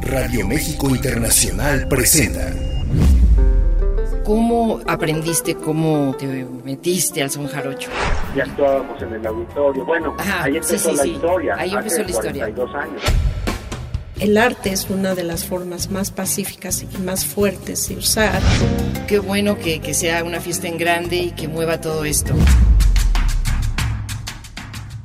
Radio 0.00 0.46
México 0.46 0.88
Internacional 0.90 1.88
presenta. 1.88 2.52
¿Cómo 4.24 4.80
aprendiste, 4.86 5.54
cómo 5.54 6.14
te 6.18 6.46
metiste 6.64 7.22
al 7.22 7.30
son 7.30 7.46
jarocho? 7.48 7.90
Ya 8.36 8.44
estábamos 8.44 9.00
en 9.02 9.14
el 9.14 9.26
auditorio. 9.26 9.84
Bueno, 9.84 10.14
Ajá, 10.18 10.44
ahí 10.44 10.56
empezó 10.56 10.90
sí, 10.90 10.96
la 10.96 11.02
sí. 11.02 11.10
historia. 11.10 11.54
Ahí 11.58 11.72
empezó 11.72 12.02
hace 12.02 12.04
la 12.04 12.10
historia. 12.10 12.44
42 12.52 12.74
años. 12.74 13.02
El 14.20 14.36
arte 14.36 14.72
es 14.72 14.90
una 14.90 15.14
de 15.14 15.24
las 15.24 15.44
formas 15.44 15.90
más 15.90 16.10
pacíficas 16.10 16.82
y 16.82 16.98
más 16.98 17.24
fuertes 17.24 17.88
de 17.88 17.96
usar. 17.96 18.40
Qué 19.06 19.18
bueno 19.18 19.58
que, 19.58 19.80
que 19.80 19.94
sea 19.94 20.24
una 20.24 20.40
fiesta 20.40 20.68
en 20.68 20.78
grande 20.78 21.16
y 21.16 21.30
que 21.30 21.48
mueva 21.48 21.80
todo 21.80 22.04
esto. 22.04 22.34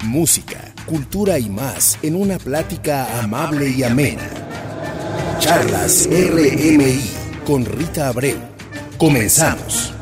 Música, 0.03 0.73
cultura 0.85 1.39
y 1.39 1.49
más 1.49 1.97
en 2.03 2.15
una 2.15 2.37
plática 2.37 3.21
amable 3.21 3.69
y 3.69 3.83
amena. 3.83 4.42
Charlas 5.43 6.07
RMI 6.09 7.01
con 7.45 7.65
Rita 7.65 8.07
Abreu. 8.07 8.37
Comenzamos. 8.97 9.92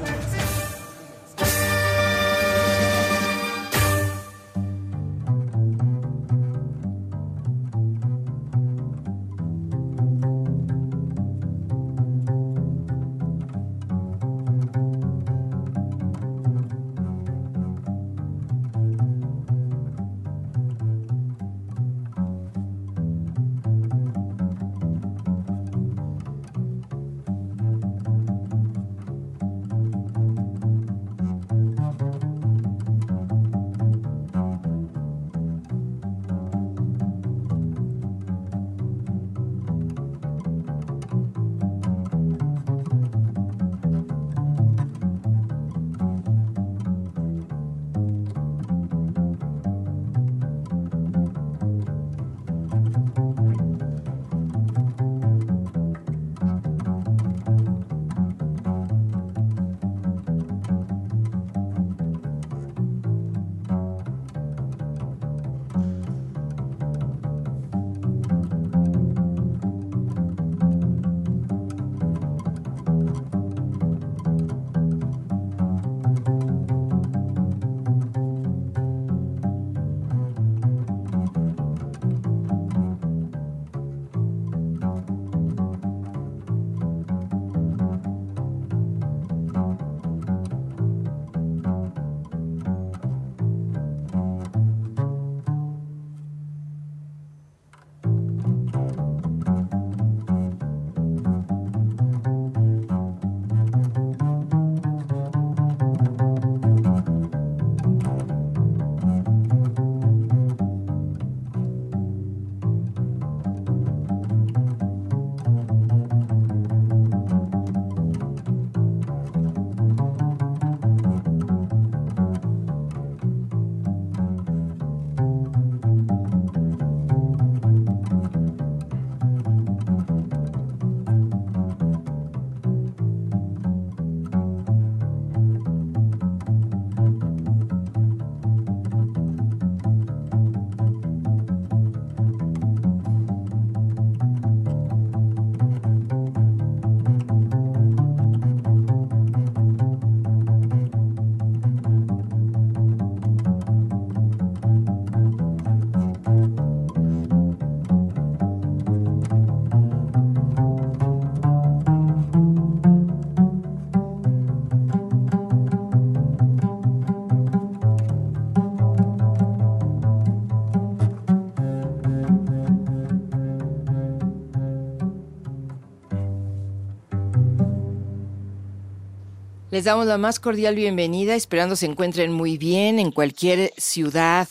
Les 179.71 179.85
damos 179.85 180.05
la 180.05 180.17
más 180.17 180.41
cordial 180.41 180.75
bienvenida, 180.75 181.33
esperando 181.33 181.77
se 181.77 181.85
encuentren 181.85 182.33
muy 182.33 182.57
bien 182.57 182.99
en 182.99 183.09
cualquier 183.09 183.71
ciudad, 183.77 184.49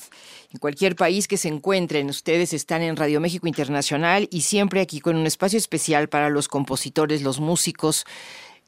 en 0.51 0.59
cualquier 0.59 0.97
país 0.97 1.29
que 1.29 1.37
se 1.37 1.49
encuentren. 1.49 2.09
Ustedes 2.09 2.55
están 2.55 2.81
en 2.81 2.97
Radio 2.97 3.21
México 3.21 3.47
Internacional 3.47 4.29
y 4.31 4.41
siempre 4.41 4.81
aquí 4.81 4.99
con 4.99 5.17
un 5.17 5.27
espacio 5.27 5.59
especial 5.59 6.09
para 6.09 6.31
los 6.31 6.49
compositores, 6.49 7.21
los 7.21 7.39
músicos 7.39 8.07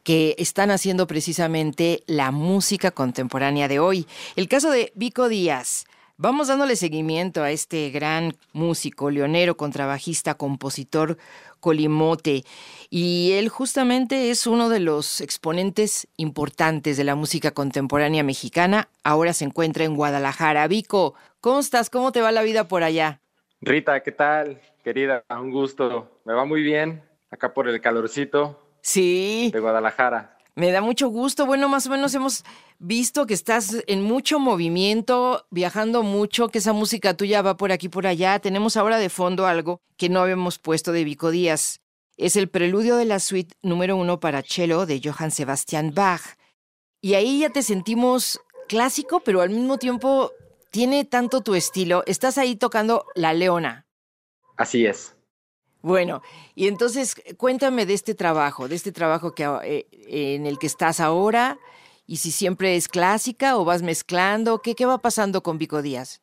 que 0.02 0.34
están 0.36 0.70
haciendo 0.70 1.06
precisamente 1.06 2.02
la 2.06 2.30
música 2.32 2.90
contemporánea 2.90 3.66
de 3.66 3.78
hoy. 3.78 4.06
El 4.36 4.46
caso 4.46 4.70
de 4.70 4.92
Vico 4.94 5.30
Díaz. 5.30 5.86
Vamos 6.22 6.46
dándole 6.46 6.76
seguimiento 6.76 7.42
a 7.42 7.50
este 7.50 7.90
gran 7.90 8.36
músico, 8.52 9.10
leonero, 9.10 9.56
contrabajista, 9.56 10.34
compositor, 10.34 11.18
colimote. 11.58 12.44
Y 12.90 13.32
él 13.32 13.48
justamente 13.48 14.30
es 14.30 14.46
uno 14.46 14.68
de 14.68 14.78
los 14.78 15.20
exponentes 15.20 16.06
importantes 16.16 16.96
de 16.96 17.02
la 17.02 17.16
música 17.16 17.50
contemporánea 17.50 18.22
mexicana. 18.22 18.88
Ahora 19.02 19.32
se 19.32 19.46
encuentra 19.46 19.82
en 19.82 19.96
Guadalajara. 19.96 20.68
Vico, 20.68 21.14
¿cómo 21.40 21.58
estás? 21.58 21.90
¿Cómo 21.90 22.12
te 22.12 22.20
va 22.20 22.30
la 22.30 22.44
vida 22.44 22.68
por 22.68 22.84
allá? 22.84 23.18
Rita, 23.60 24.00
¿qué 24.04 24.12
tal? 24.12 24.60
Querida, 24.84 25.24
un 25.28 25.50
gusto. 25.50 26.20
Me 26.24 26.34
va 26.34 26.44
muy 26.44 26.62
bien 26.62 27.02
acá 27.32 27.52
por 27.52 27.68
el 27.68 27.80
calorcito 27.80 28.62
Sí, 28.80 29.50
de 29.52 29.58
Guadalajara. 29.58 30.38
Me 30.54 30.70
da 30.70 30.80
mucho 30.80 31.08
gusto. 31.08 31.46
Bueno, 31.46 31.68
más 31.68 31.86
o 31.86 31.90
menos 31.90 32.14
hemos 32.14 32.44
visto 32.78 33.26
que 33.26 33.34
estás 33.34 33.76
en 33.86 34.02
mucho 34.02 34.38
movimiento, 34.38 35.46
viajando 35.50 36.02
mucho, 36.02 36.48
que 36.48 36.58
esa 36.58 36.72
música 36.72 37.16
tuya 37.16 37.42
va 37.42 37.56
por 37.56 37.72
aquí 37.72 37.88
por 37.88 38.06
allá. 38.06 38.38
Tenemos 38.38 38.76
ahora 38.76 38.98
de 38.98 39.08
fondo 39.08 39.46
algo 39.46 39.80
que 39.96 40.08
no 40.08 40.20
habíamos 40.20 40.58
puesto 40.58 40.92
de 40.92 41.04
Vico 41.04 41.30
Díaz. 41.30 41.80
Es 42.16 42.36
el 42.36 42.48
preludio 42.48 42.96
de 42.96 43.06
la 43.06 43.20
suite 43.20 43.54
número 43.62 43.96
uno 43.96 44.20
para 44.20 44.42
cello 44.42 44.84
de 44.84 45.00
Johann 45.02 45.30
Sebastian 45.30 45.94
Bach. 45.94 46.22
Y 47.00 47.14
ahí 47.14 47.40
ya 47.40 47.50
te 47.50 47.62
sentimos 47.62 48.38
clásico, 48.68 49.20
pero 49.20 49.40
al 49.40 49.50
mismo 49.50 49.78
tiempo 49.78 50.32
tiene 50.70 51.04
tanto 51.04 51.40
tu 51.40 51.54
estilo. 51.54 52.02
Estás 52.06 52.38
ahí 52.38 52.56
tocando 52.56 53.06
La 53.14 53.32
Leona. 53.32 53.86
Así 54.56 54.86
es. 54.86 55.11
Bueno, 55.82 56.22
y 56.54 56.68
entonces 56.68 57.20
cuéntame 57.36 57.86
de 57.86 57.94
este 57.94 58.14
trabajo, 58.14 58.68
de 58.68 58.76
este 58.76 58.92
trabajo 58.92 59.34
que, 59.34 59.44
eh, 59.64 59.86
en 60.08 60.46
el 60.46 60.58
que 60.58 60.66
estás 60.66 61.00
ahora, 61.00 61.58
y 62.06 62.16
si 62.16 62.30
siempre 62.30 62.76
es 62.76 62.88
clásica 62.88 63.56
o 63.56 63.64
vas 63.64 63.82
mezclando, 63.82 64.60
¿qué, 64.60 64.74
qué 64.74 64.86
va 64.86 64.98
pasando 64.98 65.42
con 65.42 65.58
Vico 65.58 65.82
Díaz? 65.82 66.20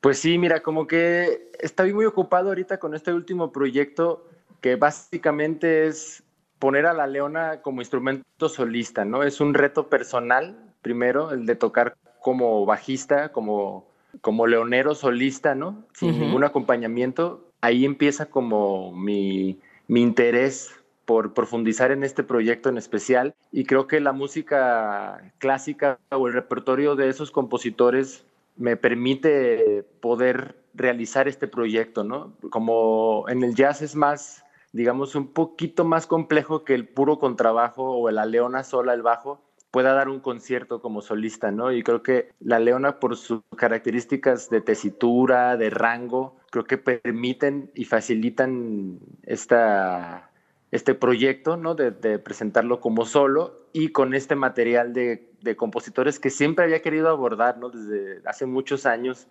Pues 0.00 0.18
sí, 0.18 0.38
mira, 0.38 0.62
como 0.62 0.86
que 0.86 1.50
estoy 1.58 1.92
muy 1.92 2.04
ocupado 2.04 2.48
ahorita 2.48 2.78
con 2.78 2.94
este 2.94 3.12
último 3.12 3.52
proyecto 3.52 4.28
que 4.60 4.76
básicamente 4.76 5.86
es 5.86 6.22
poner 6.58 6.86
a 6.86 6.92
la 6.92 7.06
leona 7.06 7.62
como 7.62 7.80
instrumento 7.80 8.48
solista, 8.48 9.04
¿no? 9.04 9.22
Es 9.22 9.40
un 9.40 9.54
reto 9.54 9.88
personal, 9.88 10.74
primero, 10.82 11.30
el 11.30 11.46
de 11.46 11.54
tocar 11.54 11.96
como 12.20 12.64
bajista, 12.66 13.32
como, 13.32 13.88
como 14.20 14.46
leonero 14.46 14.94
solista, 14.94 15.54
¿no? 15.54 15.84
Sin 15.92 16.18
ningún 16.18 16.44
acompañamiento. 16.44 17.45
Ahí 17.60 17.84
empieza 17.84 18.26
como 18.26 18.92
mi, 18.92 19.58
mi 19.88 20.02
interés 20.02 20.74
por 21.04 21.34
profundizar 21.34 21.92
en 21.92 22.02
este 22.02 22.24
proyecto 22.24 22.68
en 22.68 22.78
especial 22.78 23.34
y 23.52 23.64
creo 23.64 23.86
que 23.86 24.00
la 24.00 24.12
música 24.12 25.32
clásica 25.38 25.98
o 26.10 26.26
el 26.26 26.34
repertorio 26.34 26.96
de 26.96 27.08
esos 27.08 27.30
compositores 27.30 28.26
me 28.56 28.76
permite 28.76 29.84
poder 30.00 30.56
realizar 30.74 31.28
este 31.28 31.46
proyecto, 31.46 32.04
¿no? 32.04 32.32
Como 32.50 33.24
en 33.28 33.42
el 33.42 33.54
jazz 33.54 33.82
es 33.82 33.94
más, 33.94 34.44
digamos, 34.72 35.14
un 35.14 35.32
poquito 35.32 35.84
más 35.84 36.06
complejo 36.06 36.64
que 36.64 36.74
el 36.74 36.88
puro 36.88 37.18
contrabajo 37.18 37.98
o 37.98 38.10
la 38.10 38.26
leona 38.26 38.64
sola, 38.64 38.92
el 38.92 39.02
bajo, 39.02 39.40
pueda 39.70 39.92
dar 39.92 40.08
un 40.08 40.20
concierto 40.20 40.80
como 40.80 41.02
solista, 41.02 41.50
¿no? 41.50 41.72
Y 41.72 41.82
creo 41.82 42.02
que 42.02 42.30
la 42.40 42.58
leona, 42.58 42.98
por 42.98 43.16
sus 43.16 43.42
características 43.56 44.50
de 44.50 44.60
tesitura, 44.60 45.56
de 45.56 45.70
rango, 45.70 46.35
creo 46.56 46.64
que 46.64 46.78
permiten 46.78 47.70
y 47.74 47.84
facilitan 47.84 48.98
esta 49.24 50.30
este 50.70 50.94
proyecto, 50.94 51.56
¿no? 51.56 51.74
De, 51.74 51.92
presentarlo 52.18 52.80
como 52.80 53.04
solo 53.04 53.66
y 53.72 53.88
con 53.88 54.14
este 54.14 54.34
material 54.34 54.92
de, 54.92 55.32
compositores 55.56 56.18
que 56.18 56.30
siempre 56.30 56.64
había 56.64 56.82
querido 56.82 57.08
abordar, 57.08 57.58
¿no? 57.58 57.70
Desde 57.70 58.20
hace 58.26 58.46
muchos 58.46 58.84
años, 58.84 59.28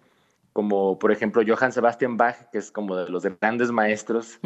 como 0.54 0.98
por 0.98 1.12
ejemplo 1.12 1.44
Johann 1.46 1.74
Sebastian 1.74 2.16
Bach, 2.16 2.50
que 2.52 2.60
es 2.60 2.72
como 2.72 2.96
de 2.96 3.10
los 3.10 3.26
grandes 3.40 3.72
maestros, 3.72 4.40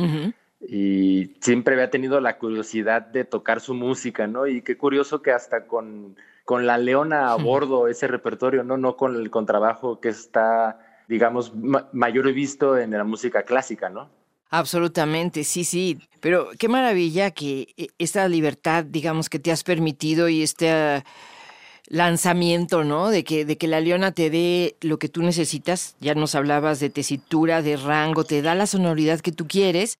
y 0.67 1.35
siempre 1.41 1.75
había 1.75 1.91
tenido 1.91 2.19
la 2.21 2.37
curiosidad 2.37 3.03
de 3.03 3.23
tocar 3.23 3.59
su 3.59 3.75
música, 3.75 4.25
¿no? 4.25 4.47
Y 4.47 4.61
qué 4.61 4.77
curioso 4.77 5.21
que 5.21 5.31
hasta 5.31 5.67
con, 5.67 6.15
con 6.43 6.65
la 6.65 6.79
leona 6.79 7.31
a 7.31 7.35
bordo 7.35 7.87
ese 7.87 8.07
repertorio, 8.07 8.63
¿no? 8.63 8.77
No 8.77 8.97
con 8.97 9.15
el 9.15 9.29
contrabajo 9.29 9.99
que 9.99 10.09
está, 10.09 10.79
digamos, 11.09 11.51
mayor 11.91 12.31
visto 12.31 12.77
en 12.77 12.91
la 12.91 13.03
música 13.03 13.41
clásica, 13.41 13.89
¿no? 13.89 14.07
Absolutamente, 14.51 15.43
sí, 15.43 15.63
sí. 15.63 15.99
Pero 16.19 16.49
qué 16.57 16.69
maravilla 16.69 17.31
que 17.31 17.73
eh, 17.77 17.87
esta 17.97 18.27
libertad, 18.27 18.85
digamos, 18.85 19.27
que 19.27 19.39
te 19.39 19.51
has 19.51 19.63
permitido 19.63 20.29
y 20.29 20.43
este 20.43 20.69
ah, 20.69 21.03
lanzamiento, 21.87 22.83
¿no? 22.83 23.09
De 23.09 23.23
que, 23.23 23.43
de 23.43 23.57
que 23.57 23.67
la 23.67 23.81
leona 23.81 24.11
te 24.11 24.29
dé 24.29 24.77
lo 24.81 24.99
que 24.99 25.09
tú 25.09 25.23
necesitas. 25.23 25.95
Ya 25.99 26.13
nos 26.13 26.35
hablabas 26.35 26.79
de 26.79 26.91
tesitura, 26.91 27.63
de 27.63 27.75
rango, 27.75 28.23
te 28.23 28.43
da 28.43 28.53
la 28.53 28.67
sonoridad 28.67 29.19
que 29.19 29.31
tú 29.31 29.47
quieres. 29.47 29.97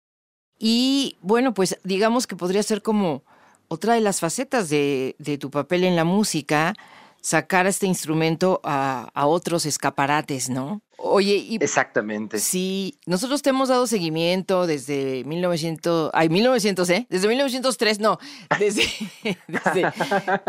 Y 0.60 1.18
bueno, 1.22 1.56
pues 1.56 1.80
digamos 1.84 2.28
que 2.28 2.36
podría 2.36 2.62
ser 2.62 2.84
como 2.84 3.24
otra 3.68 3.96
de 3.96 4.02
las 4.02 4.20
facetas 4.20 4.70
de 4.70 5.38
tu 5.40 5.50
papel 5.50 5.84
en 5.86 5.96
la 5.96 6.04
música, 6.04 6.76
sacar 7.22 7.68
este 7.68 7.86
instrumento 7.86 8.62
a, 8.64 9.10
otros 9.26 9.66
escaparates, 9.66 10.50
¿no? 10.50 10.82
Oye, 10.98 11.36
y, 11.36 11.56
exactamente. 11.62 12.40
Sí, 12.40 13.00
nosotros 13.06 13.42
te 13.42 13.52
hemos 13.52 13.70
dado 13.70 13.88
seguimiento 13.88 14.68
desde 14.68 15.24
1900, 15.26 16.12
ay, 16.14 16.30
1900, 16.30 16.90
¿eh? 16.90 17.08
Desde 17.10 17.28
1903, 17.28 18.00
no, 18.00 18.20
desde, 18.60 18.84
desde, 19.48 19.94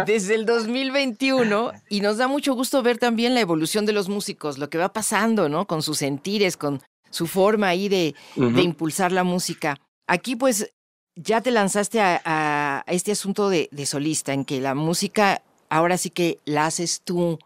desde, 0.06 0.34
el 0.34 0.46
2021 0.46 1.72
y 1.88 2.00
nos 2.00 2.17
da 2.17 2.26
mucho 2.26 2.55
gusto 2.55 2.82
ver 2.82 2.99
también 2.99 3.34
la 3.34 3.40
evolución 3.40 3.87
de 3.87 3.93
los 3.93 4.08
músicos, 4.08 4.58
lo 4.58 4.70
que 4.70 4.78
va 4.78 4.93
pasando, 4.93 5.49
¿no? 5.49 5.66
Con 5.66 5.82
sus 5.82 5.99
sentires, 5.99 6.56
con 6.56 6.82
su 7.11 7.26
forma 7.26 7.69
ahí 7.69 7.88
de, 7.88 8.14
de 8.37 8.62
impulsar 8.62 9.12
la 9.12 9.25
música. 9.25 9.76
Aquí 10.06 10.37
pues 10.37 10.73
ya 11.16 11.40
te 11.40 11.50
lanzaste 11.50 12.00
a, 12.00 12.20
a 12.25 12.84
este 12.87 13.12
asunto 13.12 13.50
de, 13.50 13.69
de 13.73 13.87
solista, 13.87 14.32
en 14.32 14.44
que 14.44 14.61
la 14.61 14.75
música 14.75 15.43
ahora 15.70 15.96
sí 15.96 16.11
que 16.11 16.38
la 16.44 16.67
haces 16.67 17.00
tú. 17.00 17.38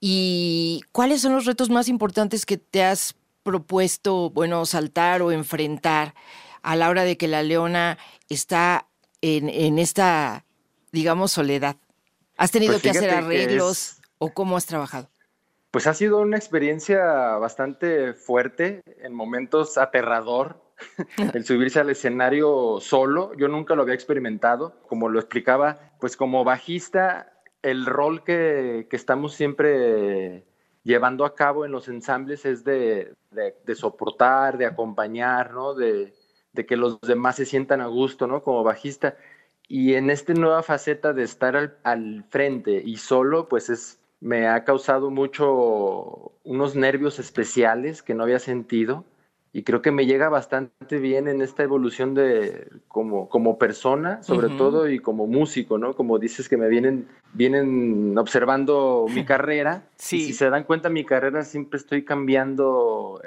¿Y 0.00 0.82
cuáles 0.90 1.20
son 1.20 1.34
los 1.34 1.44
retos 1.44 1.70
más 1.70 1.86
importantes 1.86 2.44
que 2.44 2.56
te 2.56 2.82
has 2.82 3.14
propuesto, 3.44 4.30
bueno, 4.30 4.66
saltar 4.66 5.22
o 5.22 5.30
enfrentar 5.30 6.14
a 6.62 6.74
la 6.74 6.88
hora 6.88 7.04
de 7.04 7.16
que 7.16 7.28
la 7.28 7.42
leona 7.42 7.98
está 8.28 8.86
en, 9.20 9.78
esta, 9.78 10.44
digamos, 10.90 11.32
soledad? 11.32 11.76
¿Has 12.36 12.50
tenido 12.50 12.72
pues 12.72 12.82
que 12.82 12.90
hacer 12.90 13.10
arreglos 13.10 14.00
o 14.18 14.32
cómo 14.32 14.56
has 14.56 14.66
trabajado? 14.66 15.08
Pues 15.70 15.86
ha 15.86 15.94
sido 15.94 16.18
una 16.18 16.36
experiencia 16.36 17.04
bastante 17.36 18.14
fuerte, 18.14 18.82
en 19.02 19.14
momentos 19.14 19.78
aterrador, 19.78 20.60
el 21.34 21.44
subirse 21.44 21.78
al 21.78 21.90
escenario 21.90 22.78
solo. 22.80 23.32
Yo 23.36 23.48
nunca 23.48 23.74
lo 23.74 23.82
había 23.82 23.94
experimentado. 23.94 24.80
Como 24.88 25.10
lo 25.10 25.20
explicaba, 25.20 25.92
pues 26.00 26.16
como 26.16 26.42
bajista 26.42 27.39
el 27.62 27.86
rol 27.86 28.24
que, 28.24 28.86
estamos 28.90 29.34
siempre 29.34 30.44
llevando 30.82 31.24
a 31.24 31.34
cabo 31.34 31.64
en 31.64 31.72
los 31.72 31.88
ensambles 31.88 32.46
es 32.46 32.64
de, 32.64 33.14
soportar, 33.74 34.58
de 34.58 34.66
acompañar, 34.66 35.52
¿no? 35.52 35.74
De, 35.74 36.14
que 36.66 36.76
los 36.76 37.00
demás 37.00 37.36
se 37.36 37.46
sientan 37.46 37.80
a 37.80 37.86
gusto, 37.86 38.26
¿no? 38.26 38.42
Como 38.42 38.62
bajista. 38.62 39.16
Y 39.68 39.94
en 39.94 40.10
esta 40.10 40.34
nueva 40.34 40.62
faceta 40.62 41.12
de 41.12 41.22
estar 41.22 41.56
al, 41.56 41.78
al, 41.84 42.24
frente 42.28 42.82
y 42.84 42.96
solo, 42.96 43.48
pues 43.48 43.70
es, 43.70 44.00
me 44.20 44.48
ha 44.48 44.64
causado 44.64 45.10
mucho 45.10 46.32
unos 46.44 46.74
nervios 46.74 47.18
especiales 47.18 48.02
que 48.02 48.14
no 48.14 48.24
había 48.24 48.40
sentido 48.40 49.04
y 49.52 49.64
creo 49.64 49.82
que 49.82 49.90
me 49.90 50.06
llega 50.06 50.28
bastante 50.28 50.98
bien 50.98 51.26
en 51.26 51.42
esta 51.42 51.64
evolución 51.64 52.14
de 52.14 52.68
como, 52.86 53.28
como 53.28 53.58
persona, 53.58 54.22
sobre 54.22 54.48
todo, 54.48 54.88
y 54.88 55.00
como 55.00 55.26
músico, 55.26 55.76
¿no? 55.76 55.94
Como 55.94 56.20
dices 56.20 56.48
que 56.48 56.56
me 56.56 56.68
vienen, 56.68 57.08
vienen 57.32 58.16
observando 58.16 59.06
mi 59.12 59.24
carrera. 59.26 59.82
Sí. 59.96 60.20
si 60.20 60.34
se 60.34 60.50
dan 60.50 60.64
cuenta, 60.64 60.88
mi 60.88 61.04
carrera 61.04 61.42
siempre 61.42 61.78
estoy 61.78 62.04
cambiando. 62.04 63.20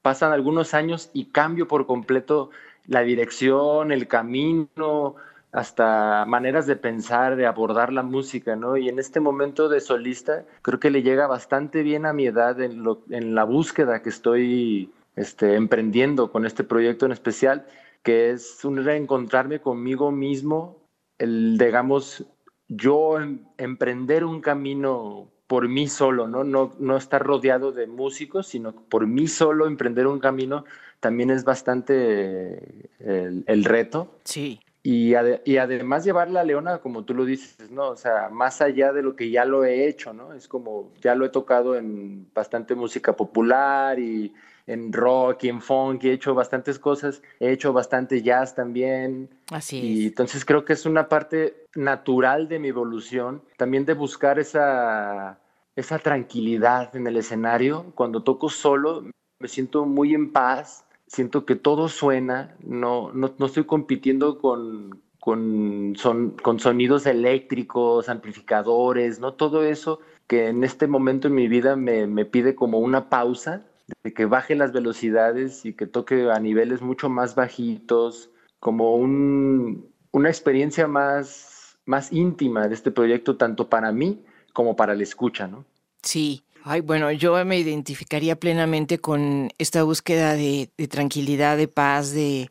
pasan 0.00 0.32
algunos 0.32 0.72
años 0.72 1.10
y 1.12 1.26
cambio 1.26 1.68
por 1.68 1.86
completo 1.86 2.50
la 2.86 3.02
dirección, 3.02 3.92
el 3.92 4.08
camino, 4.08 5.16
hasta 5.52 6.24
maneras 6.26 6.66
de 6.66 6.76
pensar, 6.76 7.36
de 7.36 7.44
abordar 7.44 7.92
la 7.92 8.02
música, 8.02 8.56
¿no? 8.56 8.78
Y 8.78 8.88
en 8.88 8.98
este 8.98 9.20
momento 9.20 9.68
de 9.68 9.80
solista, 9.80 10.44
creo 10.62 10.80
que 10.80 10.90
le 10.90 11.02
llega 11.02 11.26
bastante 11.26 11.82
bien 11.82 12.06
a 12.06 12.14
mi 12.14 12.26
edad 12.26 12.58
en, 12.58 12.82
lo, 12.82 13.02
en 13.10 13.34
la 13.34 13.44
búsqueda 13.44 14.00
que 14.00 14.08
estoy 14.08 14.90
este, 15.16 15.54
emprendiendo 15.54 16.30
con 16.30 16.46
este 16.46 16.64
proyecto 16.64 17.06
en 17.06 17.12
especial, 17.12 17.66
que 18.02 18.30
es 18.30 18.64
un 18.64 18.84
reencontrarme 18.84 19.60
conmigo 19.60 20.10
mismo, 20.10 20.78
el, 21.18 21.58
digamos, 21.58 22.24
yo 22.68 23.20
em, 23.20 23.44
emprender 23.58 24.24
un 24.24 24.40
camino 24.40 25.28
por 25.46 25.68
mí 25.68 25.86
solo, 25.86 26.28
¿no? 26.28 26.44
No, 26.44 26.72
no 26.78 26.96
estar 26.96 27.22
rodeado 27.22 27.72
de 27.72 27.86
músicos, 27.86 28.46
sino 28.46 28.72
por 28.72 29.06
mí 29.06 29.28
solo 29.28 29.66
emprender 29.66 30.06
un 30.06 30.18
camino 30.18 30.64
también 30.98 31.30
es 31.30 31.44
bastante 31.44 32.88
el, 33.00 33.64
reto. 33.64 34.18
Sí. 34.24 34.60
Y, 34.84 35.14
y, 35.44 35.56
además 35.58 36.04
llevar 36.04 36.30
la 36.30 36.44
leona, 36.44 36.78
como 36.78 37.04
tú 37.04 37.12
lo 37.12 37.24
dices, 37.24 37.70
¿no? 37.70 37.88
O 37.88 37.96
sea, 37.96 38.30
más 38.30 38.62
allá 38.62 38.92
de 38.92 39.02
lo 39.02 39.14
que 39.14 39.30
ya 39.30 39.44
lo 39.44 39.64
he 39.64 39.88
hecho, 39.88 40.12
¿no? 40.12 40.32
Es 40.32 40.48
como, 40.48 40.92
ya 41.02 41.14
lo 41.14 41.26
he 41.26 41.28
tocado 41.28 41.76
en 41.76 42.28
bastante 42.32 42.74
música 42.74 43.14
popular 43.14 43.98
y 43.98 44.32
en 44.66 44.92
rock 44.92 45.44
y 45.44 45.48
en 45.48 45.60
funk, 45.60 46.04
y 46.04 46.08
he 46.08 46.12
hecho 46.12 46.34
bastantes 46.34 46.78
cosas, 46.78 47.22
he 47.40 47.50
hecho 47.50 47.72
bastante 47.72 48.22
jazz 48.22 48.54
también. 48.54 49.28
Así 49.50 49.80
y 49.80 50.06
entonces 50.06 50.44
creo 50.44 50.64
que 50.64 50.72
es 50.72 50.86
una 50.86 51.08
parte 51.08 51.66
natural 51.74 52.48
de 52.48 52.58
mi 52.58 52.68
evolución, 52.68 53.42
también 53.56 53.84
de 53.84 53.94
buscar 53.94 54.38
esa, 54.38 55.38
esa 55.76 55.98
tranquilidad 55.98 56.94
en 56.94 57.06
el 57.06 57.16
escenario. 57.16 57.86
Cuando 57.94 58.22
toco 58.22 58.48
solo, 58.48 59.04
me 59.38 59.48
siento 59.48 59.84
muy 59.84 60.14
en 60.14 60.32
paz, 60.32 60.84
siento 61.06 61.44
que 61.44 61.56
todo 61.56 61.88
suena, 61.88 62.56
no, 62.64 63.12
no, 63.12 63.34
no 63.36 63.46
estoy 63.46 63.64
compitiendo 63.64 64.38
con, 64.38 65.02
con, 65.18 65.94
son, 65.96 66.36
con 66.42 66.60
sonidos 66.60 67.06
eléctricos, 67.06 68.08
amplificadores, 68.08 69.18
¿no? 69.18 69.34
Todo 69.34 69.64
eso 69.64 70.00
que 70.26 70.48
en 70.48 70.64
este 70.64 70.86
momento 70.86 71.28
en 71.28 71.34
mi 71.34 71.48
vida 71.48 71.76
me, 71.76 72.06
me 72.06 72.24
pide 72.24 72.54
como 72.54 72.78
una 72.78 73.10
pausa 73.10 73.66
de 74.02 74.12
que 74.12 74.26
baje 74.26 74.54
las 74.54 74.72
velocidades 74.72 75.64
y 75.64 75.74
que 75.74 75.86
toque 75.86 76.30
a 76.30 76.38
niveles 76.38 76.82
mucho 76.82 77.08
más 77.08 77.34
bajitos, 77.34 78.30
como 78.60 78.94
una 78.96 80.28
experiencia 80.28 80.86
más, 80.86 81.78
más 81.84 82.12
íntima 82.12 82.68
de 82.68 82.74
este 82.74 82.90
proyecto, 82.90 83.36
tanto 83.36 83.68
para 83.68 83.92
mí 83.92 84.24
como 84.52 84.76
para 84.76 84.94
la 84.94 85.02
escucha, 85.02 85.46
¿no? 85.48 85.64
Sí. 86.02 86.42
Ay, 86.64 86.80
bueno, 86.80 87.10
yo 87.10 87.44
me 87.44 87.58
identificaría 87.58 88.36
plenamente 88.36 88.98
con 88.98 89.50
esta 89.58 89.82
búsqueda 89.82 90.34
de, 90.34 90.70
tranquilidad, 90.88 91.56
de 91.56 91.66
paz, 91.66 92.12
de, 92.12 92.50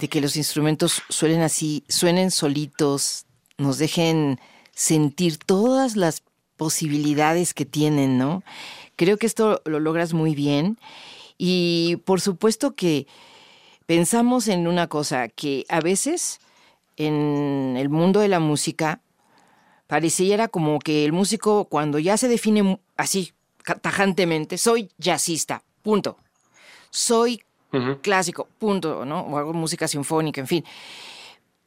de 0.00 0.08
que 0.08 0.20
los 0.20 0.36
instrumentos 0.36 1.02
suelen 1.08 1.42
así, 1.42 1.84
suenen 1.88 2.32
solitos, 2.32 3.24
nos 3.56 3.78
dejen 3.78 4.40
sentir 4.72 5.38
todas 5.38 5.94
las 5.94 6.24
posibilidades 6.56 7.54
que 7.54 7.64
tienen, 7.64 8.18
¿no? 8.18 8.42
Creo 8.96 9.16
que 9.18 9.26
esto 9.26 9.62
lo 9.64 9.80
logras 9.80 10.14
muy 10.14 10.34
bien 10.34 10.78
y 11.38 11.96
por 12.04 12.20
supuesto 12.20 12.74
que 12.74 13.06
pensamos 13.86 14.48
en 14.48 14.66
una 14.66 14.88
cosa, 14.88 15.28
que 15.28 15.64
a 15.68 15.80
veces 15.80 16.40
en 16.96 17.76
el 17.76 17.88
mundo 17.88 18.20
de 18.20 18.28
la 18.28 18.40
música 18.40 19.00
pareciera 19.86 20.48
como 20.48 20.78
que 20.78 21.04
el 21.04 21.12
músico 21.12 21.66
cuando 21.66 21.98
ya 21.98 22.16
se 22.16 22.28
define 22.28 22.80
así, 22.96 23.32
tajantemente, 23.80 24.58
soy 24.58 24.90
jazzista, 24.98 25.62
punto. 25.82 26.16
Soy 26.90 27.42
clásico, 28.00 28.48
punto, 28.58 29.04
¿no? 29.04 29.20
O 29.20 29.38
hago 29.38 29.52
música 29.52 29.86
sinfónica, 29.86 30.40
en 30.40 30.46
fin. 30.46 30.64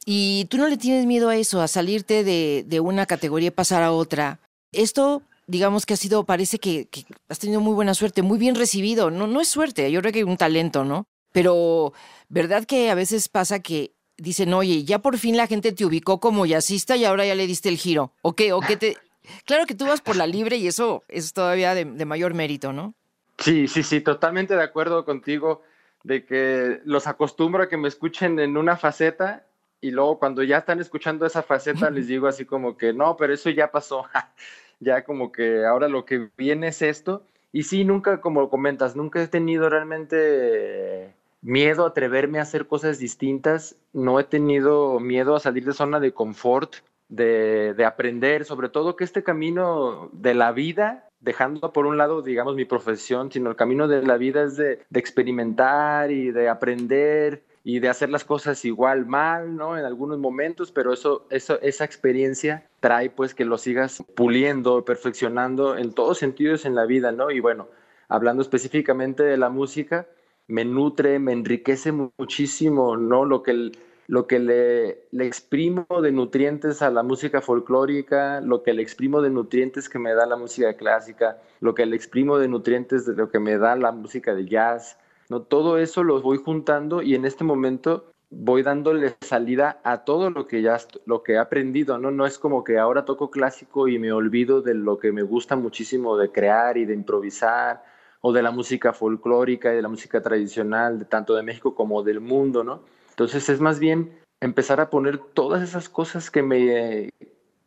Y 0.04 0.46
tú 0.46 0.56
no 0.56 0.68
le 0.68 0.76
tienes 0.76 1.06
miedo 1.06 1.28
a 1.28 1.36
eso, 1.36 1.60
a 1.60 1.68
salirte 1.68 2.24
de, 2.24 2.80
una 2.80 3.06
categoría 3.06 3.48
y 3.48 3.52
pasar 3.52 3.82
a 3.82 3.92
otra. 3.92 4.40
Esto, 4.72 5.22
digamos 5.50 5.84
que 5.84 5.94
ha 5.94 5.96
sido, 5.96 6.24
parece 6.24 6.58
que, 6.58 6.88
que, 6.88 7.04
has 7.28 7.38
tenido 7.38 7.60
muy 7.60 7.74
buena 7.74 7.94
suerte, 7.94 8.22
muy 8.22 8.38
bien 8.38 8.54
recibido. 8.54 9.10
No, 9.10 9.26
no 9.26 9.40
es 9.40 9.48
suerte, 9.48 9.90
yo 9.90 10.00
creo 10.00 10.12
que 10.12 10.20
hay 10.20 10.24
un 10.24 10.36
talento, 10.36 10.84
¿no? 10.84 11.06
Pero, 11.32 11.92
¿verdad 12.28 12.64
que 12.64 12.90
a 12.90 12.94
veces 12.94 13.28
pasa 13.28 13.60
que 13.60 13.94
dicen, 14.16 14.52
oye, 14.54 14.84
ya 14.84 15.00
por 15.00 15.18
fin 15.18 15.36
la 15.36 15.46
gente 15.46 15.72
te 15.72 15.84
ubicó 15.84 16.20
como 16.20 16.46
jazzista 16.46 16.96
y 16.96 17.04
ahora 17.04 17.26
ya 17.26 17.34
le 17.34 17.46
diste 17.46 17.68
el 17.68 17.76
giro? 17.76 18.12
¿O 18.22 18.34
qué? 18.34 18.52
¿O 18.52 18.60
qué 18.60 18.76
te...? 18.76 18.96
Claro 19.44 19.64
que 19.66 19.76
tú 19.76 19.86
vas 19.86 20.00
por 20.00 20.16
la 20.16 20.26
libre 20.26 20.56
y 20.56 20.66
eso 20.66 21.04
es 21.06 21.32
todavía 21.32 21.74
de, 21.74 21.84
mayor 21.84 22.34
mérito, 22.34 22.72
¿no? 22.72 22.94
Sí, 23.38 23.68
sí, 23.68 23.84
sí, 23.84 24.00
totalmente 24.00 24.56
de 24.56 24.62
acuerdo 24.62 25.04
contigo 25.04 25.62
de 26.02 26.24
que 26.24 26.80
los 26.84 27.06
acostumbro 27.06 27.62
a 27.62 27.68
que 27.68 27.76
me 27.76 27.86
escuchen 27.86 28.40
en 28.40 28.56
una 28.56 28.76
faceta 28.76 29.46
y 29.80 29.92
luego 29.92 30.18
cuando 30.18 30.42
ya 30.42 30.58
están 30.58 30.80
escuchando 30.80 31.26
esa 31.26 31.42
faceta 31.42 31.90
les 31.90 32.08
digo 32.08 32.26
así 32.26 32.44
como 32.44 32.76
que 32.76 32.92
no, 32.92 33.16
pero 33.16 33.32
eso 33.32 33.50
ya 33.50 33.70
pasó, 33.70 34.04
ya 34.80 35.04
como 35.04 35.30
que 35.30 35.64
ahora 35.64 35.88
lo 35.88 36.04
que 36.04 36.28
viene 36.36 36.68
es 36.68 36.82
esto. 36.82 37.22
Y 37.52 37.64
sí, 37.64 37.84
nunca, 37.84 38.20
como 38.20 38.48
comentas, 38.48 38.96
nunca 38.96 39.22
he 39.22 39.28
tenido 39.28 39.68
realmente 39.68 41.14
miedo 41.42 41.84
a 41.84 41.88
atreverme 41.88 42.38
a 42.38 42.42
hacer 42.42 42.66
cosas 42.66 42.98
distintas, 42.98 43.76
no 43.92 44.20
he 44.20 44.24
tenido 44.24 45.00
miedo 45.00 45.34
a 45.34 45.40
salir 45.40 45.64
de 45.64 45.72
zona 45.72 46.00
de 46.00 46.12
confort, 46.12 46.76
de, 47.08 47.84
aprender, 47.84 48.44
sobre 48.44 48.68
todo 48.68 48.96
que 48.96 49.04
este 49.04 49.22
camino 49.22 50.10
de 50.12 50.34
la 50.34 50.52
vida, 50.52 51.08
dejando 51.20 51.72
por 51.72 51.86
un 51.86 51.98
lado, 51.98 52.22
digamos, 52.22 52.54
mi 52.54 52.64
profesión, 52.64 53.32
sino 53.32 53.50
el 53.50 53.56
camino 53.56 53.88
de 53.88 54.02
la 54.02 54.16
vida 54.16 54.44
es 54.44 54.56
de, 54.56 54.80
experimentar 54.94 56.10
y 56.10 56.30
de 56.30 56.48
aprender 56.48 57.42
y 57.62 57.80
de 57.80 57.88
hacer 57.88 58.08
las 58.08 58.24
cosas 58.24 58.64
igual 58.64 59.06
mal, 59.06 59.56
¿no? 59.56 59.76
En 59.76 59.84
algunos 59.84 60.18
momentos, 60.18 60.72
pero 60.72 60.92
eso, 60.92 61.26
eso, 61.30 61.60
esa 61.60 61.84
experiencia 61.84 62.66
trae 62.80 63.10
pues 63.10 63.34
que 63.34 63.44
lo 63.44 63.58
sigas 63.58 64.02
puliendo, 64.14 64.84
perfeccionando 64.84 65.76
en 65.76 65.92
todos 65.92 66.18
sentidos 66.18 66.64
en 66.64 66.74
la 66.74 66.86
vida, 66.86 67.12
¿no? 67.12 67.30
Y 67.30 67.40
bueno, 67.40 67.68
hablando 68.08 68.42
específicamente 68.42 69.22
de 69.22 69.36
la 69.36 69.50
música, 69.50 70.06
me 70.48 70.64
nutre, 70.64 71.18
me 71.18 71.32
enriquece 71.32 71.92
muchísimo, 71.92 72.96
¿no? 72.96 73.26
Lo 73.26 73.42
que, 73.42 73.72
lo 74.06 74.26
que 74.26 74.38
le, 74.38 75.06
le, 75.12 75.26
exprimo 75.26 75.86
de 76.02 76.12
nutrientes 76.12 76.80
a 76.82 76.90
la 76.90 77.02
música 77.02 77.42
folclórica, 77.42 78.40
lo 78.40 78.62
que 78.62 78.72
le 78.72 78.82
exprimo 78.82 79.20
de 79.20 79.30
nutrientes 79.30 79.88
que 79.88 79.98
me 79.98 80.14
da 80.14 80.26
la 80.26 80.36
música 80.36 80.74
clásica, 80.74 81.38
lo 81.60 81.74
que 81.74 81.86
le 81.86 81.94
exprimo 81.94 82.38
de 82.38 82.48
nutrientes 82.48 83.04
de 83.06 83.14
lo 83.14 83.30
que 83.30 83.38
me 83.38 83.58
da 83.58 83.76
la 83.76 83.92
música 83.92 84.34
de 84.34 84.46
jazz, 84.46 84.98
¿no? 85.30 85.42
Todo 85.42 85.78
eso 85.78 86.04
lo 86.04 86.20
voy 86.20 86.36
juntando 86.36 87.00
y 87.00 87.14
en 87.14 87.24
este 87.24 87.44
momento 87.44 88.10
voy 88.30 88.62
dándole 88.62 89.16
salida 89.22 89.80
a 89.82 90.04
todo 90.04 90.30
lo 90.30 90.46
que 90.46 90.60
ya 90.60 90.76
lo 91.06 91.22
que 91.22 91.32
he 91.32 91.38
aprendido, 91.38 91.98
¿no? 91.98 92.10
No 92.10 92.26
es 92.26 92.38
como 92.38 92.62
que 92.62 92.78
ahora 92.78 93.04
toco 93.04 93.30
clásico 93.30 93.88
y 93.88 93.98
me 93.98 94.12
olvido 94.12 94.60
de 94.60 94.74
lo 94.74 94.98
que 94.98 95.12
me 95.12 95.22
gusta 95.22 95.56
muchísimo 95.56 96.16
de 96.16 96.30
crear 96.30 96.76
y 96.76 96.84
de 96.84 96.94
improvisar 96.94 97.82
o 98.20 98.32
de 98.32 98.42
la 98.42 98.50
música 98.50 98.92
folclórica 98.92 99.72
y 99.72 99.76
de 99.76 99.82
la 99.82 99.88
música 99.88 100.20
tradicional, 100.20 100.98
de 100.98 101.04
tanto 101.06 101.34
de 101.34 101.42
México 101.42 101.74
como 101.74 102.02
del 102.02 102.20
mundo, 102.20 102.62
¿no? 102.62 102.82
Entonces 103.10 103.48
es 103.48 103.60
más 103.60 103.78
bien 103.78 104.20
empezar 104.40 104.80
a 104.80 104.90
poner 104.90 105.18
todas 105.18 105.62
esas 105.62 105.88
cosas 105.88 106.30
que 106.30 106.42
me, 106.42 107.10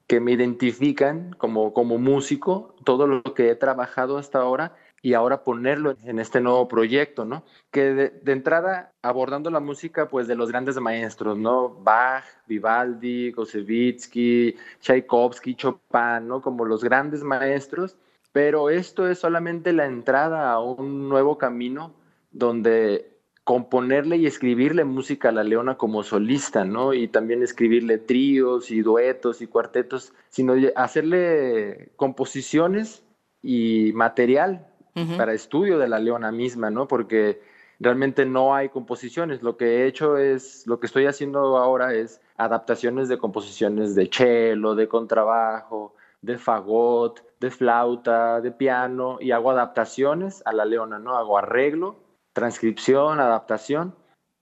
que 0.08 0.20
me 0.20 0.32
identifican 0.32 1.34
como, 1.38 1.74
como 1.74 1.98
músico, 1.98 2.76
todo 2.84 3.08
lo 3.08 3.24
que 3.24 3.50
he 3.50 3.56
trabajado 3.56 4.18
hasta 4.18 4.40
ahora 4.40 4.76
y 5.04 5.14
ahora 5.14 5.44
ponerlo 5.44 5.96
en 6.04 6.18
este 6.18 6.42
nuevo 6.42 6.68
proyecto, 6.68 7.26
¿no? 7.26 7.44
Que 7.70 7.94
de, 7.94 8.32
entrada 8.32 8.94
abordando 9.04 9.52
la 9.52 9.60
música 9.60 10.08
pues 10.08 10.28
de 10.28 10.36
los 10.36 10.50
grandes 10.50 10.80
maestros, 10.80 11.38
¿no? 11.38 11.70
Bach, 11.70 12.24
Vivaldi, 12.48 13.32
Kosevitsky, 13.34 14.56
Tchaikovsky, 14.82 15.54
Chopin, 15.54 16.28
¿no? 16.28 16.42
Como 16.42 16.66
los 16.66 16.84
grandes 16.84 17.24
maestros 17.24 17.96
pero 18.34 18.72
esto 18.72 19.08
es 19.08 19.20
solamente 19.20 19.72
la 19.72 19.86
entrada 19.86 20.52
a 20.52 20.60
un 20.60 21.08
nuevo 21.08 21.38
camino 21.38 21.94
donde 22.32 23.14
componerle 23.44 24.18
y 24.18 24.26
escribirle 24.26 24.86
música 24.86 25.30
a 25.30 25.32
la 25.32 25.44
leona 25.44 25.78
como 25.78 26.02
solista, 26.02 26.66
¿no? 26.66 26.94
Y 26.94 27.08
también 27.08 27.44
escribirle 27.44 28.00
tríos 28.00 28.72
y 28.72 28.82
duetos 28.82 29.42
y 29.42 29.48
cuartetos, 29.48 30.14
sino 30.30 30.56
hacerle 30.76 31.92
composiciones 31.96 33.04
y 33.44 33.92
material 33.94 34.73
para 35.18 35.34
estudio 35.34 35.80
de 35.80 35.88
la 35.88 36.00
leona 36.00 36.32
misma, 36.32 36.70
¿no? 36.70 36.88
Porque 36.88 37.42
realmente 37.80 38.26
no 38.26 38.56
hay 38.56 38.70
composiciones. 38.70 39.42
Lo 39.42 39.58
que 39.58 39.66
he 39.66 39.88
hecho 39.88 40.18
es, 40.18 40.66
lo 40.68 40.80
que 40.80 40.88
estoy 40.88 41.06
haciendo 41.08 41.58
ahora 41.58 41.94
es 41.94 42.22
adaptaciones 42.38 43.10
de 43.10 43.18
composiciones 43.18 43.96
de 43.96 44.10
cello, 44.12 44.76
de 44.76 44.88
contrabajo, 44.88 45.96
de 46.22 46.38
fagot, 46.38 47.22
de 47.40 47.52
flauta, 47.52 48.40
de 48.40 48.52
piano 48.52 49.18
y 49.20 49.32
hago 49.32 49.52
adaptaciones 49.52 50.42
a 50.46 50.54
la 50.54 50.66
leona, 50.66 51.00
¿no? 51.00 51.18
Hago 51.18 51.38
arreglo, 51.38 51.98
transcripción, 52.32 53.20
adaptación 53.20 53.96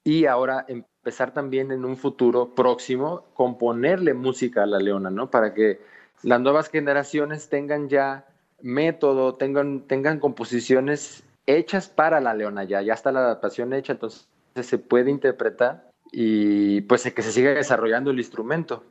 y 0.04 0.26
ahora 0.26 0.66
empezar 0.68 1.34
también 1.34 1.72
en 1.72 1.84
un 1.84 1.98
futuro 1.98 2.54
próximo 2.54 3.26
componerle 3.34 4.14
música 4.14 4.64
a 4.64 4.68
la 4.68 4.80
leona, 4.80 5.10
¿no? 5.10 5.32
Para 5.32 5.54
que 5.54 5.80
las 6.22 6.40
nuevas 6.40 6.70
generaciones 6.70 7.50
tengan 7.50 7.90
ya 7.90 8.28
método, 8.64 9.36
tengan, 9.36 9.82
tengan 9.82 10.20
composiciones 10.20 11.24
hechas 11.46 11.90
para 11.90 12.22
la 12.22 12.34
leona 12.34 12.64
ya, 12.64 12.82
está 12.82 13.12
la 13.12 13.22
adaptación 13.22 13.74
hecha, 13.74 13.94
entonces 13.94 14.28
se 14.56 14.78
puede 14.78 15.12
interpretar 15.12 15.90
y 16.12 16.82
pues 16.82 17.04
que 17.12 17.22
se 17.22 17.32
siga 17.32 17.52
desarrollando 17.52 18.12
el 18.12 18.20
instrumento. 18.20 18.84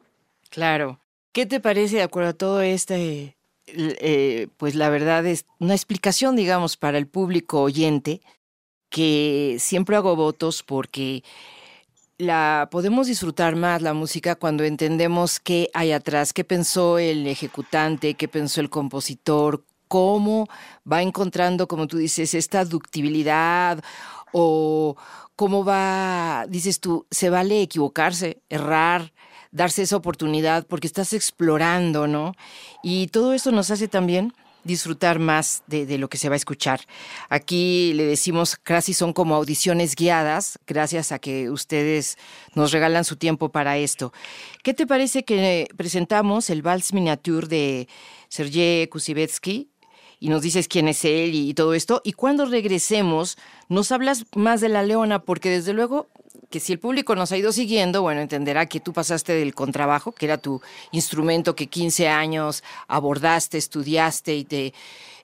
Claro. 0.50 1.00
¿Qué 1.32 1.46
te 1.46 1.60
parece 1.60 1.96
de 1.96 2.02
acuerdo 2.02 2.30
a 2.30 2.34
todo 2.34 2.60
este 2.62 3.36
eh, 3.76 4.48
pues 4.56 4.74
la 4.74 4.90
verdad 4.90 5.24
es 5.26 5.46
una 5.58 5.74
explicación, 5.74 6.36
digamos, 6.36 6.76
para 6.76 6.98
el 6.98 7.06
público 7.06 7.62
oyente, 7.62 8.20
que 8.88 9.56
siempre 9.58 9.96
hago 9.96 10.16
votos 10.16 10.62
porque 10.62 11.22
la 12.20 12.68
podemos 12.70 13.06
disfrutar 13.06 13.56
más 13.56 13.82
la 13.82 13.94
música 13.94 14.34
cuando 14.34 14.64
entendemos 14.64 15.40
qué 15.40 15.70
hay 15.74 15.92
atrás, 15.92 16.32
qué 16.32 16.44
pensó 16.44 16.98
el 16.98 17.26
ejecutante, 17.26 18.14
qué 18.14 18.28
pensó 18.28 18.60
el 18.60 18.70
compositor, 18.70 19.64
cómo 19.88 20.46
va 20.90 21.02
encontrando, 21.02 21.66
como 21.66 21.86
tú 21.86 21.96
dices, 21.96 22.34
esta 22.34 22.64
ductibilidad 22.64 23.82
o 24.32 24.96
cómo 25.34 25.64
va, 25.64 26.46
dices 26.48 26.80
tú, 26.80 27.06
se 27.10 27.30
vale 27.30 27.62
equivocarse, 27.62 28.42
errar, 28.48 29.12
darse 29.50 29.82
esa 29.82 29.96
oportunidad 29.96 30.66
porque 30.66 30.86
estás 30.86 31.12
explorando, 31.12 32.06
¿no? 32.06 32.34
Y 32.82 33.08
todo 33.08 33.32
eso 33.32 33.50
nos 33.50 33.70
hace 33.70 33.88
también 33.88 34.32
disfrutar 34.64 35.18
más 35.18 35.62
de, 35.66 35.98
lo 35.98 36.08
que 36.08 36.18
se 36.18 36.28
va 36.28 36.34
a 36.34 36.36
escuchar. 36.36 36.80
Aquí 37.28 37.92
le 37.94 38.04
decimos 38.04 38.56
casi 38.56 38.94
son 38.94 39.12
como 39.12 39.34
audiciones 39.34 39.94
guiadas, 39.94 40.58
gracias 40.66 41.12
a 41.12 41.18
que 41.18 41.50
ustedes 41.50 42.18
nos 42.54 42.72
regalan 42.72 43.04
su 43.04 43.16
tiempo 43.16 43.50
para 43.50 43.78
esto. 43.78 44.12
¿Qué 44.62 44.74
te 44.74 44.86
parece 44.86 45.24
que 45.24 45.68
presentamos 45.76 46.50
el 46.50 46.62
Vals 46.62 46.92
Miniature 46.92 47.46
de 47.46 47.88
Sergei 48.28 48.88
Kusivetsky? 48.88 49.69
Y 50.20 50.28
nos 50.28 50.42
dices 50.42 50.68
quién 50.68 50.86
es 50.86 51.04
él 51.04 51.34
y 51.34 51.54
todo 51.54 51.74
esto. 51.74 52.02
Y 52.04 52.12
cuando 52.12 52.44
regresemos, 52.44 53.38
nos 53.68 53.90
hablas 53.90 54.26
más 54.36 54.60
de 54.60 54.68
la 54.68 54.82
leona, 54.82 55.22
porque 55.22 55.50
desde 55.50 55.72
luego 55.72 56.08
que 56.50 56.60
si 56.60 56.72
el 56.72 56.78
público 56.78 57.14
nos 57.14 57.32
ha 57.32 57.36
ido 57.36 57.52
siguiendo, 57.52 58.02
bueno, 58.02 58.20
entenderá 58.20 58.66
que 58.66 58.80
tú 58.80 58.92
pasaste 58.92 59.32
del 59.32 59.54
contrabajo, 59.54 60.12
que 60.12 60.26
era 60.26 60.38
tu 60.38 60.60
instrumento 60.90 61.54
que 61.54 61.68
15 61.68 62.08
años 62.08 62.62
abordaste, 62.88 63.56
estudiaste 63.56 64.34
y 64.36 64.44
te 64.44 64.74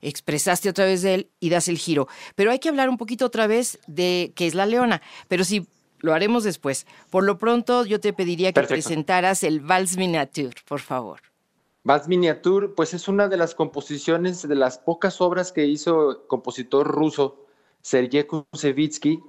expresaste 0.02 0.68
otra 0.68 0.84
vez 0.84 1.02
de 1.02 1.14
él 1.14 1.30
y 1.40 1.50
das 1.50 1.68
el 1.68 1.78
giro. 1.78 2.08
Pero 2.34 2.50
hay 2.50 2.58
que 2.60 2.68
hablar 2.68 2.88
un 2.88 2.96
poquito 2.96 3.26
otra 3.26 3.46
vez 3.46 3.78
de 3.86 4.32
qué 4.36 4.46
es 4.46 4.54
la 4.54 4.66
leona. 4.66 5.02
Pero 5.28 5.44
sí, 5.44 5.66
lo 5.98 6.14
haremos 6.14 6.44
después. 6.44 6.86
Por 7.10 7.24
lo 7.24 7.38
pronto, 7.38 7.84
yo 7.84 8.00
te 8.00 8.12
pediría 8.12 8.52
que 8.52 8.62
presentaras 8.62 9.42
el 9.42 9.60
Vals 9.60 9.96
Miniature, 9.96 10.54
por 10.66 10.80
favor. 10.80 11.20
Vals 11.86 12.08
Miniature, 12.08 12.70
pues 12.70 12.94
es 12.94 13.06
una 13.06 13.28
de 13.28 13.36
las 13.36 13.54
composiciones, 13.54 14.42
de 14.48 14.56
las 14.56 14.76
pocas 14.76 15.20
obras 15.20 15.52
que 15.52 15.66
hizo 15.66 16.10
el 16.10 16.16
compositor 16.26 16.84
ruso 16.84 17.46
Sergei 17.80 18.24
Kusevitsky, 18.24 19.22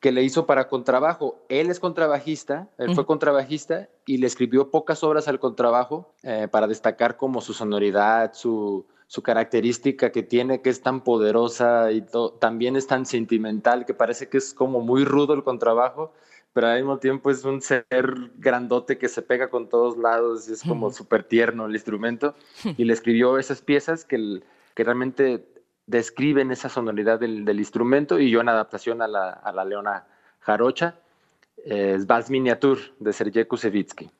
que 0.00 0.10
le 0.10 0.22
hizo 0.22 0.46
para 0.46 0.68
contrabajo. 0.68 1.36
Él 1.50 1.68
es 1.68 1.80
contrabajista, 1.80 2.70
él 2.78 2.94
fue 2.94 3.04
contrabajista 3.04 3.90
y 4.06 4.16
le 4.16 4.26
escribió 4.26 4.70
pocas 4.70 5.04
obras 5.04 5.28
al 5.28 5.38
contrabajo 5.38 6.14
eh, 6.22 6.48
para 6.50 6.66
destacar 6.66 7.18
como 7.18 7.42
su 7.42 7.52
sonoridad, 7.52 8.32
su, 8.32 8.86
su 9.06 9.20
característica 9.20 10.10
que 10.10 10.22
tiene, 10.22 10.62
que 10.62 10.70
es 10.70 10.80
tan 10.80 11.02
poderosa 11.02 11.92
y 11.92 12.06
también 12.38 12.76
es 12.76 12.86
tan 12.86 13.04
sentimental, 13.04 13.84
que 13.84 13.92
parece 13.92 14.30
que 14.30 14.38
es 14.38 14.54
como 14.54 14.80
muy 14.80 15.04
rudo 15.04 15.34
el 15.34 15.44
contrabajo, 15.44 16.14
pero 16.58 16.72
al 16.72 16.78
mismo 16.78 16.98
tiempo 16.98 17.30
es 17.30 17.44
un 17.44 17.62
ser 17.62 17.86
grandote 18.34 18.98
que 18.98 19.08
se 19.08 19.22
pega 19.22 19.48
con 19.48 19.68
todos 19.68 19.96
lados 19.96 20.48
y 20.48 20.54
es 20.54 20.64
como 20.64 20.90
súper 20.90 21.22
tierno 21.22 21.66
el 21.66 21.72
instrumento. 21.72 22.34
Y 22.76 22.84
le 22.84 22.94
escribió 22.94 23.38
esas 23.38 23.62
piezas 23.62 24.04
que, 24.04 24.42
que 24.74 24.82
realmente 24.82 25.46
describen 25.86 26.50
esa 26.50 26.68
sonoridad 26.68 27.20
del, 27.20 27.48
instrumento 27.60 28.18
y 28.18 28.28
yo 28.28 28.40
en 28.40 28.48
adaptación 28.48 29.02
a 29.02 29.06
la, 29.06 29.30
a 29.30 29.52
la 29.52 29.64
Leona 29.64 30.08
Jarocha, 30.40 30.96
es 31.64 32.08
Vals 32.08 32.28
Miniatur 32.28 32.80
de 32.98 33.12
Sergei 33.12 33.44
Kusevitsky. 33.44 34.10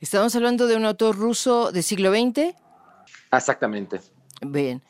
¿Estamos 0.00 0.36
hablando 0.36 0.68
de 0.68 0.76
un 0.76 0.84
autor 0.84 1.16
ruso 1.16 1.72
del 1.72 1.82
siglo 1.82 2.12
XX? 2.12 2.54
Exactamente. 3.32 4.00
Bien, 4.42 4.80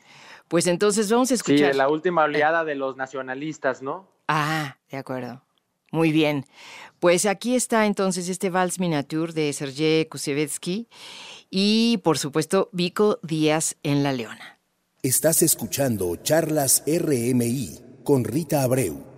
pues 0.47 0.67
entonces 0.67 1.11
vamos 1.11 1.31
a 1.31 1.33
escuchar. 1.33 1.71
Sí, 1.71 1.77
la 1.79 1.89
última 1.89 2.25
oleada 2.25 2.63
de 2.63 2.75
los 2.75 2.95
nacionalistas, 2.95 3.81
¿no? 3.81 4.07
Ah, 4.27 4.77
de 4.91 4.97
acuerdo. 4.97 5.44
Muy 5.95 6.11
bien. 6.11 6.45
Pues 6.99 7.25
aquí 7.25 7.55
está 7.55 7.85
entonces 7.85 8.27
este 8.27 8.49
Vals 8.49 8.81
Miniatur 8.81 9.31
de 9.33 9.53
Sergei 9.53 10.05
Kusevetsky 10.07 10.89
y, 11.49 12.01
por 12.03 12.17
supuesto, 12.17 12.69
Vico 12.73 13.19
Díaz 13.23 13.77
en 13.81 14.03
La 14.03 14.11
Leona. 14.11 14.59
Estás 15.03 15.41
escuchando 15.41 16.13
Charlas 16.17 16.83
RMI 16.85 17.79
con 18.03 18.25
Rita 18.25 18.63
Abreu. 18.63 19.14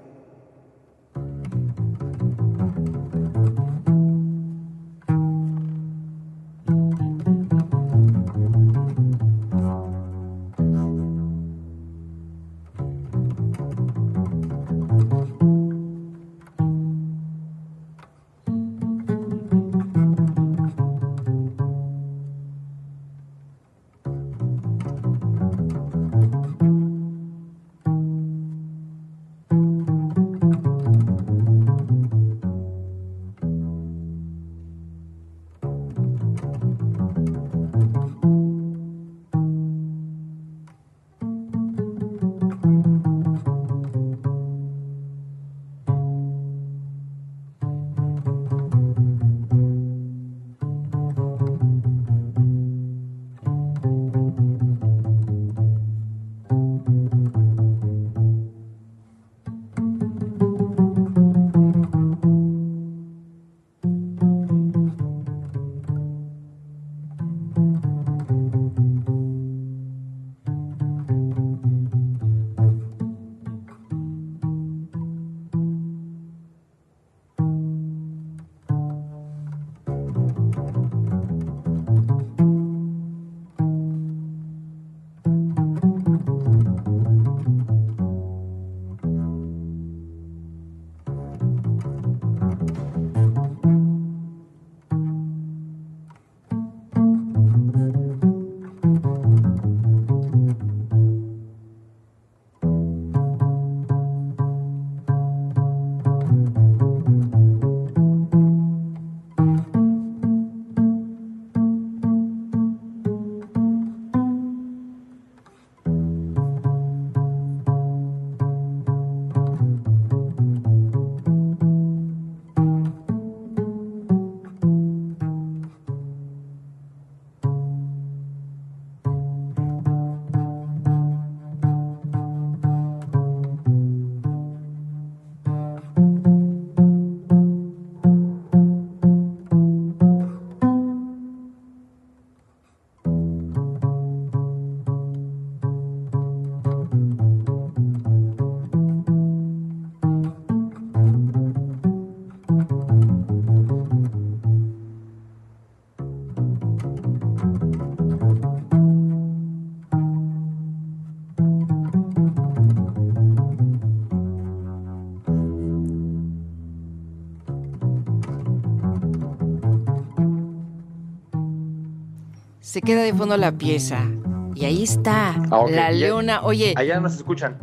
Queda 172.87 173.03
de 173.03 173.13
fondo 173.13 173.35
la 173.35 173.51
pieza. 173.51 174.09
Y 174.55 174.63
ahí 174.63 174.81
está, 174.81 175.31
ah, 175.51 175.65
la 175.69 175.91
leona. 175.91 176.41
Oye. 176.43 176.73
Allá 176.77 177.01
nos 177.01 177.15
escuchan. 177.15 177.59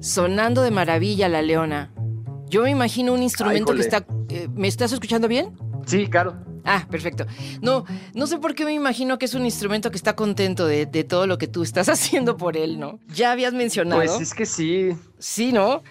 Sonando 0.00 0.62
de 0.62 0.70
maravilla 0.70 1.28
la 1.28 1.42
leona. 1.42 1.92
Yo 2.46 2.62
me 2.62 2.70
imagino 2.70 3.12
un 3.12 3.20
instrumento 3.20 3.74
que 3.74 3.80
está. 3.80 4.06
Eh, 4.28 4.46
¿Me 4.54 4.68
estás 4.68 4.92
escuchando 4.92 5.26
bien? 5.26 5.58
Sí, 5.86 6.06
claro. 6.06 6.36
Ah, 6.64 6.86
perfecto. 6.88 7.26
No, 7.60 7.84
no 8.14 8.28
sé 8.28 8.38
por 8.38 8.54
qué 8.54 8.64
me 8.64 8.72
imagino 8.72 9.18
que 9.18 9.24
es 9.24 9.34
un 9.34 9.44
instrumento 9.44 9.90
que 9.90 9.96
está 9.96 10.14
contento 10.14 10.68
de, 10.68 10.86
todo 11.02 11.26
lo 11.26 11.36
que 11.36 11.48
tú 11.48 11.64
estás 11.64 11.88
haciendo 11.88 12.36
por 12.36 12.56
él, 12.56 12.78
¿no? 12.78 13.00
Ya 13.08 13.32
habías 13.32 13.52
mencionado. 13.52 14.00
Pues 14.00 14.20
es 14.20 14.34
que 14.34 14.46
sí. 14.46 14.90
Sí, 15.18 15.50
¿no? 15.50 15.82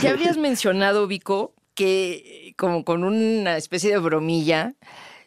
Ya 0.00 0.10
habías 0.10 0.36
mencionado, 0.36 1.08
Vico, 1.08 1.54
que 1.74 2.54
como 2.56 2.84
con 2.84 3.02
una 3.02 3.56
especie 3.56 3.90
de 3.90 3.98
bromilla, 3.98 4.76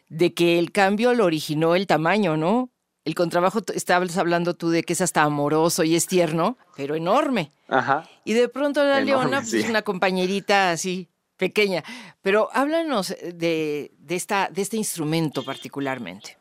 de 0.08 0.32
que 0.32 0.58
el 0.58 0.72
cambio 0.72 1.12
lo 1.12 1.26
originó 1.26 1.74
el 1.74 1.86
tamaño, 1.86 2.38
¿no? 2.38 2.70
El 3.06 3.14
contrabajo, 3.14 3.60
estabas 3.72 4.18
hablando 4.18 4.54
tú 4.54 4.70
de 4.70 4.82
que 4.82 4.94
es 4.94 5.00
hasta 5.00 5.22
amoroso 5.22 5.84
y 5.84 5.94
es 5.94 6.08
tierno, 6.08 6.58
pero 6.76 6.96
enorme. 6.96 7.52
Ajá. 7.68 8.10
Y 8.24 8.32
de 8.32 8.48
pronto 8.48 8.82
la 8.82 9.00
leona 9.00 9.42
pues, 9.42 9.54
es 9.54 9.70
una 9.70 9.82
compañerita 9.82 10.72
así, 10.72 11.06
pequeña. 11.36 11.84
Pero 12.20 12.48
háblanos 12.52 13.14
de, 13.32 13.92
esta, 14.08 14.48
de 14.52 14.60
este 14.60 14.76
instrumento 14.76 15.44
particularmente. 15.44 16.36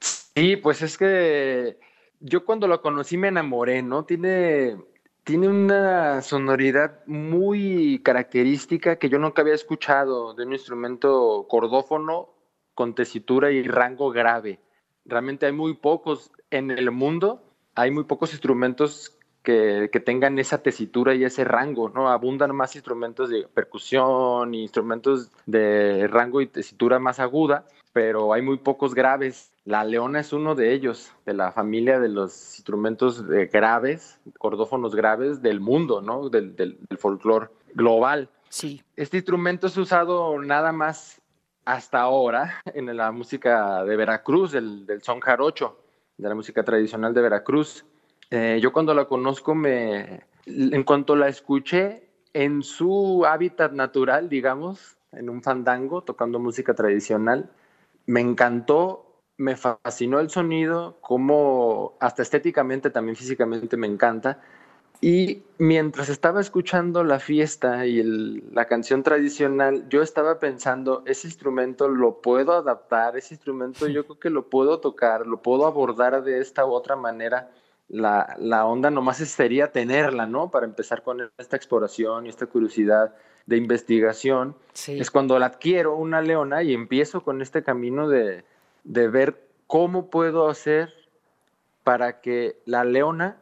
Sí, 0.00 0.56
pues 0.56 0.80
es 0.80 0.96
que 0.96 1.78
yo 2.20 2.46
cuando 2.46 2.66
lo 2.66 2.80
conocí 2.80 3.18
me 3.18 3.28
enamoré, 3.28 3.82
¿no? 3.82 4.06
Tiene, 4.06 4.78
tiene 5.22 5.48
una 5.48 6.22
sonoridad 6.22 7.04
muy 7.04 8.00
característica 8.02 8.96
que 8.96 9.10
yo 9.10 9.18
nunca 9.18 9.42
había 9.42 9.52
escuchado 9.52 10.32
de 10.32 10.46
un 10.46 10.54
instrumento 10.54 11.44
cordófono 11.46 12.30
con 12.72 12.94
tesitura 12.94 13.50
y 13.50 13.64
rango 13.64 14.10
grave. 14.10 14.60
Realmente 15.06 15.46
hay 15.46 15.52
muy 15.52 15.74
pocos 15.74 16.30
en 16.50 16.70
el 16.70 16.90
mundo, 16.90 17.42
hay 17.74 17.90
muy 17.90 18.04
pocos 18.04 18.32
instrumentos 18.32 19.16
que, 19.46 20.02
tengan 20.04 20.38
esa 20.40 20.60
tesitura 20.62 21.14
y 21.14 21.24
ese 21.24 21.44
rango, 21.44 21.88
¿no? 21.88 22.08
Abundan 22.08 22.54
más 22.54 22.74
instrumentos 22.74 23.30
de 23.30 23.46
percusión, 23.46 24.54
instrumentos 24.54 25.30
de 25.46 26.08
rango 26.08 26.40
y 26.40 26.48
tesitura 26.48 26.98
más 26.98 27.20
aguda, 27.20 27.64
pero 27.92 28.32
hay 28.32 28.42
muy 28.42 28.58
pocos 28.58 28.94
graves. 28.94 29.52
La 29.64 29.84
leona 29.84 30.20
es 30.20 30.32
uno 30.32 30.56
de 30.56 30.74
ellos, 30.74 31.12
de 31.24 31.34
la 31.34 31.52
familia 31.52 32.00
de 32.00 32.08
los 32.08 32.56
instrumentos 32.56 33.24
graves, 33.24 34.18
cordófonos 34.38 34.96
graves 34.96 35.42
del 35.42 35.60
mundo, 35.60 36.02
¿no? 36.02 36.28
Del, 36.28 36.56
del, 36.56 36.78
folclore 36.98 37.48
global. 37.74 38.28
Sí. 38.48 38.82
Este 38.96 39.18
instrumento 39.18 39.68
es 39.68 39.76
usado 39.76 40.40
nada 40.42 40.72
más 40.72 41.20
hasta 41.66 42.00
ahora 42.00 42.62
en 42.64 42.96
la 42.96 43.12
música 43.12 43.84
de 43.84 43.96
Veracruz, 43.96 44.52
del, 44.52 44.86
son 45.02 45.20
jarocho, 45.20 45.78
de 46.16 46.28
la 46.28 46.34
música 46.34 46.64
tradicional 46.64 47.12
de 47.12 47.20
Veracruz. 47.20 47.84
Eh, 48.30 48.58
yo 48.62 48.72
cuando 48.72 48.94
la 48.94 49.04
conozco, 49.04 49.54
me, 49.54 50.24
en 50.46 50.84
cuanto 50.84 51.16
la 51.16 51.28
escuché 51.28 52.08
en 52.32 52.62
su 52.62 53.26
hábitat 53.26 53.72
natural, 53.72 54.28
digamos, 54.28 54.96
en 55.12 55.28
un 55.28 55.42
fandango, 55.42 56.02
tocando 56.02 56.38
música 56.38 56.72
tradicional, 56.74 57.50
me 58.06 58.20
encantó, 58.20 59.22
me 59.36 59.56
fascinó 59.56 60.20
el 60.20 60.30
sonido, 60.30 60.98
como 61.00 61.96
hasta 61.98 62.22
estéticamente, 62.22 62.90
también 62.90 63.16
físicamente 63.16 63.76
me 63.76 63.88
encanta. 63.88 64.40
Y 65.00 65.42
mientras 65.58 66.08
estaba 66.08 66.40
escuchando 66.40 67.04
la 67.04 67.18
fiesta 67.18 67.86
y 67.86 68.02
la 68.52 68.64
canción 68.66 69.02
tradicional, 69.02 69.88
yo 69.88 70.02
estaba 70.02 70.38
pensando, 70.38 71.02
ese 71.06 71.26
instrumento 71.26 71.88
lo 71.88 72.20
puedo 72.20 72.52
adaptar, 72.52 73.16
ese 73.16 73.34
instrumento 73.34 73.86
yo 73.88 74.04
creo 74.04 74.18
que 74.18 74.30
lo 74.30 74.48
puedo 74.48 74.80
tocar, 74.80 75.26
lo 75.26 75.42
puedo 75.42 75.66
abordar 75.66 76.22
de 76.24 76.40
esta 76.40 76.64
u 76.64 76.72
otra 76.72 76.96
manera. 76.96 77.50
La, 77.88 78.34
la 78.38 78.66
onda 78.66 78.90
nomás 78.90 79.18
sería 79.18 79.70
tenerla, 79.70 80.26
¿no? 80.26 80.50
Para 80.50 80.66
empezar 80.66 81.02
con 81.02 81.30
esta 81.38 81.56
exploración 81.56 82.26
y 82.26 82.30
esta 82.30 82.46
curiosidad 82.46 83.14
de 83.46 83.56
investigación, 83.56 84.56
es 84.88 85.10
cuando 85.10 85.38
la 85.38 85.46
adquiero 85.46 85.96
una 85.96 86.20
leona 86.20 86.64
y 86.64 86.74
empiezo 86.74 87.22
con 87.22 87.40
este 87.42 87.62
camino 87.62 88.08
de, 88.08 88.44
de 88.82 89.08
ver 89.08 89.40
cómo 89.68 90.10
puedo 90.10 90.48
hacer 90.48 90.92
para 91.84 92.20
que 92.20 92.60
la 92.64 92.84
leona 92.84 93.36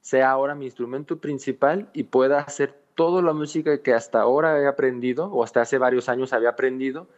sea 0.00 0.30
ahora 0.30 0.54
mi 0.54 0.66
instrumento 0.66 1.18
principal 1.18 1.90
y 1.92 2.04
pueda 2.04 2.40
hacer 2.40 2.74
toda 2.94 3.22
la 3.22 3.32
música 3.32 3.82
que 3.82 3.94
hasta 3.94 4.20
ahora 4.20 4.60
he 4.60 4.66
aprendido 4.66 5.26
o 5.26 5.42
hasta 5.42 5.62
hace 5.62 5.78
varios 5.78 6.08
años 6.08 6.32
había 6.32 6.50
aprendido, 6.50 7.08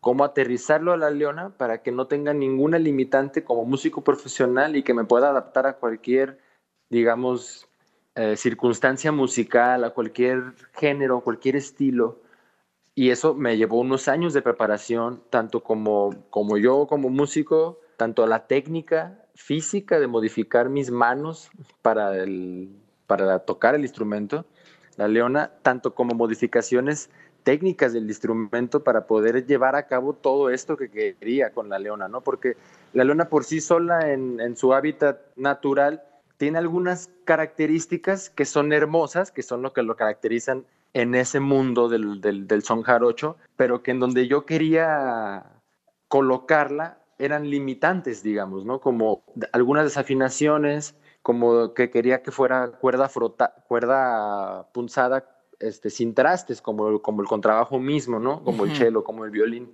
cómo 0.00 0.24
aterrizarlo 0.24 0.92
a 0.92 0.96
la 0.96 1.10
leona 1.10 1.50
para 1.56 1.82
que 1.82 1.92
no 1.92 2.06
tenga 2.06 2.34
ninguna 2.34 2.78
limitante 2.78 3.44
como 3.44 3.64
músico 3.64 4.02
profesional 4.02 4.76
y 4.76 4.82
que 4.82 4.94
me 4.94 5.04
pueda 5.04 5.30
adaptar 5.30 5.66
a 5.66 5.74
cualquier, 5.74 6.38
digamos, 6.90 7.68
eh, 8.14 8.36
circunstancia 8.36 9.12
musical, 9.12 9.84
a 9.84 9.90
cualquier 9.90 10.54
género, 10.74 11.20
cualquier 11.20 11.56
estilo. 11.56 12.20
Y 12.94 13.10
eso 13.10 13.34
me 13.34 13.56
llevó 13.56 13.80
unos 13.80 14.08
años 14.08 14.34
de 14.34 14.42
preparación, 14.42 15.22
tanto 15.30 15.62
como, 15.62 16.10
como 16.30 16.58
yo 16.58 16.86
como 16.86 17.08
músico, 17.08 17.80
tanto 17.96 18.26
la 18.26 18.46
técnica 18.46 19.21
física 19.34 19.98
de 19.98 20.06
modificar 20.06 20.68
mis 20.68 20.90
manos 20.90 21.50
para, 21.82 22.16
el, 22.16 22.68
para 23.06 23.40
tocar 23.40 23.74
el 23.74 23.82
instrumento, 23.82 24.44
la 24.96 25.08
leona, 25.08 25.50
tanto 25.62 25.94
como 25.94 26.14
modificaciones 26.14 27.10
técnicas 27.42 27.92
del 27.92 28.04
instrumento 28.04 28.84
para 28.84 29.06
poder 29.06 29.46
llevar 29.46 29.74
a 29.76 29.86
cabo 29.86 30.12
todo 30.12 30.50
esto 30.50 30.76
que 30.76 30.90
quería 30.90 31.50
con 31.50 31.68
la 31.68 31.78
leona, 31.78 32.08
¿no? 32.08 32.20
Porque 32.20 32.56
la 32.92 33.04
leona 33.04 33.28
por 33.28 33.44
sí 33.44 33.60
sola 33.60 34.12
en, 34.12 34.56
su 34.56 34.74
hábitat 34.74 35.20
natural 35.36 36.02
tiene 36.36 36.58
algunas 36.58 37.10
características 37.24 38.30
que 38.30 38.44
son 38.44 38.72
hermosas, 38.72 39.30
que 39.30 39.42
son 39.42 39.62
lo 39.62 39.72
que 39.72 39.82
lo 39.82 39.96
caracterizan 39.96 40.64
en 40.94 41.14
ese 41.14 41.40
mundo 41.40 41.88
del, 41.88 42.20
del, 42.20 42.62
son 42.62 42.82
jarocho, 42.82 43.36
pero 43.56 43.82
que 43.82 43.92
en 43.92 44.00
donde 44.00 44.28
yo 44.28 44.44
quería 44.44 45.44
colocarla 46.08 46.98
eran 47.24 47.48
limitantes, 47.48 48.22
digamos, 48.22 48.64
¿no? 48.64 48.80
Como 48.80 49.22
algunas 49.52 49.84
desafinaciones, 49.84 50.96
como 51.22 51.72
que 51.74 51.90
quería 51.90 52.22
que 52.22 52.30
fuera 52.30 52.72
cuerda, 52.72 53.08
frota, 53.08 53.54
cuerda 53.68 54.68
punzada 54.72 55.28
este, 55.60 55.90
sin 55.90 56.14
trastes, 56.14 56.60
como, 56.60 57.00
como 57.00 57.22
el 57.22 57.28
contrabajo 57.28 57.78
mismo, 57.78 58.18
¿no? 58.18 58.42
Como 58.42 58.64
el 58.64 58.74
cello, 58.74 59.04
como 59.04 59.24
el 59.24 59.30
violín. 59.30 59.72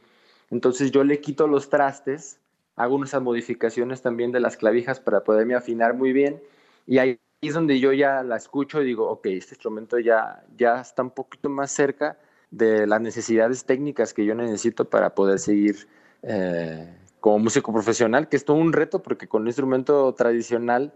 Entonces 0.50 0.90
yo 0.90 1.04
le 1.04 1.20
quito 1.20 1.46
los 1.46 1.70
trastes, 1.70 2.38
hago 2.76 2.94
unas 2.94 3.20
modificaciones 3.20 4.02
también 4.02 4.30
de 4.32 4.40
las 4.40 4.56
clavijas 4.56 5.00
para 5.00 5.24
poderme 5.24 5.54
afinar 5.54 5.94
muy 5.94 6.12
bien 6.12 6.42
y 6.86 6.98
ahí 6.98 7.18
es 7.40 7.54
donde 7.54 7.78
yo 7.80 7.92
ya 7.92 8.22
la 8.22 8.36
escucho 8.36 8.82
y 8.82 8.86
digo, 8.86 9.08
ok, 9.08 9.26
este 9.26 9.54
instrumento 9.54 9.98
ya, 9.98 10.44
ya 10.56 10.80
está 10.80 11.02
un 11.02 11.10
poquito 11.10 11.48
más 11.48 11.70
cerca 11.70 12.18
de 12.50 12.86
las 12.86 13.00
necesidades 13.00 13.64
técnicas 13.64 14.14
que 14.14 14.24
yo 14.24 14.34
necesito 14.34 14.88
para 14.88 15.14
poder 15.14 15.38
seguir 15.38 15.86
eh, 16.22 16.94
como 17.20 17.38
músico 17.38 17.72
profesional, 17.72 18.28
que 18.28 18.36
es 18.36 18.44
todo 18.44 18.56
un 18.56 18.72
reto 18.72 19.02
porque 19.02 19.28
con 19.28 19.42
un 19.42 19.48
instrumento 19.48 20.12
tradicional 20.14 20.92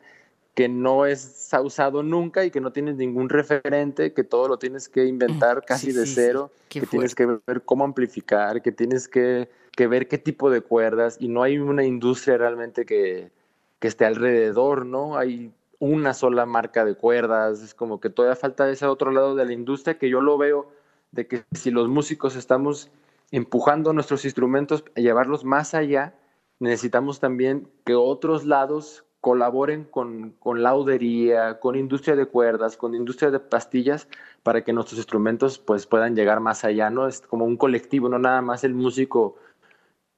que 0.55 0.69
no 0.69 1.07
es 1.07 1.51
usado 1.63 2.03
nunca 2.03 2.45
y 2.45 2.51
que 2.51 2.61
no 2.61 2.73
tienes 2.73 2.97
ningún 2.97 3.29
referente, 3.31 4.13
que 4.13 4.23
todo 4.23 4.49
lo 4.49 4.59
tienes 4.59 4.89
que 4.89 5.07
inventar 5.07 5.65
casi 5.65 5.93
de 5.93 6.07
cero, 6.07 6.51
que 6.69 6.83
tienes 6.83 7.15
que 7.15 7.27
ver 7.47 7.63
cómo 7.65 7.85
amplificar, 7.85 8.61
que 8.61 8.71
tienes 8.71 9.09
que, 9.09 9.49
que, 9.75 9.87
ver 9.87 10.09
qué 10.09 10.19
tipo 10.19 10.51
de 10.51 10.61
cuerdas 10.61 11.17
y 11.19 11.29
no 11.29 11.43
hay 11.43 11.59
una 11.59 11.85
industria 11.85 12.37
realmente 12.37 12.85
que, 12.85 13.31
que 13.79 13.89
esté 13.89 14.05
alrededor, 14.05 14.85
¿no? 14.85 15.17
Hay 15.17 15.53
una 15.79 16.13
sola 16.13 16.45
marca 16.45 16.85
de 16.85 16.95
cuerdas, 16.95 17.63
es 17.63 17.75
como 17.75 17.99
que 17.99 18.11
todavía 18.11 18.37
falta 18.37 18.71
ese 18.71 18.87
otro 18.87 19.11
lado 19.11 19.35
de 19.35 19.47
la 19.47 19.53
industria 19.53 19.99
que 19.99 20.11
yo 20.11 20.21
lo 20.21 20.37
veo 20.37 20.71
de 21.13 21.27
que 21.27 21.45
si 21.53 21.71
los 21.71 21.89
músicos 21.89 22.37
estamos 22.37 22.91
empujando 23.33 23.92
nuestros 23.92 24.25
instrumentos 24.25 24.85
a 24.97 25.01
llevarlos 25.01 25.45
más 25.45 25.75
allá, 25.75 26.14
necesitamos 26.61 27.18
también 27.18 27.68
que 27.85 27.95
otros 27.95 28.45
lados 28.45 29.05
colaboren 29.21 29.85
con, 29.85 30.33
con 30.38 30.62
laudería, 30.62 31.59
con 31.61 31.77
industria 31.77 32.14
de 32.14 32.27
cuerdas, 32.27 32.77
con 32.77 32.95
industria 32.95 33.31
de 33.31 33.40
pastillas, 33.40 34.09
para 34.42 34.62
que 34.64 34.73
nuestros 34.73 34.99
instrumentos 34.99 35.59
pues, 35.59 35.87
puedan 35.87 36.14
llegar 36.14 36.40
más 36.40 36.64
allá, 36.64 36.90
¿no? 36.90 37.07
Es 37.09 37.21
como 37.21 37.45
un 37.45 37.57
colectivo, 37.57 38.09
no 38.09 38.18
nada 38.18 38.42
más 38.42 38.64
el 38.64 38.75
músico 38.75 39.37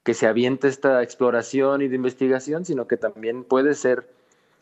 que 0.02 0.14
se 0.14 0.26
avienta 0.26 0.68
esta 0.68 1.02
exploración 1.02 1.82
y 1.82 1.88
de 1.88 1.96
investigación, 1.96 2.64
sino 2.64 2.86
que 2.86 2.96
también 2.96 3.44
puede 3.44 3.74
ser 3.74 4.08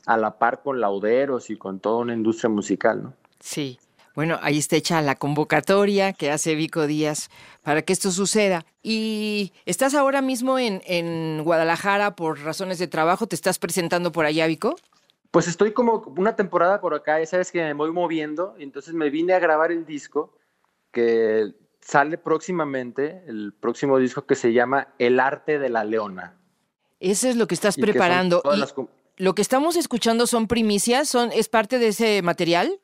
a 0.07 0.17
la 0.17 0.39
par 0.39 0.63
con 0.63 0.81
lauderos 0.81 1.51
y 1.51 1.57
con 1.57 1.81
toda 1.81 1.99
una 1.99 2.15
industria 2.15 2.51
musical, 2.51 3.03
¿no? 3.03 3.15
Sí. 3.41 3.79
Bueno, 4.15 4.39
ahí 4.43 4.59
está 4.59 4.77
hecha 4.77 5.01
la 5.01 5.15
convocatoria 5.15 6.13
que 6.13 6.31
hace 6.31 6.55
Vico 6.55 6.87
Díaz 6.87 7.31
para 7.63 7.83
que 7.83 7.93
esto 7.93 8.11
suceda. 8.11 8.65
Y 8.83 9.53
estás 9.65 9.95
ahora 9.95 10.21
mismo 10.21 10.59
en, 10.59 10.83
en 10.85 11.43
Guadalajara 11.45 12.15
por 12.15 12.41
razones 12.41 12.79
de 12.79 12.89
trabajo, 12.89 13.27
¿te 13.27 13.37
estás 13.37 13.59
presentando 13.59 14.13
por 14.13 14.27
allá, 14.27 14.47
Vico? 14.47 14.77
Pues 15.31 15.49
estoy 15.49 15.73
como 15.73 16.13
una 16.19 16.37
temporada 16.37 16.81
por 16.81 16.95
acá, 16.95 17.19
ya 17.19 17.27
sabes 17.27 17.51
que 17.51 17.63
me 17.63 17.73
voy 17.73 17.91
moviendo, 17.91 18.55
entonces 18.59 18.93
me 18.93 19.09
vine 19.09 19.33
a 19.33 19.39
grabar 19.39 19.73
el 19.73 19.87
disco 19.87 20.35
que 20.91 21.55
sale 21.81 22.19
próximamente, 22.19 23.23
el 23.27 23.55
próximo 23.59 23.99
disco 23.99 24.27
que 24.27 24.35
se 24.35 24.53
llama 24.53 24.89
El 24.99 25.21
arte 25.21 25.59
de 25.59 25.71
la 25.71 25.85
leona. 25.85 26.37
Eso 27.01 27.29
es 27.29 27.37
lo 27.37 27.47
que 27.47 27.55
estás 27.55 27.77
preparando. 27.77 28.43
¿Lo 29.17 29.35
que 29.35 29.43
estamos 29.43 29.77
escuchando 29.77 30.27
son 30.27 30.49
primicias? 30.49 31.09
¿Son, 31.09 31.33
¿Es 31.33 31.49
parte 31.49 31.79
de 31.79 31.89
ese 31.89 32.23
material? 32.23 32.81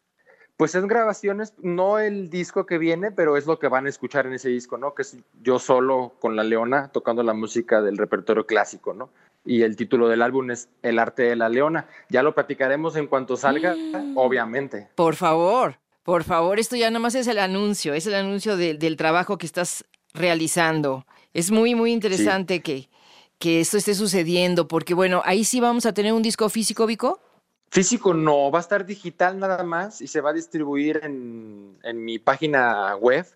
Pues 0.59 0.75
es 0.75 0.85
grabaciones, 0.87 1.55
no 1.63 2.01
el 2.01 2.31
disco 2.31 2.67
que 2.67 2.79
viene, 2.79 3.13
pero 3.13 3.37
es 3.37 3.47
lo 3.47 3.61
que 3.61 3.69
van 3.69 3.87
a 3.87 3.89
escuchar 3.89 4.27
en 4.27 4.33
ese 4.33 4.49
disco, 4.49 4.77
¿no? 4.77 4.93
Que 4.93 5.03
es 5.03 5.17
yo 5.41 5.61
solo 5.61 6.15
con 6.19 6.35
la 6.35 6.43
leona 6.43 6.89
tocando 6.89 7.23
la 7.23 7.33
música 7.33 7.81
del 7.81 7.97
repertorio 7.97 8.45
clásico, 8.45 8.93
¿no? 8.93 9.09
Y 9.45 9.63
el 9.63 9.77
título 9.77 10.09
del 10.09 10.21
álbum 10.21 10.51
es 10.51 10.69
El 10.83 10.99
arte 10.99 11.23
de 11.23 11.37
la 11.37 11.49
leona. 11.49 11.87
Ya 12.09 12.25
lo 12.25 12.35
platicaremos 12.35 12.97
en 12.97 13.07
cuanto 13.07 13.37
salga, 13.37 13.77
mm. 13.77 14.19
obviamente. 14.19 14.89
Por 14.97 15.15
favor, 15.15 15.79
por 16.03 16.25
favor, 16.25 16.59
esto 16.59 16.75
ya 16.75 16.91
nomás 16.91 17.15
es 17.15 17.29
el 17.29 17.39
anuncio, 17.39 17.95
es 17.95 18.09
el 18.09 18.17
anuncio 18.17 18.57
del 18.57 18.97
trabajo 18.97 19.39
que 19.39 19.47
estás 19.47 19.85
realizando. 20.13 21.07
Es 21.35 21.53
muy, 21.53 21.77
muy 21.77 21.93
interesante 21.93 22.63
que, 22.63 22.91
que 23.39 23.61
esto 23.61 23.77
esté 23.77 23.95
sucediendo, 23.95 24.67
porque 24.67 24.95
bueno, 24.95 25.23
ahí 25.25 25.45
sí 25.45 25.61
vamos 25.61 25.87
a 25.87 25.95
tener 25.95 26.13
un 26.13 26.23
disco 26.23 26.49
físico, 26.49 26.85
Vico. 26.85 27.21
Físico 27.71 28.15
no, 28.15 28.51
va 28.51 28.59
a 28.59 28.63
estar 28.63 28.87
digital 28.87 29.39
nada 29.39 29.63
más 29.63 30.01
y 30.01 30.07
se 30.07 30.21
va 30.21 30.31
a 30.31 30.33
distribuir 30.33 31.01
en, 31.03 31.79
mi 31.95 32.19
página 32.19 32.97
web. 32.97 33.27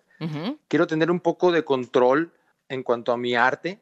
Quiero 0.69 0.87
tener 0.87 1.11
un 1.11 1.19
poco 1.19 1.51
de 1.51 1.65
control 1.65 2.31
en 2.69 2.81
cuanto 2.81 3.11
a 3.11 3.17
mi 3.17 3.35
arte 3.35 3.81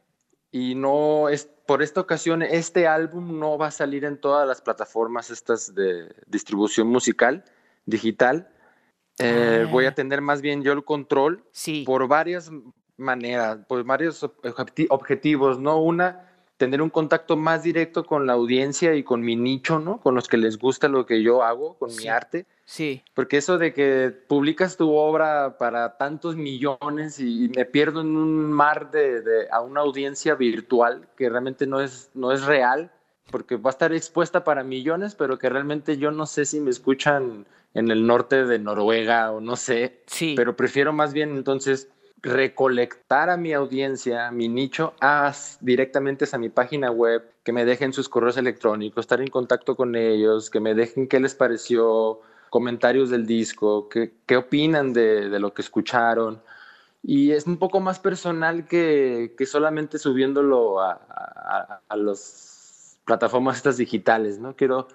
y 0.50 0.74
no 0.76 1.30
es 1.30 1.48
por 1.68 1.84
esta 1.84 2.02
ocasión 2.02 2.42
este 2.42 2.88
álbum 2.88 3.40
no 3.40 3.58
va 3.60 3.68
a 3.68 3.72
salir 3.72 4.06
en 4.06 4.20
todas 4.20 4.48
las 4.48 4.60
plataformas 4.60 5.30
estas 5.30 5.74
de 5.76 6.14
distribución 6.26 6.88
musical 6.88 7.46
digital. 7.86 8.50
Eh, 9.20 9.68
voy 9.72 9.86
a 9.86 9.90
ah. 9.90 9.96
tener 9.96 10.22
más 10.22 10.42
bien 10.42 10.64
yo 10.64 10.74
el 10.74 10.84
control 10.84 11.44
por 11.86 12.08
varias 12.08 12.52
manera, 12.98 13.66
pues 13.68 13.84
varios 13.86 14.24
objetivos, 14.90 15.60
¿no? 15.60 15.82
Una, 15.82 16.31
tener 16.62 16.84
un 16.84 16.92
contacto 16.92 17.38
más 17.38 17.64
directo 17.64 18.06
con 18.06 18.28
la 18.28 18.34
audiencia 18.34 18.94
y 18.94 19.02
con 19.02 19.22
mi 19.22 19.36
nicho, 19.36 19.80
¿no? 19.80 20.00
Con 20.00 20.14
los 20.14 20.28
que 20.28 20.38
les 20.38 20.60
gusta 20.60 20.88
lo 20.88 21.08
que 21.08 21.24
yo 21.24 21.42
hago, 21.42 21.74
con 21.80 21.90
mi 21.96 22.08
arte. 22.08 22.46
Sí. 22.66 23.02
Porque 23.16 23.38
eso 23.38 23.58
de 23.58 23.74
que 23.74 24.14
publicas 24.28 24.78
tu 24.78 24.94
obra 24.94 25.58
para 25.58 25.98
tantos 25.98 26.36
millones 26.36 27.20
y, 27.20 27.50
me 27.56 27.66
pierdo 27.66 28.02
en 28.02 28.16
un 28.16 28.54
mar 28.54 28.92
de, 28.92 29.24
a 29.52 29.62
una 29.62 29.82
audiencia 29.82 30.36
virtual 30.36 31.08
que 31.18 31.32
realmente 31.32 31.66
no 31.66 31.82
es, 31.82 32.12
no 32.14 32.32
es 32.32 32.44
real, 32.44 32.92
porque 33.32 33.56
va 33.56 33.72
a 33.72 33.76
estar 33.78 33.92
expuesta 33.92 34.44
para 34.44 34.64
millones, 34.64 35.16
pero 35.16 35.40
que 35.40 35.50
realmente 35.50 35.98
yo 35.98 36.12
no 36.12 36.28
sé 36.28 36.46
si 36.46 36.60
me 36.60 36.70
escuchan 36.70 37.48
en 37.74 37.90
el 37.90 38.06
norte 38.06 38.46
de 38.46 38.60
Noruega 38.60 39.32
o 39.32 39.42
no 39.42 39.56
sé. 39.56 40.04
Sí. 40.06 40.36
Pero 40.38 40.56
prefiero 40.56 40.94
más 40.94 41.12
bien 41.12 41.32
entonces 41.32 41.90
recolectar 42.22 43.30
a 43.30 43.38
mi 43.38 43.54
audiencia, 43.54 44.28
a 44.28 44.32
mi 44.32 44.48
nicho, 44.48 44.94
a, 45.02 45.34
directamente 45.60 46.26
a 46.32 46.38
mi 46.38 46.50
página 46.50 46.92
web, 46.92 47.24
que 47.44 47.52
me 47.52 47.66
dejen 47.66 47.94
sus 47.94 48.10
correos 48.10 48.38
electrónicos, 48.38 49.04
estar 49.04 49.22
en 49.22 49.28
contacto 49.28 49.76
con 49.76 49.96
ellos, 49.96 50.50
que 50.50 50.60
me 50.60 50.76
dejen 50.76 51.08
qué 51.08 51.20
les 51.20 51.34
pareció, 51.34 52.22
comentarios 52.50 53.10
del 53.10 53.26
disco, 53.26 53.90
qué, 53.90 54.14
qué 54.26 54.38
opinan 54.38 54.94
de, 54.94 55.30
de, 55.30 55.40
lo 55.40 55.54
que 55.54 55.62
escucharon. 55.62 56.42
Y 57.02 57.32
es 57.32 57.48
un 57.48 57.58
poco 57.58 57.80
más 57.80 58.00
personal 58.00 58.68
que, 58.68 59.34
que 59.38 59.46
solamente 59.48 59.98
subiéndolo 59.98 60.80
a, 60.82 60.92
a, 61.10 61.82
a 61.88 61.96
las 61.98 63.00
plataformas 63.06 63.58
estas 63.58 63.78
digitales, 63.78 64.40
¿no? 64.40 64.56
Quiero... 64.56 64.88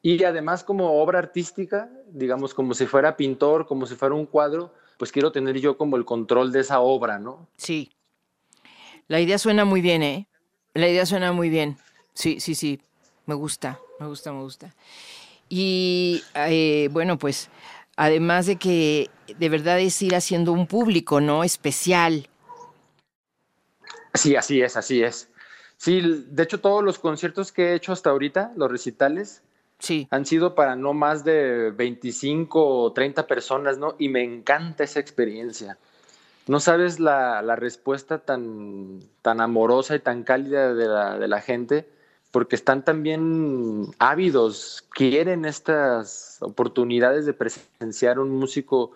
Y 0.00 0.22
además 0.22 0.62
como 0.62 1.02
obra 1.02 1.18
artística, 1.18 1.90
digamos 2.12 2.54
como 2.54 2.72
si 2.74 2.86
fuera 2.86 3.16
pintor, 3.16 3.66
como 3.66 3.84
si 3.84 3.96
fuera 3.96 4.14
un 4.14 4.26
cuadro, 4.26 4.72
pues 4.98 5.12
quiero 5.12 5.32
tener 5.32 5.58
yo 5.58 5.78
como 5.78 5.96
el 5.96 6.04
control 6.04 6.52
de 6.52 6.60
esa 6.60 6.80
obra, 6.80 7.18
¿no? 7.18 7.48
Sí. 7.56 7.90
La 9.06 9.20
idea 9.20 9.38
suena 9.38 9.64
muy 9.64 9.80
bien, 9.80 10.02
¿eh? 10.02 10.28
La 10.74 10.88
idea 10.88 11.06
suena 11.06 11.32
muy 11.32 11.48
bien. 11.48 11.78
Sí, 12.12 12.40
sí, 12.40 12.54
sí. 12.54 12.80
Me 13.24 13.34
gusta, 13.34 13.80
me 14.00 14.06
gusta, 14.06 14.32
me 14.32 14.42
gusta. 14.42 14.74
Y 15.48 16.22
eh, 16.34 16.88
bueno, 16.90 17.18
pues 17.18 17.48
además 17.96 18.46
de 18.46 18.56
que 18.56 19.08
de 19.38 19.48
verdad 19.48 19.80
es 19.80 20.02
ir 20.02 20.14
haciendo 20.14 20.52
un 20.52 20.66
público, 20.66 21.20
¿no? 21.20 21.44
Especial. 21.44 22.28
Sí, 24.14 24.36
así 24.36 24.60
es, 24.60 24.76
así 24.76 25.02
es. 25.02 25.30
Sí, 25.76 26.00
de 26.00 26.42
hecho 26.42 26.60
todos 26.60 26.82
los 26.82 26.98
conciertos 26.98 27.52
que 27.52 27.68
he 27.68 27.74
hecho 27.76 27.92
hasta 27.92 28.10
ahorita, 28.10 28.52
los 28.56 28.70
recitales, 28.70 29.42
sí. 29.78 30.08
han 30.10 30.26
sido 30.26 30.54
para 30.54 30.76
no 30.76 30.94
más 30.94 31.24
de 31.24 31.70
25 31.70 32.82
o 32.84 32.92
30 32.92 33.26
personas, 33.26 33.78
¿no? 33.78 33.94
Y 33.98 34.08
me 34.08 34.22
encanta 34.22 34.84
esa 34.84 35.00
experiencia. 35.00 35.78
No 36.46 36.60
sabes 36.60 36.98
la, 36.98 37.42
la 37.42 37.56
respuesta 37.56 38.18
tan, 38.18 39.00
tan 39.22 39.40
amorosa 39.40 39.96
y 39.96 40.00
tan 40.00 40.22
cálida 40.24 40.74
de 40.74 40.86
la, 40.86 41.18
de 41.18 41.28
la 41.28 41.40
gente 41.40 41.86
porque 42.30 42.56
están 42.56 42.84
también 42.84 43.86
ávidos, 43.98 44.84
quieren 44.90 45.44
estas 45.44 46.38
oportunidades 46.40 47.24
de 47.26 47.32
presenciar 47.32 48.18
un 48.18 48.30
músico 48.30 48.92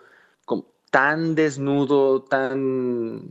tan 0.90 1.34
desnudo, 1.34 2.22
tan, 2.22 3.22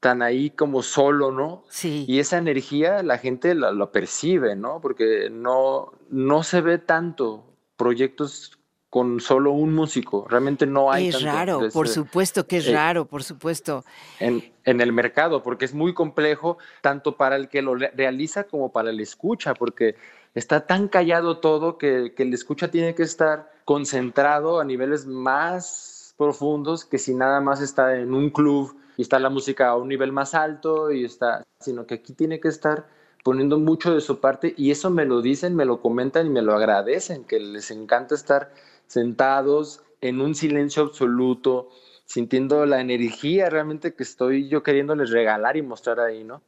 tan 0.00 0.22
ahí 0.22 0.50
como 0.50 0.82
solo, 0.82 1.30
¿no? 1.30 1.62
Sí. 1.68 2.04
Y 2.08 2.18
esa 2.18 2.38
energía 2.38 3.02
la 3.02 3.18
gente 3.18 3.54
la, 3.54 3.70
la 3.70 3.92
percibe, 3.92 4.56
¿no? 4.56 4.80
Porque 4.80 5.28
no, 5.30 5.92
no 6.08 6.42
se 6.42 6.62
ve 6.62 6.78
tanto 6.78 7.44
proyectos 7.76 8.58
con 8.88 9.20
solo 9.20 9.52
un 9.52 9.72
músico. 9.74 10.26
Realmente 10.28 10.66
no 10.66 10.90
hay. 10.90 11.08
Es 11.08 11.18
tanto, 11.18 11.26
raro, 11.26 11.68
por 11.72 11.86
supuesto 11.86 12.46
que 12.46 12.56
es 12.56 12.66
eh, 12.66 12.72
raro, 12.72 13.04
por 13.04 13.22
supuesto. 13.22 13.84
En, 14.18 14.52
en, 14.64 14.80
el 14.80 14.92
mercado, 14.92 15.42
porque 15.42 15.66
es 15.66 15.74
muy 15.74 15.94
complejo, 15.94 16.58
tanto 16.80 17.16
para 17.16 17.36
el 17.36 17.48
que 17.48 17.62
lo 17.62 17.74
realiza 17.74 18.44
como 18.44 18.72
para 18.72 18.90
el 18.90 18.98
escucha, 19.00 19.54
porque 19.54 19.94
está 20.34 20.66
tan 20.66 20.88
callado 20.88 21.38
todo 21.38 21.78
que, 21.78 22.14
que 22.16 22.24
el 22.24 22.34
escucha 22.34 22.70
tiene 22.70 22.94
que 22.94 23.04
estar 23.04 23.52
concentrado 23.64 24.60
a 24.60 24.64
niveles 24.64 25.06
más 25.06 26.14
profundos 26.16 26.84
que 26.84 26.98
si 26.98 27.14
nada 27.14 27.40
más 27.40 27.60
está 27.60 27.96
en 27.96 28.12
un 28.12 28.30
club 28.30 28.76
y 29.00 29.02
está 29.02 29.18
la 29.18 29.30
música 29.30 29.68
a 29.68 29.76
un 29.76 29.88
nivel 29.88 30.12
más 30.12 30.34
alto 30.34 30.90
y 30.90 31.06
está, 31.06 31.42
sino 31.58 31.86
que 31.86 31.94
aquí 31.94 32.12
tiene 32.12 32.38
que 32.38 32.48
estar 32.48 32.86
poniendo 33.24 33.58
mucho 33.58 33.94
de 33.94 34.02
su 34.02 34.20
parte 34.20 34.52
y 34.58 34.70
eso 34.72 34.90
me 34.90 35.06
lo 35.06 35.22
dicen, 35.22 35.56
me 35.56 35.64
lo 35.64 35.80
comentan 35.80 36.26
y 36.26 36.28
me 36.28 36.42
lo 36.42 36.54
agradecen, 36.54 37.24
que 37.24 37.40
les 37.40 37.70
encanta 37.70 38.14
estar 38.14 38.52
sentados 38.88 39.82
en 40.02 40.20
un 40.20 40.34
silencio 40.34 40.82
absoluto, 40.82 41.70
sintiendo 42.04 42.66
la 42.66 42.82
energía 42.82 43.48
realmente 43.48 43.94
que 43.94 44.02
estoy 44.02 44.50
yo 44.50 44.62
queriéndoles 44.62 45.08
regalar 45.08 45.56
y 45.56 45.62
mostrar 45.62 45.98
ahí, 45.98 46.22
¿no? 46.22 46.42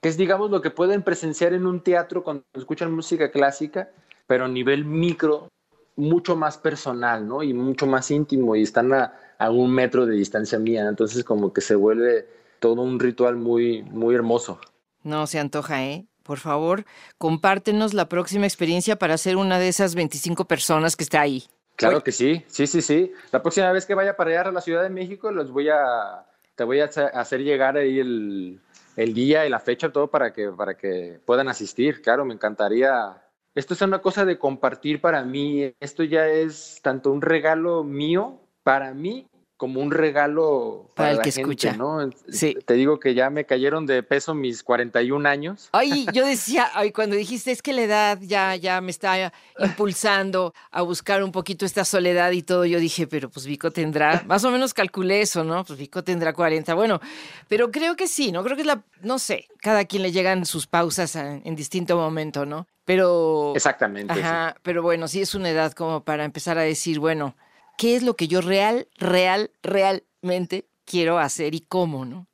Que 0.00 0.08
es, 0.08 0.16
digamos, 0.16 0.52
lo 0.52 0.62
que 0.62 0.70
pueden 0.70 1.02
presenciar 1.02 1.52
en 1.52 1.66
un 1.66 1.80
teatro 1.80 2.22
cuando 2.22 2.44
escuchan 2.54 2.92
música 2.92 3.32
clásica, 3.32 3.90
pero 4.28 4.44
a 4.44 4.48
nivel 4.48 4.84
micro, 4.84 5.48
mucho 5.96 6.36
más 6.36 6.58
personal, 6.58 7.26
¿no? 7.26 7.42
Y 7.42 7.54
mucho 7.54 7.88
más 7.88 8.08
íntimo 8.12 8.54
y 8.54 8.62
están 8.62 8.92
a, 8.92 9.14
a 9.38 9.50
un 9.50 9.72
metro 9.72 10.04
de 10.04 10.16
distancia 10.16 10.58
mía, 10.58 10.86
entonces 10.88 11.24
como 11.24 11.52
que 11.52 11.60
se 11.60 11.76
vuelve 11.76 12.26
todo 12.58 12.82
un 12.82 12.98
ritual 12.98 13.36
muy, 13.36 13.82
muy 13.84 14.14
hermoso. 14.14 14.60
No 15.04 15.26
se 15.26 15.38
antoja, 15.38 15.84
¿eh? 15.84 16.06
Por 16.24 16.38
favor, 16.38 16.84
compártenos 17.16 17.94
la 17.94 18.08
próxima 18.08 18.46
experiencia 18.46 18.96
para 18.96 19.16
ser 19.16 19.36
una 19.36 19.58
de 19.58 19.68
esas 19.68 19.94
25 19.94 20.44
personas 20.44 20.96
que 20.96 21.04
está 21.04 21.20
ahí. 21.20 21.44
Claro 21.76 22.02
que 22.02 22.12
sí, 22.12 22.44
sí, 22.48 22.66
sí, 22.66 22.82
sí. 22.82 23.12
La 23.30 23.40
próxima 23.40 23.70
vez 23.70 23.86
que 23.86 23.94
vaya 23.94 24.16
para 24.16 24.30
allá 24.30 24.48
a 24.48 24.52
la 24.52 24.60
Ciudad 24.60 24.82
de 24.82 24.90
México, 24.90 25.30
los 25.30 25.52
voy 25.52 25.68
a, 25.68 26.26
te 26.56 26.64
voy 26.64 26.80
a 26.80 26.86
hacer 26.86 27.40
llegar 27.40 27.76
ahí 27.76 28.00
el, 28.00 28.60
el 28.96 29.14
día 29.14 29.46
y 29.46 29.48
la 29.48 29.60
fecha, 29.60 29.90
todo 29.90 30.08
para 30.08 30.32
que, 30.32 30.50
para 30.50 30.76
que 30.76 31.20
puedan 31.24 31.48
asistir. 31.48 32.02
Claro, 32.02 32.24
me 32.24 32.34
encantaría. 32.34 33.22
Esto 33.54 33.74
es 33.74 33.80
una 33.80 34.00
cosa 34.00 34.24
de 34.24 34.38
compartir 34.38 35.00
para 35.00 35.22
mí. 35.22 35.72
Esto 35.78 36.02
ya 36.02 36.26
es 36.26 36.80
tanto 36.82 37.12
un 37.12 37.22
regalo 37.22 37.84
mío 37.84 38.40
para 38.68 38.92
mí 38.92 39.26
como 39.56 39.80
un 39.80 39.90
regalo 39.90 40.90
para, 40.94 40.94
para 40.94 41.10
el 41.12 41.16
la 41.16 41.22
que 41.22 41.32
gente, 41.32 41.40
escucha. 41.40 41.72
¿no? 41.74 42.10
Sí. 42.28 42.54
Te 42.66 42.74
digo 42.74 43.00
que 43.00 43.14
ya 43.14 43.30
me 43.30 43.46
cayeron 43.46 43.86
de 43.86 44.02
peso 44.02 44.34
mis 44.34 44.62
41 44.62 45.26
años. 45.26 45.70
Ay, 45.72 46.06
yo 46.12 46.26
decía, 46.26 46.68
ay, 46.74 46.92
cuando 46.92 47.16
dijiste 47.16 47.50
es 47.50 47.62
que 47.62 47.72
la 47.72 47.82
edad 47.82 48.18
ya, 48.20 48.56
ya 48.56 48.82
me 48.82 48.90
está 48.90 49.32
impulsando 49.58 50.52
a 50.70 50.82
buscar 50.82 51.24
un 51.24 51.32
poquito 51.32 51.64
esta 51.64 51.86
soledad 51.86 52.30
y 52.32 52.42
todo, 52.42 52.66
yo 52.66 52.78
dije, 52.78 53.06
pero 53.06 53.30
pues 53.30 53.46
Vico 53.46 53.70
tendrá, 53.70 54.22
más 54.26 54.44
o 54.44 54.50
menos 54.50 54.74
calculé 54.74 55.22
eso, 55.22 55.42
¿no? 55.44 55.64
Pues 55.64 55.78
Vico 55.78 56.04
tendrá 56.04 56.34
40. 56.34 56.74
Bueno, 56.74 57.00
pero 57.48 57.70
creo 57.70 57.96
que 57.96 58.06
sí, 58.06 58.32
¿no? 58.32 58.44
Creo 58.44 58.54
que 58.54 58.62
es 58.62 58.68
la, 58.68 58.84
no 59.00 59.18
sé, 59.18 59.48
cada 59.62 59.86
quien 59.86 60.02
le 60.02 60.12
llegan 60.12 60.44
sus 60.44 60.66
pausas 60.66 61.16
en, 61.16 61.40
en 61.42 61.56
distinto 61.56 61.96
momento, 61.96 62.44
¿no? 62.44 62.68
Pero... 62.84 63.54
Exactamente. 63.56 64.12
Ajá, 64.12 64.52
sí. 64.54 64.60
pero 64.62 64.82
bueno, 64.82 65.08
sí 65.08 65.22
es 65.22 65.34
una 65.34 65.48
edad 65.48 65.72
como 65.72 66.04
para 66.04 66.26
empezar 66.26 66.58
a 66.58 66.62
decir, 66.62 66.98
bueno, 66.98 67.34
qué 67.78 67.96
es 67.96 68.02
lo 68.02 68.14
que 68.16 68.28
yo 68.28 68.42
real, 68.42 68.88
real, 68.96 69.52
realmente 69.62 70.68
quiero 70.84 71.18
hacer 71.18 71.54
y 71.54 71.60
cómo, 71.60 72.04
¿no? 72.04 72.26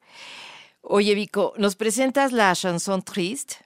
Oye, 0.80 1.14
Vico, 1.14 1.54
¿nos 1.56 1.76
presentas 1.76 2.32
la 2.32 2.52
chanson 2.54 3.02
triste? 3.02 3.56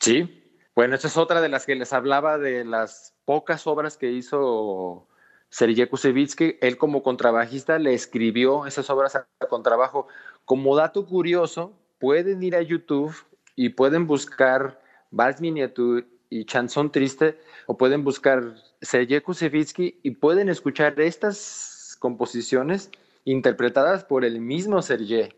Sí. 0.00 0.42
Bueno, 0.74 0.94
esta 0.94 1.08
es 1.08 1.16
otra 1.16 1.40
de 1.40 1.48
las 1.48 1.66
que 1.66 1.74
les 1.74 1.92
hablaba 1.92 2.38
de 2.38 2.64
las 2.64 3.14
pocas 3.24 3.66
obras 3.66 3.96
que 3.96 4.12
hizo 4.12 5.08
Sergei 5.48 5.88
Kusevitsky. 5.88 6.58
Él 6.60 6.76
como 6.76 7.02
contrabajista 7.02 7.78
le 7.78 7.94
escribió 7.94 8.66
esas 8.66 8.88
obras 8.90 9.16
a 9.16 9.26
contrabajo. 9.48 10.06
Como 10.44 10.76
dato 10.76 11.06
curioso, 11.06 11.72
pueden 11.98 12.42
ir 12.42 12.54
a 12.56 12.62
YouTube 12.62 13.14
y 13.54 13.70
pueden 13.70 14.06
buscar 14.06 14.80
Vals 15.10 15.40
Miniature 15.40 16.06
y 16.30 16.44
Chanson 16.44 16.92
Triste 16.92 17.40
o 17.66 17.76
pueden 17.76 18.04
buscar 18.04 18.54
Sergei 18.80 19.20
Kusevitsky 19.20 20.00
y 20.02 20.10
pueden 20.12 20.48
escuchar 20.48 21.00
estas 21.00 21.96
composiciones 21.98 22.90
interpretadas 23.24 24.04
por 24.04 24.24
el 24.24 24.40
mismo 24.40 24.82
Sergei. 24.82 25.34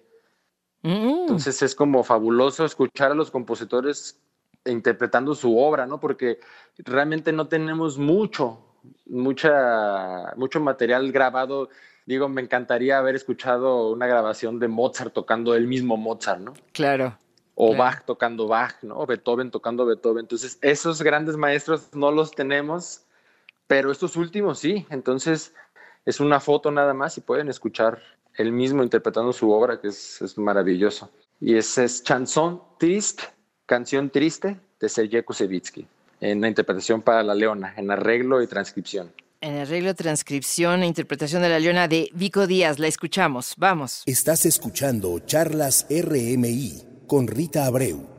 Mm. 0.83 1.21
Entonces 1.23 1.63
es 1.63 1.75
como 1.75 2.05
fabuloso 2.05 2.65
escuchar 2.65 3.13
a 3.13 3.15
los 3.15 3.31
compositores 3.31 4.21
interpretando 4.65 5.35
su 5.35 5.59
obra, 5.59 5.87
¿no? 5.87 6.01
Porque 6.01 6.39
realmente 6.79 7.33
no 7.33 7.49
tenemos 7.49 7.99
mucho, 7.99 8.59
mucha, 9.07 10.35
mucho 10.37 10.61
material 10.61 11.11
grabado. 11.13 11.69
Digo, 12.07 12.29
me 12.29 12.43
encantaría 12.43 12.99
haber 12.99 13.15
escuchado 13.15 13.91
una 13.91 14.07
grabación 14.07 14.59
de 14.59 14.69
Mozart 14.69 15.13
tocando 15.13 15.55
el 15.55 15.67
mismo 15.67 15.97
Mozart, 15.97 16.41
¿no? 16.41 16.55
Claro. 16.73 17.17
O 17.55 17.71
Claro. 17.71 17.79
Bach 17.83 18.05
tocando 18.05 18.47
Bach, 18.47 18.77
¿no? 18.83 18.99
O 18.99 19.07
Beethoven 19.07 19.51
tocando 19.51 19.85
Beethoven. 19.85 20.21
Entonces, 20.21 20.59
esos 20.63 21.03
grandes 21.03 21.37
maestros 21.37 21.93
no 21.93 22.13
los 22.13 22.31
tenemos, 22.31 23.03
pero 23.69 23.93
estos 23.93 24.17
últimos 24.17 24.59
sí. 24.59 24.85
Entonces, 24.91 25.55
es 26.05 26.19
una 26.19 26.41
foto 26.41 26.73
nada 26.73 26.95
más 26.95 27.17
y 27.19 27.21
pueden 27.21 27.49
escuchar 27.49 28.01
el 28.37 28.51
mismo 28.51 28.83
interpretando 28.83 29.33
su 29.33 29.51
obra, 29.53 29.81
que 29.81 29.89
es, 29.89 30.21
es 30.23 30.37
maravilloso. 30.37 31.11
Y 31.41 31.57
ese 31.57 31.85
es 31.85 32.03
Chanson 32.03 32.61
Triste, 32.79 33.25
canción 33.67 34.11
triste 34.11 34.59
de 34.81 34.89
Sergei 34.89 35.23
Kusevitsky, 35.23 35.87
en 36.21 36.41
la 36.41 36.49
interpretación 36.49 37.03
para 37.03 37.23
la 37.23 37.35
leona, 37.35 37.75
en 37.77 37.91
arreglo 37.91 38.43
y 38.43 38.47
transcripción. 38.47 39.13
En 39.41 39.57
arreglo, 39.59 39.95
transcripción 39.95 40.83
e 40.83 40.87
interpretación 40.87 41.43
de 41.43 41.49
la 41.49 41.61
leona 41.61 41.87
de 41.87 42.11
Vico 42.13 42.49
Díaz. 42.49 42.81
La 42.81 42.89
escuchamos. 42.89 43.55
Vamos. 43.57 44.03
Estás 44.07 44.45
escuchando 44.47 45.17
Charlas 45.21 45.87
RMI 45.89 47.05
con 47.07 47.29
Rita 47.29 47.67
Abreu. 47.67 48.18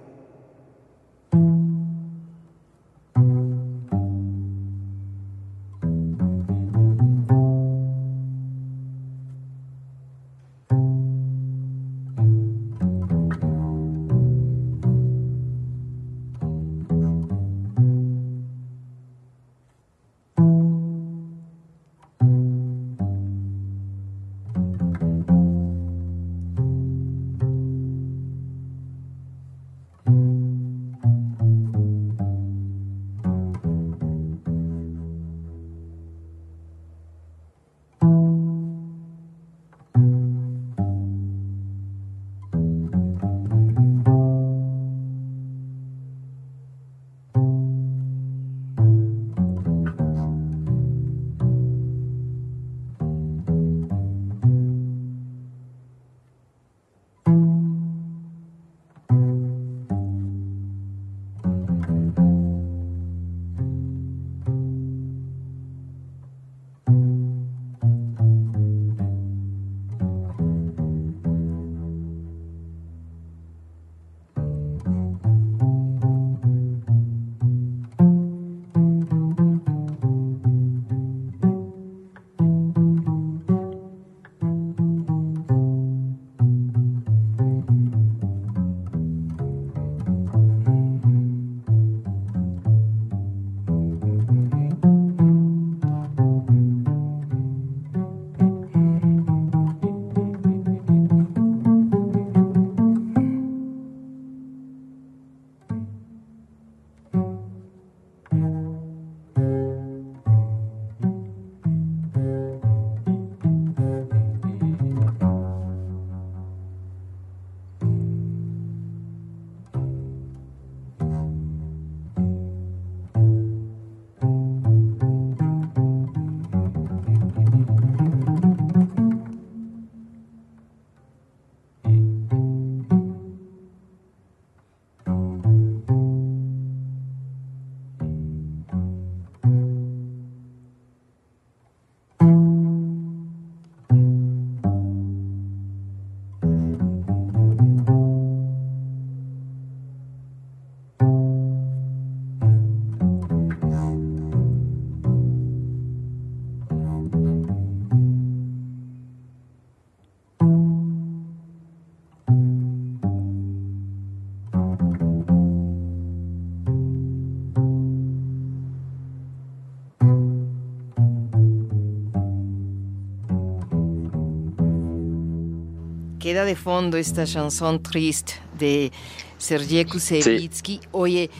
Queda 176.29 176.45
de 176.45 176.55
fondo 176.55 176.95
esta 176.95 177.25
chanson 177.25 177.81
triste 177.81 178.33
de 178.59 178.91
Sergei 179.39 179.83
Kusevitsky. 179.83 180.79
Oye, 180.91 181.31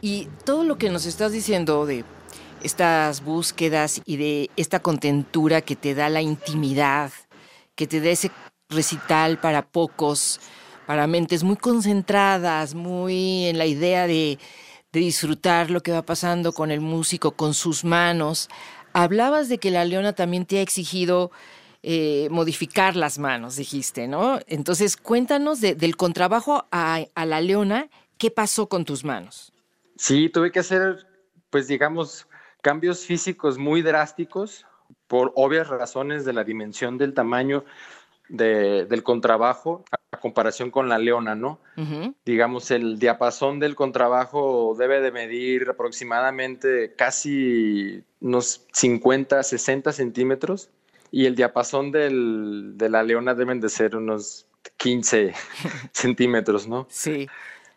y 0.00 0.26
todo 0.46 0.64
lo 0.64 0.78
que 0.78 0.88
nos 0.88 1.04
estás 1.04 1.32
diciendo 1.32 1.84
de 1.84 2.02
estas 2.62 3.22
búsquedas 3.22 4.00
y 4.06 4.16
de 4.16 4.50
esta 4.56 4.80
contentura 4.80 5.60
que 5.60 5.76
te 5.76 5.94
da 5.94 6.08
la 6.08 6.22
intimidad, 6.22 7.12
que 7.74 7.86
te 7.86 8.00
da 8.00 8.08
ese 8.08 8.30
recital 8.70 9.38
para 9.38 9.66
pocos, 9.66 10.40
para 10.86 11.06
mentes 11.06 11.44
muy 11.44 11.56
concentradas, 11.56 12.74
muy 12.74 13.48
en 13.48 13.58
la 13.58 13.66
idea 13.66 14.06
de, 14.06 14.38
disfrutar 14.92 15.70
lo 15.70 15.82
que 15.82 15.92
va 15.92 16.00
pasando 16.00 16.54
con 16.54 16.70
el 16.70 16.80
músico, 16.80 17.32
con 17.32 17.52
sus 17.52 17.84
manos. 17.84 18.48
Hablabas 18.94 19.50
de 19.50 19.58
que 19.58 19.70
la 19.70 19.84
leona 19.84 20.14
también 20.14 20.46
te 20.46 20.58
ha 20.58 20.62
exigido 20.62 21.32
eh, 21.82 22.28
modificar 22.30 22.96
las 22.96 23.18
manos, 23.18 23.56
dijiste, 23.56 24.08
¿no? 24.08 24.40
Entonces, 24.46 24.96
cuéntanos 24.96 25.60
del 25.60 25.96
contrabajo 25.96 26.66
a, 26.70 27.04
a 27.14 27.26
la 27.26 27.40
leona, 27.40 27.88
¿qué 28.16 28.30
pasó 28.30 28.68
con 28.68 28.84
tus 28.84 29.04
manos? 29.04 29.52
Sí, 29.96 30.28
tuve 30.28 30.50
que 30.50 30.60
hacer, 30.60 31.06
pues 31.50 31.68
digamos, 31.68 32.26
cambios 32.62 33.04
físicos 33.04 33.58
muy 33.58 33.82
drásticos 33.82 34.66
por 35.06 35.32
obvias 35.36 35.68
razones 35.68 36.24
de 36.24 36.32
la 36.32 36.44
dimensión 36.44 36.98
del 36.98 37.14
tamaño 37.14 37.64
del 38.28 39.02
contrabajo 39.02 39.84
a 40.10 40.20
comparación 40.20 40.70
con 40.70 40.88
la 40.88 40.98
leona, 40.98 41.34
¿no? 41.34 41.60
Digamos, 42.26 42.70
el 42.70 42.98
diapasón 42.98 43.58
del 43.58 43.74
contrabajo 43.74 44.74
debe 44.78 45.00
de 45.00 45.10
medir 45.12 45.70
aproximadamente 45.70 46.94
casi 46.94 48.04
unos 48.20 48.66
50, 48.72 49.42
60 49.42 49.92
centímetros 49.92 50.70
y 51.10 51.26
el 51.26 51.34
diapasón 51.34 51.90
del, 51.90 52.72
de 52.76 52.88
la 52.88 53.02
leona 53.02 53.34
deben 53.34 53.60
de 53.60 53.68
ser 53.68 53.96
unos 53.96 54.46
15 54.76 55.34
centímetros, 55.92 56.68
¿no? 56.68 56.86
Sí. 56.90 57.28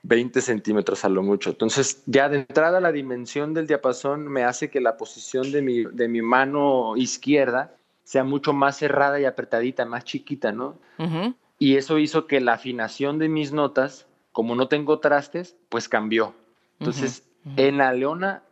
20 0.04 0.42
centímetros 0.42 1.06
a 1.06 1.10
lo 1.10 1.22
mucho. 1.22 1.52
Entonces, 1.52 2.02
ya 2.06 2.28
de 2.28 2.40
entrada 2.40 2.80
la 2.82 2.92
dimensión 2.92 3.54
del 3.54 3.68
diapasón 3.68 4.28
me 4.28 4.44
hace 4.44 4.70
que 4.70 4.82
la 4.82 4.98
posición 4.98 5.52
de 5.52 5.62
mi, 5.62 5.84
de 5.86 6.08
mi 6.08 6.22
mano 6.22 6.98
izquierda 6.98 7.76
sea 8.04 8.24
mucho 8.24 8.52
más 8.52 8.78
cerrada 8.78 9.20
y 9.20 9.26
apretadita, 9.26 9.86
más 9.86 10.04
chiquita, 10.04 10.52
¿no? 10.52 10.80
Y 11.58 11.78
eso 11.78 11.98
hizo 11.98 12.28
que 12.28 12.42
la 12.42 12.54
afinación 12.54 13.20
de 13.20 13.30
mis 13.30 13.54
notas, 13.54 14.08
como 14.32 14.56
no 14.56 14.68
tengo 14.68 15.00
trastes, 15.00 15.56
pues 15.70 15.88
cambió. 15.88 16.34
Entonces, 16.80 17.24
en 17.56 17.78
la 17.78 17.94
leona, 17.94 18.44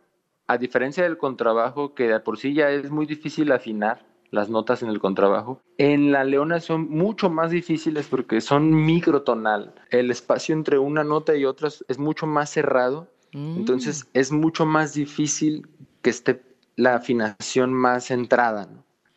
a 0.46 0.56
diferencia 0.56 1.02
del 1.02 1.18
contrabajo, 1.18 1.94
que 1.94 2.18
por 2.20 2.38
sí 2.38 2.54
ya 2.54 2.70
es 2.70 2.90
muy 2.90 3.06
difícil 3.06 3.50
afinar, 3.52 4.04
las 4.30 4.48
notas 4.48 4.82
en 4.82 4.88
el 4.88 5.00
contrabajo. 5.00 5.60
En 5.78 6.12
la 6.12 6.24
leona 6.24 6.60
son 6.60 6.88
mucho 6.88 7.30
más 7.30 7.50
difíciles 7.50 8.06
porque 8.06 8.40
son 8.40 8.72
microtonal. 8.72 9.74
El 9.90 10.10
espacio 10.10 10.54
entre 10.54 10.78
una 10.78 11.04
nota 11.04 11.34
y 11.36 11.44
otra 11.44 11.68
es 11.68 11.98
mucho 11.98 12.26
más 12.26 12.50
cerrado. 12.50 13.08
Mm. 13.32 13.58
Entonces 13.58 14.08
es 14.14 14.32
mucho 14.32 14.66
más 14.66 14.94
difícil 14.94 15.68
que 16.02 16.10
esté 16.10 16.42
la 16.76 16.94
afinación 16.94 17.72
más 17.72 18.06
centrada. 18.06 18.68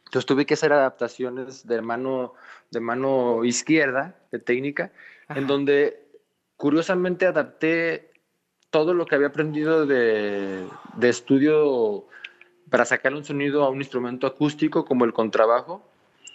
Entonces 0.05 0.26
tuve 0.26 0.45
que 0.45 0.55
hacer 0.55 0.74
adaptaciones 0.74 1.66
de 1.66 1.82
mano, 1.82 2.34
de 2.72 2.80
mano 2.80 3.43
izquierda, 3.45 4.16
de 4.32 4.39
técnica, 4.39 4.91
en 5.30 5.47
donde 5.47 6.05
curiosamente 6.57 7.26
adapté 7.26 8.11
todo 8.70 8.93
lo 8.93 9.05
que 9.05 9.16
había 9.16 9.28
aprendido 9.28 9.86
de, 9.86 10.68
de 10.97 11.09
estudio 11.09 12.07
para 12.74 12.86
sacar 12.86 13.13
un 13.13 13.24
sonido 13.24 13.63
a 13.63 13.69
un 13.69 13.78
instrumento 13.78 14.26
acústico 14.26 14.84
como 14.84 15.05
el 15.05 15.13
contrabajo, 15.13 15.84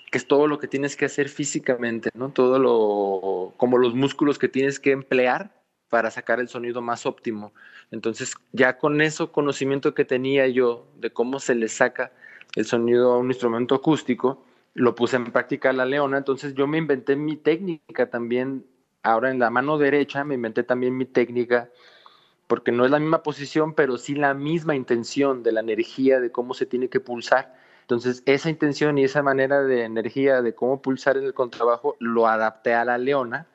que 0.08 0.18
es 0.18 0.28
todo 0.28 0.46
lo 0.46 0.60
que 0.60 0.68
tienes 0.68 0.94
que 0.94 1.04
hacer 1.04 1.28
físicamente, 1.28 2.10
¿no? 2.14 2.28
Todo 2.28 2.60
lo, 2.60 3.54
como 3.56 3.76
los 3.76 3.96
músculos 3.96 4.38
que 4.38 4.46
tienes 4.46 4.78
que 4.78 4.92
emplear 4.92 5.50
para 5.88 6.12
sacar 6.12 6.38
el 6.38 6.48
sonido 6.48 6.80
más 6.80 7.06
óptimo. 7.06 7.52
Entonces, 7.90 8.36
ya 8.52 8.78
con 8.78 9.00
eso 9.00 9.32
conocimiento 9.32 9.94
que 9.94 10.04
tenía 10.04 10.46
yo 10.46 10.86
de 11.00 11.10
cómo 11.10 11.40
se 11.40 11.56
le 11.56 11.66
saca 11.66 12.12
el 12.54 12.66
sonido 12.66 13.14
a 13.14 13.18
un 13.18 13.26
instrumento 13.26 13.74
acústico, 13.74 14.44
lo 14.74 14.94
puse 14.94 15.16
en 15.16 15.32
práctica 15.32 15.72
la 15.72 15.86
leona, 15.86 16.18
entonces 16.18 16.54
yo 16.54 16.68
me 16.68 16.78
inventé 16.78 17.16
mi 17.16 17.36
técnica 17.36 18.10
también, 18.10 18.64
ahora 19.02 19.32
en 19.32 19.40
la 19.40 19.50
mano 19.50 19.76
derecha 19.76 20.22
me 20.22 20.36
inventé 20.36 20.62
también 20.62 20.96
mi 20.96 21.04
técnica 21.04 21.68
porque 22.48 22.72
no 22.72 22.84
es 22.84 22.90
la 22.90 22.98
misma 22.98 23.22
posición, 23.22 23.74
pero 23.74 23.98
sí 23.98 24.14
la 24.14 24.34
misma 24.34 24.74
intención 24.74 25.42
de 25.42 25.52
la 25.52 25.60
energía, 25.60 26.18
de 26.18 26.32
cómo 26.32 26.54
se 26.54 26.66
tiene 26.66 26.88
que 26.88 26.98
pulsar. 26.98 27.54
Entonces, 27.82 28.22
esa 28.26 28.50
intención 28.50 28.98
y 28.98 29.04
esa 29.04 29.22
manera 29.22 29.62
de 29.62 29.84
energía 29.84 30.42
de 30.42 30.54
cómo 30.54 30.82
pulsar 30.82 31.18
en 31.18 31.24
el 31.24 31.34
contrabajo 31.34 31.96
lo 32.00 32.26
adapté 32.26 32.74
a 32.74 32.84
la 32.84 32.98
leona. 32.98 33.46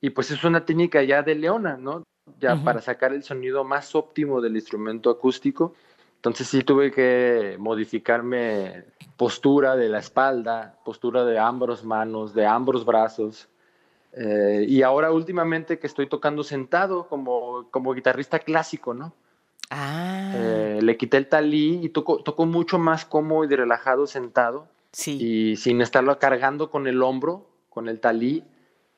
Y 0.00 0.10
pues 0.10 0.30
es 0.30 0.42
una 0.42 0.64
técnica 0.64 1.02
ya 1.02 1.22
de 1.22 1.34
leona, 1.34 1.76
¿no? 1.76 2.02
Ya 2.40 2.56
para 2.56 2.80
sacar 2.80 3.12
el 3.12 3.22
sonido 3.22 3.62
más 3.64 3.94
óptimo 3.94 4.40
del 4.40 4.56
instrumento 4.56 5.10
acústico. 5.10 5.74
Entonces 6.16 6.48
sí 6.48 6.62
tuve 6.62 6.90
que 6.90 7.56
modificarme 7.58 8.84
postura 9.18 9.76
de 9.76 9.90
la 9.90 9.98
espalda, 9.98 10.78
postura 10.82 11.26
de 11.26 11.38
ambos 11.38 11.84
manos, 11.84 12.32
de 12.32 12.46
ambos 12.46 12.86
brazos, 12.86 13.48
eh, 14.16 14.64
y 14.68 14.82
ahora 14.82 15.10
últimamente 15.10 15.78
que 15.78 15.86
estoy 15.86 16.08
tocando 16.08 16.44
sentado 16.44 17.08
como, 17.08 17.68
como 17.70 17.94
guitarrista 17.94 18.38
clásico, 18.38 18.94
¿no? 18.94 19.14
Ah. 19.70 20.32
Eh, 20.34 20.78
le 20.82 20.96
quité 20.96 21.16
el 21.16 21.28
talí 21.28 21.80
y 21.82 21.88
toco, 21.88 22.22
toco 22.22 22.46
mucho 22.46 22.78
más 22.78 23.04
cómodo 23.04 23.44
y 23.44 23.56
relajado 23.56 24.06
sentado. 24.06 24.68
Sí. 24.92 25.18
Y 25.20 25.56
sin 25.56 25.80
estarlo 25.80 26.18
cargando 26.18 26.70
con 26.70 26.86
el 26.86 27.02
hombro, 27.02 27.48
con 27.70 27.88
el 27.88 28.00
talí. 28.00 28.44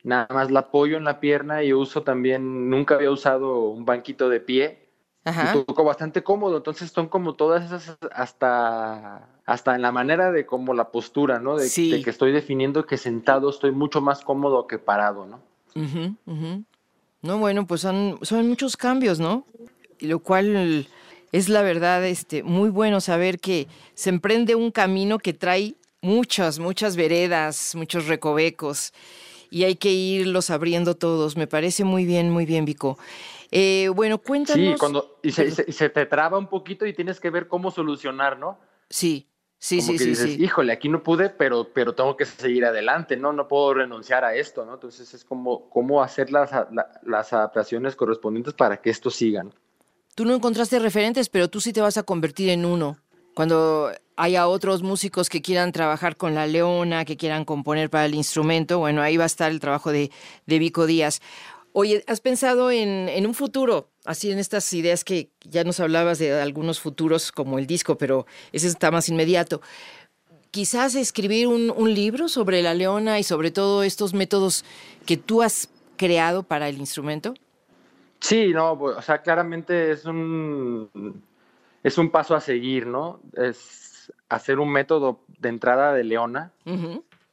Nada 0.03 0.27
más 0.31 0.51
la 0.51 0.61
apoyo 0.61 0.97
en 0.97 1.03
la 1.03 1.19
pierna 1.19 1.63
y 1.63 1.73
uso 1.73 2.03
también, 2.03 2.69
nunca 2.69 2.95
había 2.95 3.11
usado 3.11 3.69
un 3.69 3.85
banquito 3.85 4.29
de 4.29 4.39
pie 4.39 4.86
Ajá. 5.27 5.51
toco 5.51 5.83
bastante 5.83 6.23
cómodo, 6.23 6.57
entonces 6.57 6.89
son 6.89 7.09
como 7.09 7.33
todas 7.33 7.65
esas 7.65 7.97
hasta 8.13 9.27
hasta 9.45 9.75
en 9.75 9.81
la 9.81 9.91
manera 9.91 10.31
de 10.31 10.45
como 10.45 10.73
la 10.73 10.89
postura, 10.89 11.39
¿no? 11.39 11.57
De, 11.57 11.69
que 11.69 12.09
estoy 12.09 12.31
definiendo 12.31 12.85
que 12.85 12.97
sentado 12.97 13.49
estoy 13.49 13.71
mucho 13.71 14.01
más 14.01 14.21
cómodo 14.23 14.67
que 14.67 14.77
parado, 14.79 15.25
¿no? 15.25 15.41
No, 17.21 17.39
bueno, 17.39 17.67
pues 17.67 17.81
son, 17.81 18.19
son 18.21 18.47
muchos 18.47 18.77
cambios, 18.77 19.19
¿no? 19.19 19.45
Y 19.99 20.07
lo 20.07 20.19
cual 20.19 20.87
es 21.31 21.49
la 21.49 21.61
verdad 21.61 22.05
este, 22.05 22.43
muy 22.43 22.69
bueno 22.69 23.01
saber 23.01 23.39
que 23.39 23.67
se 23.95 24.09
emprende 24.09 24.55
un 24.55 24.71
camino 24.71 25.17
que 25.17 25.33
trae 25.33 25.75
muchas, 26.01 26.59
muchas 26.59 26.95
veredas, 26.95 27.73
muchos 27.75 28.07
recovecos 28.07 28.93
y 29.49 29.63
hay 29.63 29.75
que 29.75 29.91
irlos 29.91 30.49
abriendo 30.49 30.95
todos. 30.95 31.37
Me 31.37 31.47
parece 31.47 31.83
muy 31.83 32.05
bien, 32.05 32.29
muy 32.29 32.45
bien, 32.45 32.65
Vico. 32.65 32.97
Eh, 33.51 33.89
bueno, 33.93 34.17
cuéntanos. 34.17 34.73
Sí, 34.73 34.75
cuando, 34.79 35.19
y 35.23 35.31
se, 35.31 35.89
te 35.89 36.05
traba 36.05 36.37
un 36.37 36.47
poquito 36.47 36.85
y 36.85 36.93
tienes 36.93 37.19
que 37.19 37.29
ver 37.29 37.47
cómo 37.47 37.71
solucionar, 37.71 38.37
¿no? 38.37 38.59
Sí, 38.89 39.27
sí, 39.57 39.81
sí, 39.81 39.97
sí, 39.97 40.15
sí. 40.15 40.43
Híjole, 40.43 40.73
aquí 40.73 40.89
no 40.89 41.01
pude, 41.03 41.29
pero, 41.29 41.71
pero 41.73 41.95
tengo 41.95 42.17
que 42.17 42.25
seguir 42.25 42.65
adelante, 42.65 43.15
¿no? 43.15 43.33
No 43.33 43.47
puedo 43.47 43.73
renunciar 43.73 44.25
a 44.25 44.35
esto, 44.35 44.65
¿no? 44.65 44.75
Entonces 44.75 45.13
es 45.13 45.23
como 45.23 45.69
cómo 45.69 46.01
hacer 46.01 46.31
las, 46.31 46.51
las 47.03 47.33
adaptaciones 47.33 47.95
correspondientes 47.95 48.53
para 48.53 48.77
que 48.77 48.89
esto 48.89 49.09
siga. 49.09 49.45
Tú 50.15 50.25
no 50.25 50.33
encontraste 50.33 50.79
referentes, 50.79 51.29
pero 51.29 51.47
tú 51.47 51.61
sí 51.61 51.71
te 51.71 51.81
vas 51.81 51.97
a 51.97 52.03
convertir 52.03 52.49
en 52.49 52.65
uno. 52.65 52.97
Cuando 53.35 53.91
haya 54.15 54.47
otros 54.47 54.81
músicos 54.81 55.29
que 55.29 55.43
quieran 55.43 55.71
trabajar 55.71 56.17
con 56.17 56.33
la 56.33 56.47
leona, 56.47 57.05
que 57.05 57.17
quieran 57.17 57.45
componer 57.45 57.91
para 57.91 58.05
el 58.07 58.15
instrumento, 58.15 58.79
bueno, 58.79 59.03
ahí 59.03 59.15
va 59.15 59.25
a 59.25 59.27
estar 59.27 59.51
el 59.51 59.59
trabajo 59.59 59.91
de, 59.91 60.09
de 60.47 60.57
Vico 60.57 60.87
Díaz. 60.87 61.21
Oye, 61.79 62.03
¿has 62.07 62.21
pensado 62.21 62.71
en, 62.71 63.23
un 63.23 63.35
futuro? 63.35 63.91
Así 64.03 64.31
en 64.31 64.39
estas 64.39 64.73
ideas 64.73 65.03
que 65.03 65.29
ya 65.41 65.63
nos 65.63 65.79
hablabas 65.79 66.17
de 66.17 66.33
algunos 66.41 66.79
futuros 66.79 67.31
como 67.31 67.59
el 67.59 67.67
disco, 67.67 67.99
pero 67.99 68.25
ese 68.51 68.65
está 68.67 68.89
más 68.89 69.09
inmediato. 69.09 69.61
Quizás 70.49 70.95
escribir 70.95 71.45
un, 71.45 71.93
libro 71.93 72.29
sobre 72.29 72.63
la 72.63 72.73
leona 72.73 73.19
y 73.19 73.23
sobre 73.23 73.51
todo 73.51 73.83
estos 73.83 74.15
métodos 74.15 74.65
que 75.05 75.17
tú 75.17 75.43
has 75.43 75.69
creado 75.97 76.41
para 76.41 76.67
el 76.67 76.79
instrumento. 76.79 77.35
Sí, 78.21 78.47
no, 78.55 78.71
o 78.71 79.01
sea, 79.03 79.21
claramente 79.21 79.91
es 79.91 80.05
un, 80.05 81.21
es 81.83 81.99
un 81.99 82.09
paso 82.09 82.33
a 82.33 82.41
seguir, 82.41 82.87
¿no? 82.87 83.19
Es 83.33 84.11
hacer 84.29 84.57
un 84.57 84.71
método 84.71 85.19
de 85.37 85.49
entrada 85.49 85.93
de 85.93 86.03
leona 86.03 86.51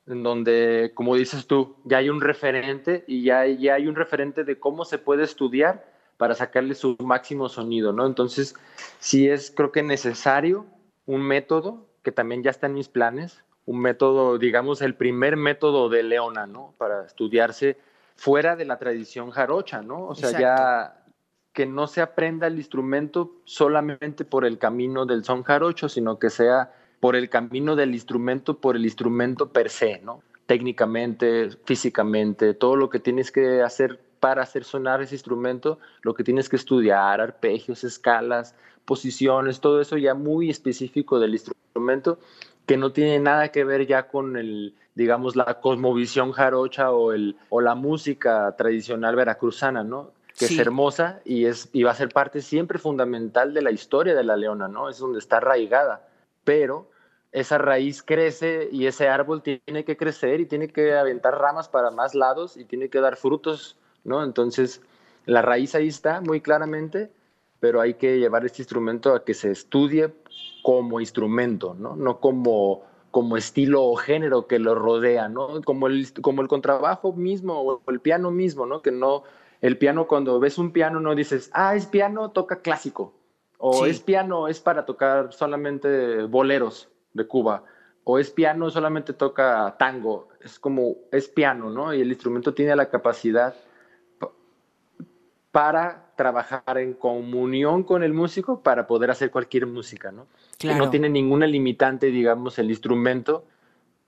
en 0.06 0.22
donde, 0.22 0.92
como 0.94 1.16
dices 1.16 1.46
tú, 1.46 1.76
ya 1.84 1.98
hay 1.98 2.10
un 2.10 2.20
referente 2.20 3.04
y 3.06 3.22
ya, 3.22 3.46
ya 3.46 3.74
hay 3.74 3.86
un 3.86 3.94
referente 3.94 4.44
de 4.44 4.58
cómo 4.58 4.84
se 4.84 4.98
puede 4.98 5.24
estudiar 5.24 5.84
para 6.16 6.34
sacarle 6.34 6.74
su 6.74 6.96
máximo 7.00 7.48
sonido, 7.48 7.92
¿no? 7.92 8.06
Entonces, 8.06 8.54
sí 8.98 9.28
es, 9.28 9.50
creo 9.50 9.72
que 9.72 9.82
necesario 9.82 10.66
un 11.06 11.22
método 11.22 11.86
que 12.02 12.12
también 12.12 12.42
ya 12.42 12.50
está 12.50 12.66
en 12.66 12.74
mis 12.74 12.88
planes, 12.88 13.42
un 13.66 13.80
método, 13.80 14.38
digamos, 14.38 14.82
el 14.82 14.94
primer 14.94 15.36
método 15.36 15.88
de 15.88 16.02
Leona, 16.02 16.46
¿no? 16.46 16.74
Para 16.76 17.06
estudiarse 17.06 17.78
fuera 18.14 18.56
de 18.56 18.66
la 18.66 18.78
tradición 18.78 19.30
jarocha, 19.30 19.82
¿no? 19.82 20.06
O 20.06 20.14
sea, 20.14 20.38
ya 20.38 21.04
que 21.52 21.66
no 21.66 21.86
se 21.86 22.02
aprenda 22.02 22.46
el 22.46 22.56
instrumento 22.56 23.40
solamente 23.44 24.24
por 24.24 24.44
el 24.44 24.58
camino 24.58 25.06
del 25.06 25.24
son 25.24 25.44
jarocho, 25.44 25.88
sino 25.88 26.18
que 26.18 26.28
sea 26.28 26.72
por 27.04 27.16
el 27.16 27.28
camino 27.28 27.76
del 27.76 27.92
instrumento, 27.92 28.56
por 28.56 28.76
el 28.76 28.86
instrumento 28.86 29.50
per 29.50 29.68
se, 29.68 30.00
¿no? 30.02 30.22
técnicamente, 30.46 31.50
físicamente, 31.66 32.54
todo 32.54 32.76
lo 32.76 32.88
que 32.88 32.98
tienes 32.98 33.30
que 33.30 33.60
hacer 33.60 34.00
para 34.20 34.40
hacer 34.40 34.64
sonar 34.64 35.02
ese 35.02 35.14
instrumento, 35.14 35.78
lo 36.00 36.14
que 36.14 36.24
tienes 36.24 36.48
que 36.48 36.56
estudiar, 36.56 37.20
arpegios, 37.20 37.84
escalas, 37.84 38.54
posiciones, 38.86 39.60
todo 39.60 39.82
eso 39.82 39.98
ya 39.98 40.14
muy 40.14 40.48
específico 40.48 41.20
del 41.20 41.34
instrumento, 41.34 42.18
que 42.64 42.78
no 42.78 42.90
tiene 42.90 43.18
nada 43.18 43.48
que 43.48 43.64
ver 43.64 43.86
ya 43.86 44.08
con 44.08 44.38
el, 44.38 44.74
digamos, 44.94 45.36
la 45.36 45.60
cosmovisión 45.60 46.32
jarocha 46.32 46.90
o, 46.90 47.12
el, 47.12 47.36
o 47.50 47.60
la 47.60 47.74
música 47.74 48.56
tradicional 48.56 49.14
veracruzana, 49.14 49.84
¿no? 49.84 50.12
Que 50.38 50.46
es 50.46 50.58
hermosa 50.58 51.20
y, 51.26 51.44
es, 51.44 51.68
y 51.74 51.82
va 51.82 51.90
a 51.90 51.96
ser 51.96 52.08
parte 52.08 52.40
siempre 52.40 52.78
fundamental 52.78 53.52
de 53.52 53.60
la 53.60 53.72
historia 53.72 54.14
de 54.14 54.24
la 54.24 54.38
leona, 54.38 54.68
¿no? 54.68 54.88
Es 54.88 54.96
donde 55.00 55.18
está 55.18 55.36
arraigada, 55.36 56.08
pero 56.44 56.93
esa 57.34 57.58
raíz 57.58 58.04
crece 58.04 58.68
y 58.70 58.86
ese 58.86 59.08
árbol 59.08 59.42
tiene 59.42 59.84
que 59.84 59.96
crecer 59.96 60.40
y 60.40 60.46
tiene 60.46 60.68
que 60.68 60.94
aventar 60.94 61.36
ramas 61.36 61.68
para 61.68 61.90
más 61.90 62.14
lados 62.14 62.56
y 62.56 62.64
tiene 62.64 62.88
que 62.88 63.00
dar 63.00 63.16
frutos, 63.16 63.76
¿no? 64.04 64.22
Entonces, 64.22 64.80
la 65.26 65.42
raíz 65.42 65.74
ahí 65.74 65.88
está 65.88 66.20
muy 66.20 66.40
claramente, 66.40 67.10
pero 67.58 67.80
hay 67.80 67.94
que 67.94 68.20
llevar 68.20 68.44
este 68.44 68.62
instrumento 68.62 69.12
a 69.12 69.24
que 69.24 69.34
se 69.34 69.50
estudie 69.50 70.14
como 70.62 71.00
instrumento, 71.00 71.74
¿no? 71.74 71.96
No 71.96 72.20
como, 72.20 72.84
como 73.10 73.36
estilo 73.36 73.82
o 73.82 73.96
género 73.96 74.46
que 74.46 74.60
lo 74.60 74.76
rodea, 74.76 75.28
¿no? 75.28 75.60
Como 75.62 75.88
el, 75.88 76.12
como 76.22 76.40
el 76.40 76.46
contrabajo 76.46 77.14
mismo 77.14 77.60
o 77.60 77.90
el 77.90 77.98
piano 77.98 78.30
mismo, 78.30 78.64
¿no? 78.64 78.80
Que 78.80 78.92
no, 78.92 79.24
el 79.60 79.76
piano 79.76 80.06
cuando 80.06 80.38
ves 80.38 80.56
un 80.56 80.70
piano 80.70 81.00
no 81.00 81.16
dices, 81.16 81.50
ah, 81.52 81.74
es 81.74 81.86
piano, 81.86 82.30
toca 82.30 82.60
clásico, 82.60 83.12
o 83.58 83.86
es 83.86 83.98
piano, 83.98 84.46
es 84.46 84.60
para 84.60 84.86
tocar 84.86 85.32
solamente 85.32 86.22
boleros, 86.24 86.93
de 87.14 87.26
Cuba, 87.26 87.64
o 88.04 88.18
es 88.18 88.30
piano, 88.30 88.70
solamente 88.70 89.14
toca 89.14 89.76
tango, 89.78 90.28
es 90.42 90.58
como, 90.58 90.96
es 91.10 91.28
piano, 91.28 91.70
¿no? 91.70 91.94
Y 91.94 92.02
el 92.02 92.08
instrumento 92.08 92.52
tiene 92.52 92.76
la 92.76 92.90
capacidad 92.90 93.54
para 95.50 96.12
trabajar 96.16 96.78
en 96.78 96.94
comunión 96.94 97.84
con 97.84 98.02
el 98.02 98.12
músico 98.12 98.60
para 98.60 98.86
poder 98.86 99.10
hacer 99.10 99.30
cualquier 99.30 99.66
música, 99.66 100.12
¿no? 100.12 100.26
Que 100.58 100.74
no 100.74 100.90
tiene 100.90 101.08
ninguna 101.08 101.46
limitante, 101.46 102.08
digamos, 102.08 102.58
el 102.58 102.70
instrumento 102.70 103.46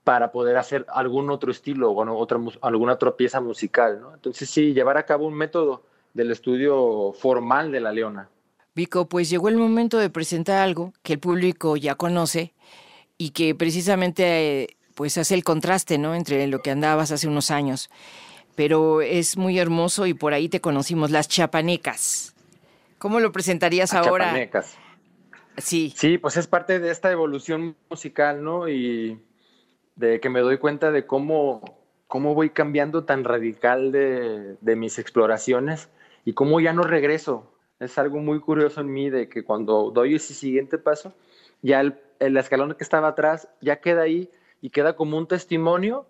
para 0.03 0.31
poder 0.31 0.57
hacer 0.57 0.85
algún 0.89 1.29
otro 1.29 1.51
estilo 1.51 1.91
o 1.91 2.17
otra, 2.17 2.39
alguna 2.61 2.93
otra 2.93 3.15
pieza 3.15 3.41
musical, 3.41 3.99
¿no? 3.99 4.13
Entonces 4.13 4.49
sí, 4.49 4.73
llevar 4.73 4.97
a 4.97 5.05
cabo 5.05 5.25
un 5.25 5.33
método 5.33 5.83
del 6.13 6.31
estudio 6.31 7.13
formal 7.13 7.71
de 7.71 7.79
la 7.79 7.91
leona. 7.91 8.29
Vico, 8.75 9.07
pues 9.07 9.29
llegó 9.29 9.49
el 9.49 9.57
momento 9.57 9.97
de 9.97 10.09
presentar 10.09 10.57
algo 10.57 10.93
que 11.01 11.13
el 11.13 11.19
público 11.19 11.77
ya 11.77 11.95
conoce 11.95 12.53
y 13.17 13.31
que 13.31 13.55
precisamente 13.55 14.77
pues 14.95 15.17
hace 15.17 15.35
el 15.35 15.43
contraste, 15.43 15.97
¿no? 15.97 16.15
Entre 16.15 16.47
lo 16.47 16.59
que 16.61 16.71
andabas 16.71 17.11
hace 17.11 17.27
unos 17.27 17.51
años. 17.51 17.89
Pero 18.55 19.01
es 19.01 19.37
muy 19.37 19.59
hermoso 19.59 20.07
y 20.07 20.15
por 20.15 20.33
ahí 20.33 20.49
te 20.49 20.61
conocimos, 20.61 21.11
las 21.11 21.27
chapanecas. 21.27 22.35
¿Cómo 22.97 23.19
lo 23.19 23.31
presentarías 23.31 23.93
ahora? 23.93 24.25
Chapanecas. 24.25 24.75
Sí. 25.57 25.93
Sí, 25.95 26.17
pues 26.17 26.37
es 26.37 26.47
parte 26.47 26.79
de 26.79 26.89
esta 26.89 27.11
evolución 27.11 27.75
musical, 27.89 28.43
¿no? 28.43 28.67
Y 28.67 29.19
de 29.95 30.19
que 30.19 30.29
me 30.29 30.39
doy 30.39 30.57
cuenta 30.57 30.91
de 30.91 31.05
cómo, 31.05 31.61
cómo 32.07 32.33
voy 32.33 32.49
cambiando 32.49 33.03
tan 33.03 33.23
radical 33.23 33.91
de, 33.91 34.55
de 34.61 34.75
mis 34.75 34.97
exploraciones 34.97 35.89
y 36.25 36.33
cómo 36.33 36.59
ya 36.59 36.73
no 36.73 36.81
regreso. 36.81 37.51
Es 37.79 37.99
algo 37.99 38.19
muy 38.19 38.39
curioso 38.39 38.81
en 38.81 38.91
mí 38.91 39.11
de 39.11 39.29
que 39.29 39.43
cuando 39.43 39.91
doy 39.91 40.15
ese 40.15 40.33
siguiente 40.33 40.79
paso, 40.79 41.13
ya 41.61 41.81
el 41.81 41.97
el 42.19 42.37
escalón 42.37 42.73
que 42.73 42.83
estaba 42.83 43.09
atrás 43.09 43.47
ya 43.61 43.77
queda 43.77 44.03
ahí 44.03 44.29
y 44.61 44.69
queda 44.69 44.95
como 44.95 45.17
un 45.17 45.27
testimonio, 45.27 46.05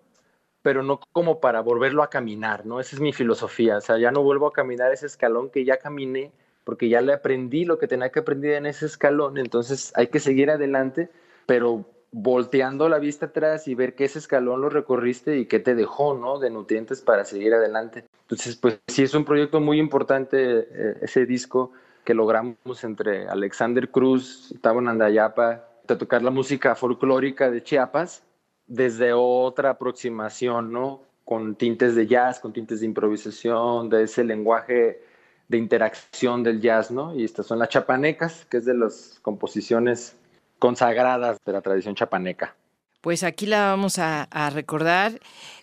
pero 0.62 0.82
no 0.82 1.00
como 1.12 1.40
para 1.40 1.60
volverlo 1.60 2.02
a 2.02 2.10
caminar, 2.10 2.66
¿no? 2.66 2.80
Esa 2.80 2.96
es 2.96 3.00
mi 3.00 3.12
filosofía, 3.12 3.78
o 3.78 3.80
sea, 3.80 3.98
ya 3.98 4.10
no 4.10 4.22
vuelvo 4.22 4.46
a 4.46 4.52
caminar 4.52 4.92
ese 4.92 5.06
escalón 5.06 5.50
que 5.50 5.64
ya 5.64 5.78
caminé, 5.78 6.32
porque 6.64 6.88
ya 6.88 7.00
le 7.00 7.12
aprendí 7.12 7.64
lo 7.64 7.78
que 7.78 7.88
tenía 7.88 8.10
que 8.10 8.20
aprender 8.20 8.54
en 8.54 8.66
ese 8.66 8.86
escalón, 8.86 9.38
entonces 9.38 9.92
hay 9.94 10.08
que 10.08 10.20
seguir 10.20 10.50
adelante, 10.50 11.10
pero 11.46 11.84
volteando 12.10 12.88
la 12.88 12.98
vista 12.98 13.26
atrás 13.26 13.68
y 13.68 13.74
ver 13.74 13.94
que 13.94 14.04
ese 14.04 14.18
escalón 14.18 14.62
lo 14.62 14.70
recorriste 14.70 15.36
y 15.36 15.44
qué 15.44 15.60
te 15.60 15.74
dejó, 15.74 16.14
¿no? 16.14 16.38
De 16.38 16.48
nutrientes 16.48 17.02
para 17.02 17.26
seguir 17.26 17.52
adelante. 17.52 18.04
Entonces, 18.22 18.56
pues 18.56 18.80
sí 18.88 19.02
es 19.02 19.14
un 19.14 19.26
proyecto 19.26 19.60
muy 19.60 19.78
importante 19.78 20.60
eh, 20.60 20.96
ese 21.02 21.26
disco 21.26 21.72
que 22.04 22.14
logramos 22.14 22.84
entre 22.84 23.28
Alexander 23.28 23.90
Cruz, 23.90 24.54
Tabo 24.60 24.80
Nandayapa 24.80 25.68
tocar 25.96 26.22
la 26.22 26.30
música 26.30 26.74
folclórica 26.74 27.50
de 27.50 27.62
Chiapas 27.62 28.22
desde 28.66 29.12
otra 29.14 29.70
aproximación, 29.70 30.72
¿no? 30.72 31.02
Con 31.24 31.56
tintes 31.56 31.94
de 31.94 32.06
jazz, 32.06 32.40
con 32.40 32.52
tintes 32.52 32.80
de 32.80 32.86
improvisación, 32.86 33.88
de 33.88 34.02
ese 34.02 34.24
lenguaje 34.24 35.02
de 35.48 35.56
interacción 35.56 36.42
del 36.42 36.60
jazz, 36.60 36.90
¿no? 36.90 37.14
Y 37.14 37.24
estas 37.24 37.46
son 37.46 37.58
las 37.58 37.70
chapanecas, 37.70 38.44
que 38.46 38.58
es 38.58 38.66
de 38.66 38.74
las 38.74 39.18
composiciones 39.22 40.16
consagradas 40.58 41.38
de 41.44 41.52
la 41.52 41.62
tradición 41.62 41.94
chapaneca. 41.94 42.54
Pues 43.00 43.22
aquí 43.22 43.46
la 43.46 43.70
vamos 43.70 43.98
a, 43.98 44.24
a 44.24 44.50
recordar 44.50 45.20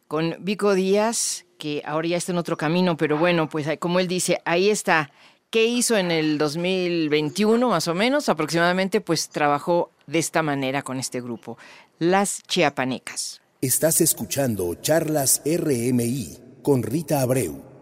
con 0.07 0.35
Vico 0.39 0.73
Díaz, 0.73 1.45
que 1.59 1.83
ahora 1.85 2.07
ya 2.07 2.17
está 2.17 2.31
en 2.31 2.37
otro 2.37 2.57
camino, 2.57 2.97
pero 2.97 3.17
bueno, 3.17 3.49
pues 3.49 3.67
como 3.79 3.99
él 3.99 4.07
dice, 4.07 4.41
ahí 4.45 4.69
está 4.69 5.11
¿Qué 5.55 5.63
hizo 5.63 5.95
en 5.95 6.11
el 6.11 6.37
2021 6.37 7.69
más 7.69 7.87
o 7.87 7.95
menos? 7.95 8.27
Aproximadamente 8.27 8.99
pues 8.99 9.29
trabajó 9.29 9.89
de 10.05 10.19
esta 10.19 10.43
manera 10.43 10.81
con 10.81 10.99
este 10.99 11.21
grupo, 11.21 11.57
Las 11.97 12.43
Chiapanecas. 12.43 13.41
Estás 13.61 14.01
escuchando 14.01 14.75
Charlas 14.75 15.41
RMI 15.45 16.39
con 16.61 16.83
Rita 16.83 17.21
Abreu. 17.21 17.74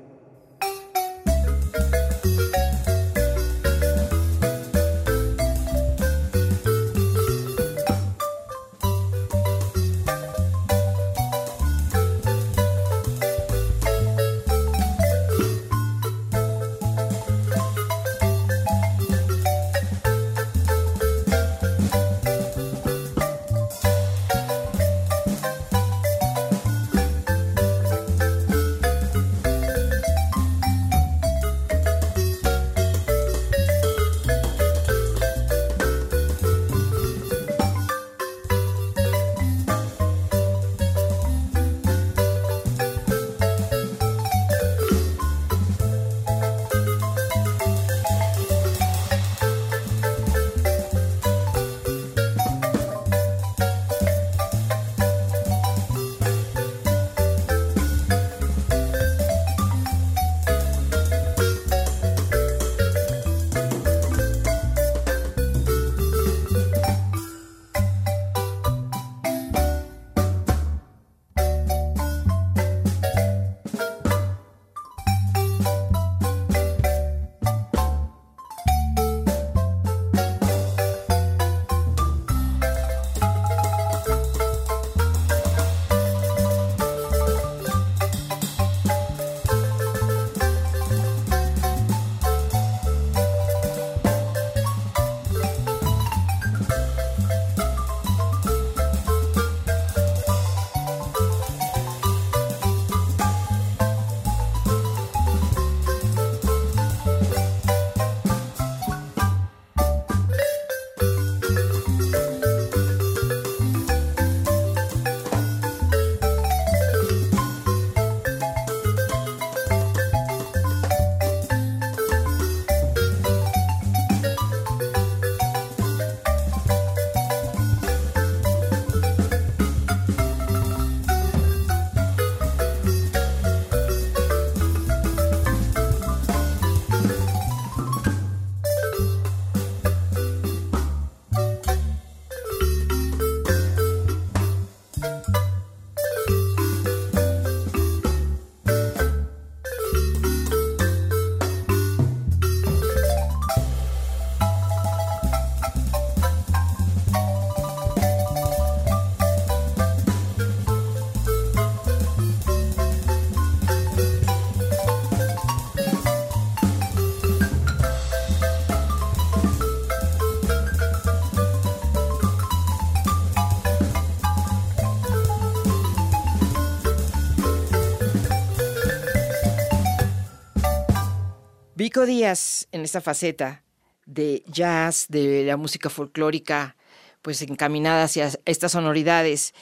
Vico 181.93 182.07
Díaz 182.07 182.67
en 182.71 182.81
esta 182.81 183.01
faceta 183.01 183.61
de 184.07 184.41
jazz, 184.47 185.05
de 185.09 185.43
la 185.43 185.57
música 185.57 185.91
folclórica, 185.91 186.75
pues 187.21 187.39
encaminada 187.43 188.05
hacia 188.05 188.31
estas 188.45 188.71
sonoridades. 188.71 189.53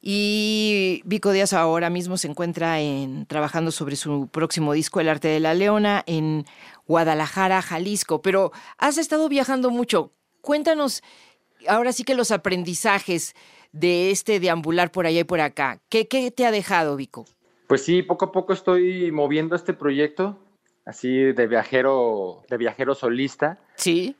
Y 0.00 1.02
Vico 1.04 1.32
Díaz 1.32 1.52
ahora 1.52 1.90
mismo 1.90 2.16
se 2.16 2.28
encuentra 2.28 2.78
en, 2.78 3.26
trabajando 3.26 3.72
sobre 3.72 3.96
su 3.96 4.28
próximo 4.28 4.72
disco, 4.72 5.00
El 5.00 5.08
Arte 5.08 5.26
de 5.26 5.40
la 5.40 5.52
Leona, 5.52 6.04
en 6.06 6.44
Guadalajara, 6.86 7.60
Jalisco. 7.60 8.22
Pero 8.22 8.52
has 8.78 8.96
estado 8.96 9.28
viajando 9.28 9.70
mucho. 9.70 10.12
Cuéntanos 10.42 11.02
ahora 11.66 11.92
sí 11.92 12.04
que 12.04 12.14
los 12.14 12.30
aprendizajes 12.30 13.34
de 13.72 14.12
este 14.12 14.38
deambular 14.38 14.92
por 14.92 15.06
allá 15.06 15.18
y 15.18 15.24
por 15.24 15.40
acá. 15.40 15.80
¿Qué, 15.88 16.06
qué 16.06 16.30
te 16.30 16.46
ha 16.46 16.52
dejado, 16.52 16.94
Vico? 16.94 17.24
Pues 17.66 17.84
sí, 17.84 18.04
poco 18.04 18.26
a 18.26 18.30
poco 18.30 18.52
estoy 18.52 19.10
moviendo 19.10 19.56
este 19.56 19.74
proyecto, 19.74 20.38
así 20.84 21.32
de 21.32 21.46
viajero, 21.46 22.42
de 22.48 22.56
viajero 22.56 22.94
solista. 22.94 23.58
Sí. 23.76 24.16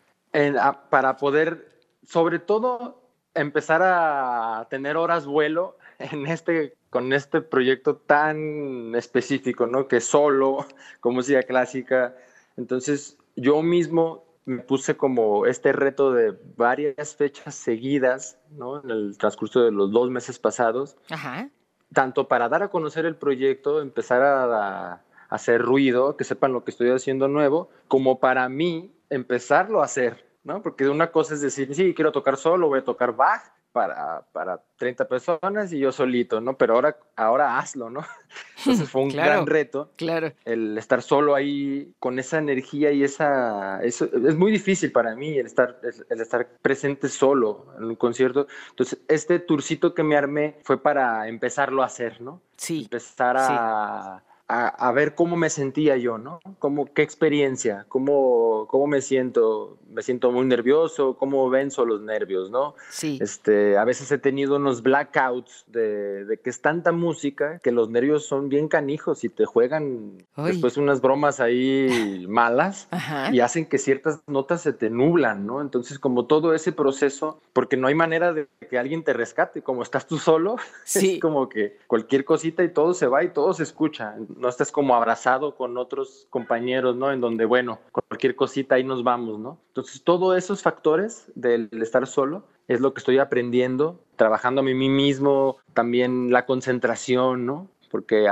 para 0.90 1.16
poder, 1.16 1.80
sobre 2.02 2.38
todo, 2.38 3.00
empezar 3.34 3.82
a 3.82 4.66
tener 4.70 4.96
horas 4.96 5.26
vuelo 5.26 5.76
en 5.98 6.26
este, 6.26 6.74
con 6.90 7.12
este 7.12 7.40
proyecto 7.40 7.96
tan 7.96 8.94
específico, 8.94 9.66
¿no? 9.66 9.88
Que 9.88 10.00
solo, 10.00 10.66
con 11.00 11.14
música 11.14 11.42
clásica. 11.42 12.16
Entonces, 12.56 13.18
yo 13.36 13.62
mismo 13.62 14.24
me 14.44 14.62
puse 14.62 14.96
como 14.96 15.46
este 15.46 15.72
reto 15.72 16.12
de 16.12 16.36
varias 16.56 17.14
fechas 17.14 17.54
seguidas, 17.54 18.38
¿no? 18.50 18.82
En 18.82 18.90
el 18.90 19.18
transcurso 19.18 19.62
de 19.62 19.70
los 19.70 19.92
dos 19.92 20.10
meses 20.10 20.38
pasados. 20.38 20.96
Ajá. 21.10 21.48
Tanto 21.92 22.28
para 22.28 22.48
dar 22.48 22.62
a 22.62 22.68
conocer 22.68 23.04
el 23.04 23.16
proyecto, 23.16 23.80
empezar 23.80 24.22
a, 24.22 25.02
hacer 25.30 25.62
ruido, 25.62 26.16
que 26.16 26.24
sepan 26.24 26.52
lo 26.52 26.64
que 26.64 26.72
estoy 26.72 26.90
haciendo 26.90 27.28
nuevo, 27.28 27.70
como 27.88 28.20
para 28.20 28.48
mí 28.48 28.92
empezarlo 29.08 29.80
a 29.80 29.86
hacer, 29.86 30.26
¿no? 30.44 30.60
Porque 30.62 30.88
una 30.88 31.10
cosa 31.10 31.34
es 31.34 31.40
decir, 31.40 31.74
sí, 31.74 31.94
quiero 31.94 32.12
tocar 32.12 32.36
solo, 32.36 32.68
voy 32.68 32.80
a 32.80 32.84
tocar 32.84 33.14
Bach, 33.16 33.42
para, 33.72 34.26
para 34.32 34.60
30 34.76 35.06
personas 35.06 35.72
y 35.72 35.78
yo 35.78 35.92
solito, 35.92 36.40
¿no? 36.40 36.56
Pero 36.56 36.74
ahora, 36.74 36.96
ahora 37.16 37.58
hazlo, 37.58 37.88
¿no? 37.88 38.00
Entonces 38.58 38.88
fue 38.88 39.02
un 39.02 39.10
gran 39.10 39.46
reto. 39.46 39.92
Claro. 39.96 40.32
El 40.44 40.76
estar 40.76 41.02
solo 41.02 41.34
ahí 41.34 41.94
con 41.98 42.18
esa 42.18 42.38
energía 42.38 42.90
y 42.90 43.04
esa... 43.04 43.82
Eso, 43.82 44.06
es 44.06 44.36
muy 44.36 44.50
difícil 44.50 44.90
para 44.92 45.14
mí 45.14 45.38
el 45.38 45.46
estar, 45.46 45.80
el 45.82 46.20
estar 46.20 46.48
presente 46.60 47.08
solo 47.08 47.66
en 47.78 47.84
un 47.84 47.96
concierto. 47.96 48.46
Entonces, 48.70 49.00
este 49.08 49.38
tourcito 49.38 49.94
que 49.94 50.02
me 50.02 50.16
armé 50.16 50.58
fue 50.64 50.82
para 50.82 51.28
empezarlo 51.28 51.82
a 51.82 51.86
hacer, 51.86 52.20
¿no? 52.20 52.42
Sí. 52.56 52.82
Empezar 52.82 53.36
a 53.38 54.22
a, 54.52 54.92
ver 54.92 55.14
cómo 55.14 55.36
me 55.36 55.48
sentía 55.48 55.96
yo, 55.96 56.18
¿no? 56.18 56.40
Cómo, 56.58 56.92
¿Qué 56.92 57.02
experiencia? 57.02 57.86
¿Cómo, 57.88 58.66
¿Cómo 58.68 58.88
me 58.88 59.00
siento? 59.00 59.78
¿Me 59.90 60.02
siento 60.02 60.30
muy 60.30 60.46
nervioso? 60.46 61.16
¿Cómo 61.16 61.48
venzo 61.50 61.84
los 61.84 62.00
nervios, 62.00 62.50
no? 62.50 62.74
Sí. 62.90 63.18
Este, 63.20 63.76
a 63.76 63.84
veces 63.84 64.10
he 64.12 64.18
tenido 64.18 64.56
unos 64.56 64.82
blackouts 64.82 65.64
de, 65.66 66.24
de 66.24 66.38
que 66.38 66.50
es 66.50 66.60
tanta 66.60 66.92
música 66.92 67.58
que 67.58 67.72
los 67.72 67.90
nervios 67.90 68.24
son 68.24 68.48
bien 68.48 68.68
canijos 68.68 69.24
y 69.24 69.28
te 69.28 69.44
juegan 69.44 70.18
después 70.36 70.76
unas 70.76 71.00
bromas 71.00 71.40
ahí 71.40 72.26
malas 72.28 72.88
y 73.32 73.40
hacen 73.40 73.66
que 73.66 73.78
ciertas 73.78 74.22
notas 74.26 74.62
se 74.62 74.72
te 74.72 74.90
nublan, 74.90 75.46
¿no? 75.46 75.60
Entonces, 75.60 75.98
como 75.98 76.26
todo 76.26 76.54
ese 76.54 76.72
proceso, 76.72 77.40
porque 77.52 77.76
no 77.76 77.88
hay 77.88 77.94
manera 77.94 78.32
de 78.32 78.46
que 78.68 78.78
alguien 78.78 79.02
te 79.02 79.12
rescate, 79.12 79.62
como 79.62 79.82
estás 79.82 80.06
tú 80.06 80.18
solo, 80.18 80.56
sí. 80.84 81.14
es 81.14 81.20
como 81.20 81.48
que 81.48 81.78
cualquier 81.86 82.24
cosita 82.24 82.62
y 82.62 82.68
todo 82.68 82.94
se 82.94 83.06
va 83.06 83.24
y 83.24 83.30
todo 83.30 83.52
se 83.54 83.62
escucha 83.62 84.14
no 84.36 84.48
estás 84.48 84.72
como 84.72 84.94
abrazado 84.94 85.54
con 85.54 85.76
otros 85.76 86.26
compañeros, 86.30 86.96
¿no? 86.96 87.12
En 87.12 87.20
donde, 87.20 87.44
bueno, 87.44 87.78
cualquier 87.92 88.36
cosita 88.36 88.76
ahí 88.76 88.84
nos 88.84 89.02
vamos, 89.02 89.38
¿no? 89.38 89.58
Entonces, 89.68 89.79
todos 90.04 90.36
esos 90.36 90.62
factores 90.62 91.30
del 91.34 91.68
estar 91.80 92.06
solo 92.06 92.44
es 92.68 92.80
lo 92.80 92.94
que 92.94 93.00
estoy 93.00 93.18
aprendiendo, 93.18 94.00
trabajando 94.16 94.60
a 94.60 94.64
mí 94.64 94.74
mismo, 94.74 95.58
también 95.74 96.30
la 96.30 96.46
concentración, 96.46 97.44
¿no? 97.44 97.68
Porque 97.90 98.28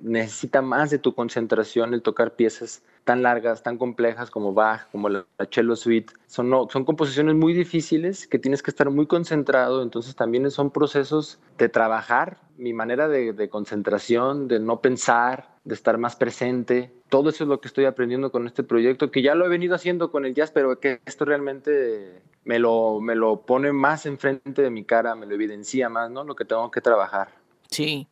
necesita 0.00 0.62
más 0.62 0.90
de 0.90 0.98
tu 0.98 1.14
concentración 1.14 1.92
el 1.92 2.00
tocar 2.00 2.34
piezas 2.34 2.82
tan 3.04 3.22
largas, 3.22 3.62
tan 3.62 3.76
complejas 3.76 4.30
como 4.30 4.54
Bach, 4.54 4.88
como 4.90 5.08
la, 5.10 5.26
Cello 5.50 5.76
Suite. 5.76 6.14
Son, 6.26 6.48
no, 6.48 6.68
son 6.70 6.84
composiciones 6.84 7.34
muy 7.34 7.52
difíciles 7.52 8.26
que 8.26 8.38
tienes 8.38 8.62
que 8.62 8.70
estar 8.70 8.88
muy 8.88 9.06
concentrado, 9.06 9.82
entonces 9.82 10.16
también 10.16 10.50
son 10.50 10.70
procesos 10.70 11.38
de 11.58 11.68
trabajar 11.68 12.38
mi 12.56 12.72
manera 12.72 13.08
de, 13.08 13.34
de 13.34 13.48
concentración, 13.50 14.48
de 14.48 14.60
no 14.60 14.80
pensar, 14.80 15.51
de 15.64 15.74
estar 15.74 15.98
más 15.98 16.16
presente. 16.16 16.92
Todo 17.08 17.30
eso 17.30 17.44
es 17.44 17.48
lo 17.48 17.60
que 17.60 17.68
estoy 17.68 17.84
aprendiendo 17.84 18.32
con 18.32 18.46
este 18.46 18.62
proyecto, 18.62 19.10
que 19.10 19.22
ya 19.22 19.34
lo 19.34 19.46
he 19.46 19.48
venido 19.48 19.74
haciendo 19.74 20.10
con 20.10 20.24
el 20.24 20.34
jazz, 20.34 20.50
pero 20.50 20.78
que 20.80 21.00
esto 21.06 21.24
realmente 21.24 22.22
me 22.44 22.58
lo, 22.58 23.00
me 23.00 23.14
lo 23.14 23.42
pone 23.42 23.72
más 23.72 24.06
enfrente 24.06 24.62
de 24.62 24.70
mi 24.70 24.84
cara, 24.84 25.14
me 25.14 25.26
lo 25.26 25.34
evidencia 25.34 25.88
más, 25.88 26.10
¿no? 26.10 26.24
Lo 26.24 26.34
que 26.34 26.44
tengo 26.44 26.70
que 26.70 26.80
trabajar. 26.80 27.28
Sí. 27.70 28.06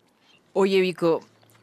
Oye, 0.52 0.80
Vico, 0.80 1.20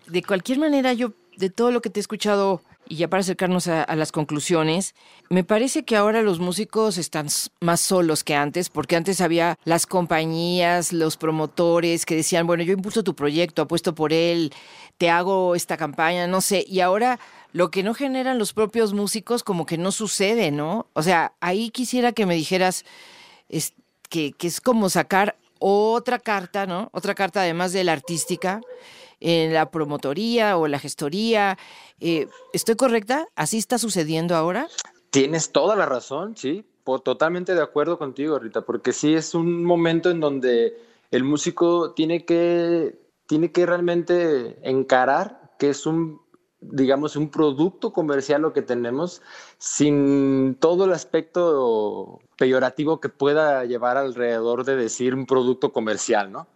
de 0.07 0.23
cualquier 0.23 0.59
manera, 0.59 0.93
yo, 0.93 1.13
de 1.37 1.49
todo 1.49 1.71
lo 1.71 1.81
que 1.81 1.89
te 1.89 1.99
he 1.99 2.01
escuchado 2.01 2.61
y 2.89 2.95
ya 2.95 3.09
para 3.09 3.21
acercarnos 3.21 3.67
a, 3.67 3.95
las 3.95 4.11
conclusiones, 4.11 4.95
me 5.29 5.43
parece 5.43 5.83
que 5.83 5.95
ahora 5.95 6.21
los 6.21 6.39
músicos 6.39 6.97
están 6.97 7.27
más 7.59 7.81
solos 7.81 8.23
que 8.23 8.35
antes, 8.35 8.69
porque 8.69 8.95
antes 8.95 9.21
había 9.21 9.57
las 9.65 9.85
compañías, 9.85 10.93
los 10.93 11.17
promotores 11.17 12.05
que 12.05 12.15
decían, 12.15 12.47
bueno, 12.47 12.63
yo 12.63 12.73
impulso 12.73 13.03
tu 13.03 13.15
proyecto, 13.15 13.61
apuesto 13.61 13.95
por 13.95 14.13
él, 14.13 14.53
te 14.97 15.09
hago 15.09 15.55
esta 15.55 15.77
campaña, 15.77 16.27
no 16.27 16.41
sé, 16.41 16.65
y 16.67 16.79
ahora 16.79 17.19
lo 17.53 17.71
que 17.71 17.83
no 17.83 17.93
generan 17.93 18.37
los 18.37 18.53
propios 18.53 18.93
músicos 18.93 19.43
como 19.43 19.65
que 19.65 19.77
no 19.77 19.91
sucede, 19.91 20.51
¿no? 20.51 20.87
O 20.93 21.03
sea, 21.03 21.33
ahí 21.39 21.69
quisiera 21.69 22.11
que 22.11 22.25
me 22.25 22.35
dijeras 22.35 22.85
es, 23.49 23.73
que, 24.09 24.33
que 24.33 24.47
es 24.47 24.61
como 24.61 24.89
sacar 24.89 25.35
otra 25.59 26.19
carta, 26.19 26.65
¿no? 26.65 26.89
Otra 26.93 27.15
carta 27.15 27.41
además 27.41 27.73
de 27.73 27.83
la 27.83 27.93
artística 27.93 28.61
en 29.19 29.53
la 29.53 29.71
promotoría 29.71 30.57
o 30.57 30.67
la 30.67 30.79
gestoría. 30.79 31.57
Eh, 31.99 32.27
¿Estoy 32.53 32.75
correcta? 32.75 33.27
¿Así 33.35 33.57
está 33.57 33.77
sucediendo 33.77 34.35
ahora? 34.35 34.67
Tienes 35.09 35.51
toda 35.51 35.75
la 35.75 35.85
razón, 35.85 36.35
sí. 36.35 36.65
Totalmente 37.03 37.53
de 37.53 37.61
acuerdo 37.61 37.97
contigo, 37.97 38.39
Rita, 38.39 38.61
porque 38.61 38.93
sí 38.93 39.13
es 39.13 39.35
un 39.35 39.65
momento 39.65 40.09
en 40.09 40.21
donde 40.21 40.81
el 41.11 41.25
músico 41.25 41.91
tiene 41.91 42.23
que, 42.23 42.97
tiene 43.25 43.51
que 43.51 43.65
realmente 43.65 44.57
encarar 44.63 45.53
que 45.59 45.69
es 45.69 45.85
un, 45.85 46.21
digamos, 46.61 47.17
un 47.17 47.29
producto 47.29 47.91
comercial 47.91 48.41
lo 48.41 48.53
que 48.53 48.61
tenemos, 48.61 49.21
sin 49.57 50.55
todo 50.59 50.85
el 50.85 50.93
aspecto 50.93 52.19
peyorativo 52.37 53.01
que 53.01 53.09
pueda 53.09 53.65
llevar 53.65 53.97
alrededor 53.97 54.63
de 54.63 54.75
decir 54.75 55.13
un 55.13 55.25
producto 55.25 55.73
comercial, 55.73 56.31
¿no? 56.31 56.47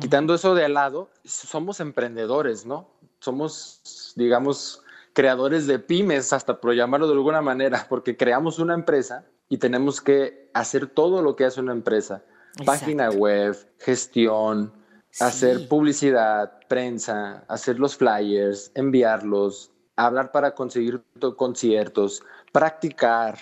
Quitando 0.00 0.34
eso 0.34 0.54
de 0.54 0.68
lado, 0.68 1.10
somos 1.24 1.80
emprendedores, 1.80 2.66
¿no? 2.66 2.88
Somos, 3.20 4.12
digamos, 4.16 4.82
creadores 5.12 5.66
de 5.66 5.78
pymes, 5.78 6.32
hasta 6.32 6.60
por 6.60 6.74
llamarlo 6.74 7.06
de 7.06 7.14
alguna 7.14 7.40
manera, 7.40 7.86
porque 7.88 8.16
creamos 8.16 8.58
una 8.58 8.74
empresa 8.74 9.24
y 9.48 9.58
tenemos 9.58 10.00
que 10.00 10.50
hacer 10.52 10.88
todo 10.88 11.22
lo 11.22 11.36
que 11.36 11.44
hace 11.44 11.60
una 11.60 11.72
empresa. 11.72 12.24
Página 12.64 13.10
web, 13.10 13.56
gestión, 13.78 14.72
hacer 15.20 15.68
publicidad, 15.68 16.58
prensa, 16.68 17.44
hacer 17.48 17.78
los 17.78 17.96
flyers, 17.96 18.72
enviarlos, 18.74 19.70
hablar 19.96 20.32
para 20.32 20.54
conseguir 20.54 21.02
conciertos, 21.36 22.22
practicar, 22.54 23.36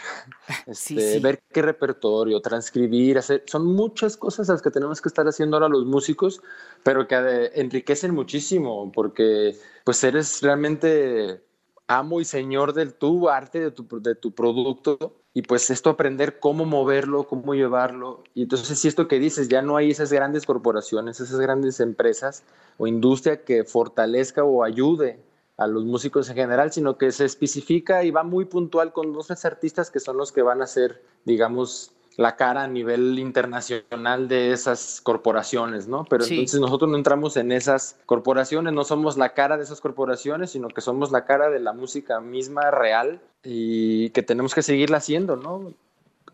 este, 0.67 1.21
ver 1.21 1.43
qué 1.53 1.61
repertorio, 1.61 2.41
transcribir, 2.41 3.19
hacer, 3.19 3.45
son 3.47 3.67
muchas 3.67 4.17
cosas 4.17 4.49
las 4.49 4.63
que 4.63 4.71
tenemos 4.71 5.03
que 5.03 5.11
estar 5.11 5.29
haciendo 5.29 5.59
ahora 5.59 5.69
los 5.69 5.85
músicos, 5.85 6.41
pero 6.83 7.07
que 7.07 7.17
eh, 7.17 7.51
enriquecen 7.57 8.15
muchísimo, 8.15 8.91
porque 8.91 9.55
pues 9.85 10.03
eres 10.03 10.41
realmente 10.41 11.43
amo 11.89 12.23
y 12.23 12.25
señor 12.25 12.73
del 12.73 12.95
tu 12.95 13.29
arte, 13.29 13.61
de 13.61 13.71
tu, 13.71 13.87
de 14.01 14.15
tu 14.15 14.33
producto, 14.35 15.15
y 15.35 15.43
pues 15.43 15.69
esto 15.69 15.91
aprender 15.91 16.41
cómo 16.41 16.65
moverlo, 16.65 17.25
cómo 17.25 17.55
llevarlo, 17.55 18.25
y 18.33 18.45
entonces 18.45 18.79
si 18.79 18.89
esto 18.89 19.09
que 19.09 19.19
dices, 19.19 19.49
ya 19.51 19.61
no 19.61 19.77
hay 19.77 19.91
esas 19.91 20.11
grandes 20.11 20.47
corporaciones, 20.47 21.21
esas 21.21 21.39
grandes 21.39 21.81
empresas 21.81 22.45
o 22.79 22.87
industria 22.87 23.45
que 23.45 23.65
fortalezca 23.65 24.43
o 24.43 24.65
ayude 24.65 25.21
a 25.57 25.67
los 25.67 25.85
músicos 25.85 26.29
en 26.31 26.37
general, 26.37 26.73
sino 26.73 26.97
que 26.97 27.13
se 27.13 27.25
especifica 27.25 28.05
y 28.05 28.11
va 28.11 28.23
muy 28.23 28.47
puntual 28.47 28.93
con 28.93 29.13
dos 29.13 29.31
artistas 29.45 29.91
que 29.91 30.01
son 30.01 30.17
los 30.17 30.33
que 30.33 30.43
van 30.43 30.63
a 30.63 30.67
ser, 30.67 31.03
digamos, 31.25 31.93
la 32.17 32.37
cara 32.37 32.65
a 32.65 32.69
nivel 32.69 33.19
internacional 33.19 34.29
de 34.29 34.53
esas 34.53 35.01
corporaciones, 35.01 35.89
¿no? 35.89 36.05
Pero 36.05 36.25
entonces 36.25 36.61
nosotros 36.61 36.91
no 36.91 36.97
entramos 36.97 37.37
en 37.37 37.53
esas 37.53 37.97
corporaciones, 38.07 38.73
no 38.73 38.85
somos 38.85 39.17
la 39.17 39.35
cara 39.35 39.57
de 39.57 39.65
esas 39.65 39.81
corporaciones, 39.81 40.51
sino 40.51 40.69
que 40.69 40.81
somos 40.81 41.11
la 41.11 41.25
cara 41.25 41.49
de 41.51 41.61
la 41.61 41.73
música 41.73 42.21
misma 42.21 42.71
real 42.71 43.21
y 43.43 44.11
que 44.11 44.23
tenemos 44.23 44.55
que 44.55 44.63
seguirla 44.63 44.99
haciendo, 44.99 45.37
¿no? 45.37 45.73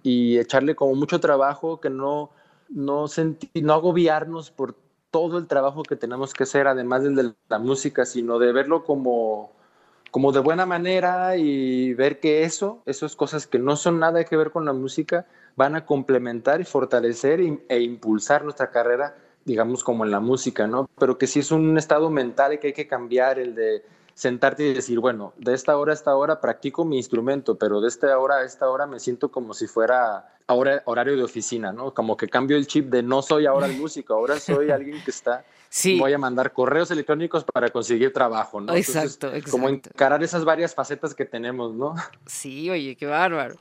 Y 0.02 0.38
echarle 0.38 0.74
como 0.74 0.94
mucho 0.94 1.20
trabajo, 1.20 1.80
que 1.80 1.90
no, 1.90 2.30
no, 2.68 3.06
no 3.54 3.72
agobiarnos 3.72 4.50
por 4.50 4.74
todo 5.10 5.38
el 5.38 5.46
trabajo 5.46 5.82
que 5.82 5.96
tenemos 5.96 6.34
que 6.34 6.44
hacer, 6.44 6.66
además 6.66 7.02
del 7.02 7.14
de 7.14 7.34
la 7.48 7.58
música, 7.58 8.04
sino 8.04 8.38
de 8.38 8.52
verlo 8.52 8.84
como, 8.84 9.52
como 10.10 10.32
de 10.32 10.40
buena 10.40 10.66
manera 10.66 11.36
y 11.36 11.94
ver 11.94 12.20
que 12.20 12.44
eso, 12.44 12.82
esas 12.86 13.16
cosas 13.16 13.46
que 13.46 13.58
no 13.58 13.76
son 13.76 13.98
nada 13.98 14.24
que 14.24 14.36
ver 14.36 14.50
con 14.50 14.64
la 14.64 14.72
música, 14.72 15.26
van 15.56 15.76
a 15.76 15.86
complementar 15.86 16.60
y 16.60 16.64
fortalecer 16.64 17.40
e 17.68 17.80
impulsar 17.80 18.44
nuestra 18.44 18.70
carrera, 18.70 19.16
digamos, 19.44 19.82
como 19.82 20.04
en 20.04 20.10
la 20.10 20.20
música, 20.20 20.66
¿no? 20.66 20.88
Pero 20.98 21.18
que 21.18 21.26
sí 21.26 21.40
es 21.40 21.50
un 21.50 21.76
estado 21.78 22.10
mental 22.10 22.58
que 22.58 22.68
hay 22.68 22.72
que 22.72 22.86
cambiar, 22.86 23.38
el 23.38 23.54
de 23.54 23.82
sentarte 24.18 24.64
y 24.64 24.74
decir, 24.74 24.98
bueno, 24.98 25.32
de 25.36 25.54
esta 25.54 25.76
hora 25.78 25.92
a 25.92 25.94
esta 25.94 26.16
hora 26.16 26.40
practico 26.40 26.84
mi 26.84 26.96
instrumento, 26.96 27.56
pero 27.56 27.80
de 27.80 27.86
esta 27.86 28.18
hora 28.18 28.38
a 28.38 28.44
esta 28.44 28.68
hora 28.68 28.84
me 28.84 28.98
siento 28.98 29.30
como 29.30 29.54
si 29.54 29.68
fuera 29.68 30.34
ahora 30.48 30.82
horario 30.86 31.16
de 31.16 31.22
oficina, 31.22 31.72
¿no? 31.72 31.94
Como 31.94 32.16
que 32.16 32.26
cambio 32.26 32.56
el 32.56 32.66
chip 32.66 32.90
de 32.90 33.04
no 33.04 33.22
soy 33.22 33.46
ahora 33.46 33.66
el 33.66 33.76
músico, 33.76 34.14
ahora 34.14 34.40
soy 34.40 34.70
alguien 34.72 35.00
que 35.04 35.12
está 35.12 35.44
Sí. 35.70 35.98
Voy 35.98 36.14
a 36.14 36.18
mandar 36.18 36.52
correos 36.52 36.90
electrónicos 36.90 37.44
para 37.44 37.68
conseguir 37.68 38.10
trabajo, 38.12 38.58
¿no? 38.58 38.74
Exacto, 38.74 39.28
exacto. 39.28 39.50
Como 39.50 39.68
encarar 39.68 40.22
esas 40.22 40.46
varias 40.46 40.74
facetas 40.74 41.14
que 41.14 41.26
tenemos, 41.26 41.74
¿no? 41.74 41.94
Sí, 42.24 42.70
oye, 42.70 42.96
qué 42.96 43.04
bárbaro. 43.04 43.56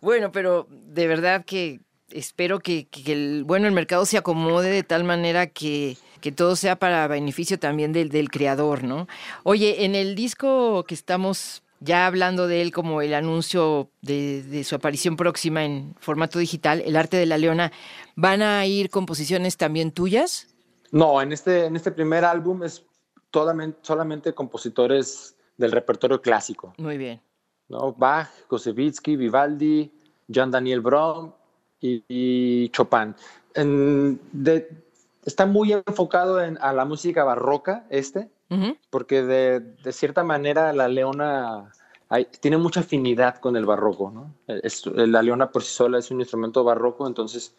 Bueno, 0.00 0.32
pero 0.32 0.66
de 0.68 1.06
verdad 1.06 1.44
que 1.44 1.80
espero 2.10 2.58
que, 2.58 2.88
el, 3.06 3.44
bueno, 3.44 3.68
el 3.68 3.72
mercado 3.72 4.04
se 4.04 4.18
acomode 4.18 4.68
de 4.68 4.82
tal 4.82 5.04
manera 5.04 5.46
que, 5.46 5.96
que 6.24 6.32
todo 6.32 6.56
sea 6.56 6.76
para 6.76 7.06
beneficio 7.06 7.58
también 7.58 7.92
del, 7.92 8.08
del 8.08 8.30
creador, 8.30 8.82
¿no? 8.82 9.06
Oye, 9.42 9.84
en 9.84 9.94
el 9.94 10.14
disco 10.14 10.82
que 10.84 10.94
estamos 10.94 11.62
ya 11.80 12.06
hablando 12.06 12.48
de 12.48 12.62
él 12.62 12.72
como 12.72 13.02
el 13.02 13.12
anuncio 13.12 13.90
de, 14.00 14.42
de, 14.42 14.64
su 14.64 14.74
aparición 14.74 15.16
próxima 15.16 15.66
en 15.66 15.94
formato 16.00 16.38
digital, 16.38 16.80
El 16.80 16.96
arte 16.96 17.18
de 17.18 17.26
la 17.26 17.36
leona, 17.36 17.72
¿van 18.16 18.40
a 18.40 18.64
ir 18.64 18.88
composiciones 18.88 19.58
también 19.58 19.92
tuyas? 19.92 20.46
No, 20.92 21.20
en 21.20 21.30
este, 21.30 21.66
en 21.66 21.76
este 21.76 21.92
primer 21.92 22.24
álbum 22.24 22.62
es 22.62 22.86
solamente 23.82 24.32
compositores 24.32 25.36
del 25.58 25.72
repertorio 25.72 26.22
clásico. 26.22 26.72
Muy 26.78 26.96
bien. 26.96 27.20
¿no? 27.68 27.92
Bach, 27.92 28.30
Kosevitsky, 28.48 29.16
Vivaldi, 29.16 29.92
Jean 30.26 30.50
Daniel 30.50 30.80
Brahms 30.80 31.34
y, 31.82 32.70
Chopin. 32.70 33.14
Está 35.24 35.46
muy 35.46 35.72
enfocado 35.72 36.42
en, 36.42 36.58
a 36.60 36.72
la 36.72 36.84
música 36.84 37.24
barroca 37.24 37.86
este, 37.90 38.30
porque 38.90 39.22
de, 39.22 39.60
de, 39.60 39.92
cierta 39.92 40.22
manera 40.22 40.72
la 40.72 40.86
leona 40.86 41.72
tiene 42.40 42.58
mucha 42.58 42.80
afinidad 42.80 43.38
con 43.38 43.56
el 43.56 43.66
barroco. 43.66 44.10
¿no? 44.10 44.34
la 44.46 45.22
leona 45.22 45.50
por 45.50 45.62
sí 45.62 45.72
sola 45.74 45.98
es 45.98 46.10
un 46.10 46.20
instrumento 46.20 46.62
barroco, 46.62 47.06
entonces 47.06 47.54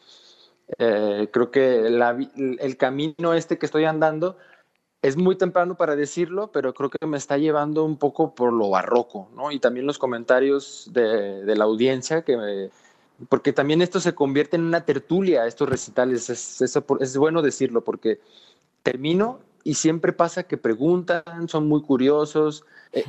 eh, 0.77 1.27
creo 1.31 1.51
que 1.51 1.87
el 1.87 2.77
camino 2.77 3.33
este 3.33 3.57
que 3.57 3.65
estoy 3.65 3.85
andando 3.85 4.37
es 5.01 5.17
muy 5.17 5.35
temprano 5.35 5.75
para 5.75 5.95
decirlo, 5.95 6.51
pero 6.51 6.73
creo 6.73 6.89
que 6.89 7.05
me 7.05 7.17
está 7.17 7.37
llevando 7.37 7.83
un 7.83 7.97
poco 7.97 8.33
por 8.33 8.51
lo 8.51 8.71
barroco, 8.71 9.29
¿no? 9.35 9.51
Y 9.51 9.59
también 9.59 9.85
los 9.85 9.99
comentarios 9.99 10.89
de, 10.91 11.55
la 11.55 11.65
audiencia, 11.65 12.23
que 12.23 12.71
porque 13.29 13.53
también 13.53 13.81
esto 13.81 13.99
se 13.99 14.13
convierte 14.13 14.57
en 14.57 14.63
una 14.63 14.85
tertulia, 14.85 15.45
estos 15.45 15.69
recitales, 15.69 16.29
es, 16.29 16.61
es, 16.61 17.17
bueno 17.17 17.41
decirlo, 17.41 17.83
porque 17.83 18.19
termino 18.83 19.39
y 19.63 19.75
siempre 19.75 20.13
pasa 20.13 20.43
que 20.43 20.57
preguntan, 20.57 21.23
son 21.47 21.67
muy 21.67 21.81
curiosos, 21.81 22.65
eh, 22.91 23.05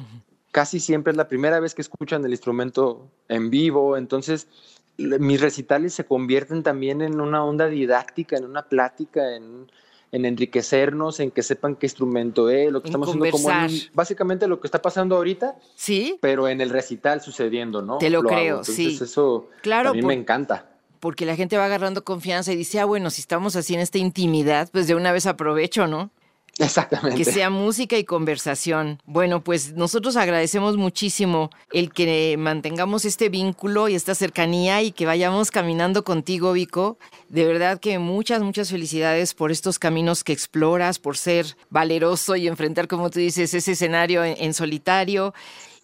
casi 0.53 0.81
siempre 0.81 1.11
es 1.11 1.17
la 1.17 1.29
primera 1.29 1.61
vez 1.61 1.75
que 1.75 1.83
escuchan 1.83 2.25
el 2.25 2.31
instrumento 2.31 3.09
en 3.29 3.51
vivo, 3.51 3.97
entonces 3.97 4.49
mis 4.97 5.41
recitales 5.41 5.93
se 5.93 6.07
convierten 6.07 6.63
también 6.63 7.03
en 7.03 7.21
una 7.21 7.45
onda 7.45 7.67
didáctica, 7.67 8.37
en 8.37 8.45
una 8.45 8.63
plática, 8.63 9.35
en, 9.35 9.71
enriquecernos, 10.13 11.21
en 11.21 11.31
que 11.31 11.43
sepan 11.43 11.77
qué 11.77 11.87
instrumento 11.87 12.49
es, 12.49 12.71
lo 12.71 12.83
que 12.83 12.89
estamos 12.89 13.09
haciendo 13.09 13.31
como 13.31 13.49
básicamente 13.93 14.47
lo 14.47 14.61
que 14.61 14.67
está 14.67 14.81
pasando 14.81 15.17
ahorita, 15.17 15.57
sí, 15.75 16.19
pero 16.21 16.49
en 16.49 16.61
el 16.61 16.71
recital 16.71 17.21
sucediendo, 17.21 17.83
¿no? 17.83 17.99
Te 17.99 18.11
lo, 18.11 18.23
creo, 18.23 18.65
sí. 18.65 18.99
Eso 19.01 19.49
claro, 19.63 19.91
a 19.91 19.95
mí 19.95 20.03
me 20.03 20.15
encanta. 20.15 20.71
Porque 21.01 21.27
la 21.27 21.37
gente 21.37 21.59
va 21.59 21.67
agarrando 21.67 22.05
confianza 22.05 22.53
y 22.53 22.57
dice, 22.57 22.81
ah, 22.81 22.85
bueno, 22.85 23.11
si 23.11 23.21
estamos 23.21 23.55
así 23.55 23.75
en 23.75 23.81
esta 23.81 23.99
intimidad, 23.99 24.69
pues 24.73 24.87
de 24.87 24.95
una 24.95 25.13
vez 25.13 25.27
aprovecho, 25.27 25.87
¿no? 25.87 26.11
Exactamente. 26.59 27.17
Que 27.17 27.31
sea 27.31 27.51
música 27.51 27.99
y 27.99 28.05
conversación. 28.05 29.03
Bueno, 29.05 29.45
pues 29.45 29.75
nosotros 29.75 30.17
agradecemos 30.17 30.77
muchísimo 30.77 31.51
el 31.73 31.93
que 31.93 32.37
mantengamos 32.39 33.05
este 33.05 33.29
vínculo 33.29 33.89
y 33.89 33.95
esta 33.95 34.15
cercanía 34.15 34.83
y 34.83 34.93
que 34.93 35.05
vayamos 35.05 35.51
caminando 35.51 36.03
contigo, 36.03 36.53
Vico. 36.53 36.99
De 37.29 37.45
verdad 37.45 37.79
que 37.79 37.99
muchas, 37.99 38.43
muchas 38.43 38.71
felicidades 38.71 39.35
por 39.35 39.53
estos 39.53 39.79
caminos 39.79 40.25
que 40.25 40.33
exploras, 40.33 40.99
por 40.99 41.19
ser 41.19 41.57
valeroso 41.69 42.37
y 42.37 42.49
enfrentar, 42.49 42.89
como 42.89 43.11
tú 43.11 43.19
dices, 43.19 43.53
ese 43.53 43.73
escenario 43.73 44.25
en 44.25 44.55
solitario 44.55 45.35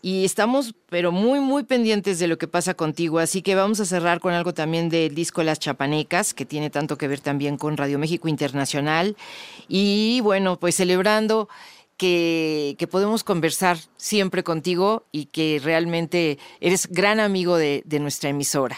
y 0.03 0.25
estamos 0.25 0.75
pero 0.91 1.13
muy 1.13 1.41
muy 1.41 1.63
pendientes 1.63 2.19
de 2.19 2.27
lo 2.27 2.37
que 2.37 2.49
pasa 2.49 2.75
contigo, 2.75 3.21
así 3.21 3.41
que 3.41 3.55
vamos 3.55 3.81
a 3.81 3.87
cerrar 3.87 4.21
con 4.21 4.35
algo 4.35 4.53
también 4.53 4.89
del 4.91 5.15
disco 5.15 5.43
Las 5.43 5.61
Chapanecas, 5.61 6.35
que 6.35 6.45
tiene 6.45 6.69
tanto 6.69 6.99
que 6.99 7.09
ver 7.09 7.21
también 7.21 7.57
con 7.57 7.77
Radio 7.77 7.99
México 7.99 8.29
Internacional 8.29 9.17
y 9.69 10.21
bueno, 10.23 10.59
pues 10.59 10.75
celebrando 10.75 11.49
que, 11.97 12.89
podemos 12.91 13.23
conversar 13.23 13.77
siempre 13.97 14.43
contigo 14.43 15.05
y 15.13 15.27
que 15.27 15.61
realmente 15.63 16.39
eres 16.61 16.89
gran 16.89 17.21
amigo 17.21 17.57
de, 17.57 17.85
nuestra 18.01 18.31
emisora. 18.31 18.77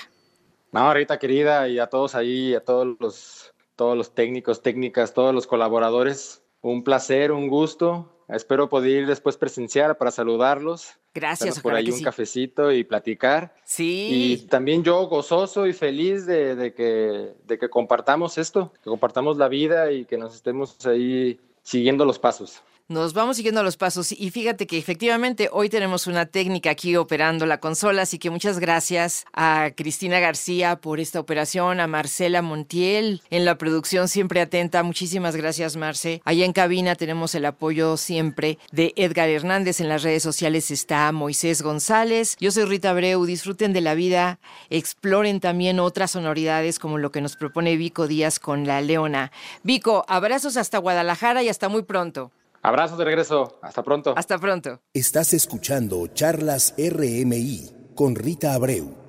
No, 0.72 0.80
ahorita 0.80 1.18
querida, 1.18 1.68
y 1.68 1.78
a 1.78 1.86
todos 1.86 2.14
ahí, 2.14 2.54
a 2.54 2.60
todos 2.60 2.96
los, 3.00 3.54
todos 3.76 3.96
los 3.96 4.14
técnicos, 4.14 4.60
técnicas, 4.60 5.14
todos 5.14 5.34
los 5.34 5.46
colaboradores, 5.46 6.42
un 6.60 6.84
placer, 6.84 7.32
un 7.32 7.48
gusto. 7.48 8.13
Espero 8.28 8.68
poder 8.68 9.02
ir 9.02 9.06
después 9.06 9.36
presenciar 9.36 9.98
para 9.98 10.10
saludarlos 10.10 10.94
Gracias. 11.12 11.60
por 11.60 11.74
ahí 11.74 11.90
un 11.90 12.02
cafecito 12.02 12.72
y 12.72 12.84
platicar. 12.84 13.54
Sí. 13.64 14.08
Y 14.12 14.36
también 14.46 14.82
yo 14.82 15.06
gozoso 15.06 15.66
y 15.66 15.72
feliz 15.72 16.26
de, 16.26 16.72
que, 16.74 17.34
de 17.44 17.58
que 17.58 17.68
compartamos 17.68 18.38
esto, 18.38 18.72
que 18.82 18.90
compartamos 18.90 19.36
la 19.36 19.48
vida 19.48 19.92
y 19.92 20.04
que 20.06 20.16
nos 20.16 20.34
estemos 20.34 20.84
ahí 20.86 21.38
siguiendo 21.62 22.04
los 22.04 22.18
pasos. 22.18 22.62
Nos 22.86 23.14
vamos 23.14 23.38
siguiendo 23.38 23.62
los 23.62 23.78
pasos 23.78 24.12
y 24.12 24.30
fíjate 24.30 24.66
que 24.66 24.76
efectivamente 24.76 25.48
hoy 25.50 25.70
tenemos 25.70 26.06
una 26.06 26.26
técnica 26.26 26.68
aquí 26.68 26.96
operando 26.96 27.46
la 27.46 27.58
consola, 27.58 28.02
así 28.02 28.18
que 28.18 28.28
muchas 28.28 28.58
gracias 28.58 29.24
a 29.32 29.70
Cristina 29.74 30.20
García 30.20 30.76
por 30.76 31.00
esta 31.00 31.18
operación, 31.18 31.80
a 31.80 31.86
Marcela 31.86 32.42
Montiel 32.42 33.22
en 33.30 33.46
la 33.46 33.56
producción 33.56 34.06
siempre 34.06 34.42
atenta, 34.42 34.82
muchísimas 34.82 35.34
gracias 35.34 35.76
Marce. 35.76 36.20
Allá 36.26 36.44
en 36.44 36.52
cabina 36.52 36.94
tenemos 36.94 37.34
el 37.34 37.46
apoyo 37.46 37.96
siempre 37.96 38.58
de 38.70 38.92
Edgar 38.96 39.30
Hernández, 39.30 39.80
en 39.80 39.88
las 39.88 40.02
redes 40.02 40.22
sociales 40.22 40.70
está 40.70 41.10
Moisés 41.10 41.62
González, 41.62 42.36
yo 42.38 42.50
soy 42.50 42.64
Rita 42.64 42.92
Breu, 42.92 43.24
disfruten 43.24 43.72
de 43.72 43.80
la 43.80 43.94
vida, 43.94 44.40
exploren 44.68 45.40
también 45.40 45.80
otras 45.80 46.10
sonoridades 46.10 46.78
como 46.78 46.98
lo 46.98 47.10
que 47.10 47.22
nos 47.22 47.36
propone 47.36 47.78
Vico 47.78 48.06
Díaz 48.06 48.38
con 48.38 48.66
La 48.66 48.82
Leona. 48.82 49.32
Vico, 49.62 50.04
abrazos 50.06 50.58
hasta 50.58 50.76
Guadalajara 50.76 51.42
y 51.42 51.48
hasta 51.48 51.70
muy 51.70 51.84
pronto. 51.84 52.30
Abrazos 52.64 52.96
de 52.96 53.04
regreso. 53.04 53.58
Hasta 53.60 53.82
pronto. 53.82 54.14
Hasta 54.16 54.38
pronto. 54.38 54.80
Estás 54.94 55.34
escuchando 55.34 56.06
Charlas 56.06 56.74
RMI 56.78 57.92
con 57.94 58.14
Rita 58.14 58.54
Abreu. 58.54 59.03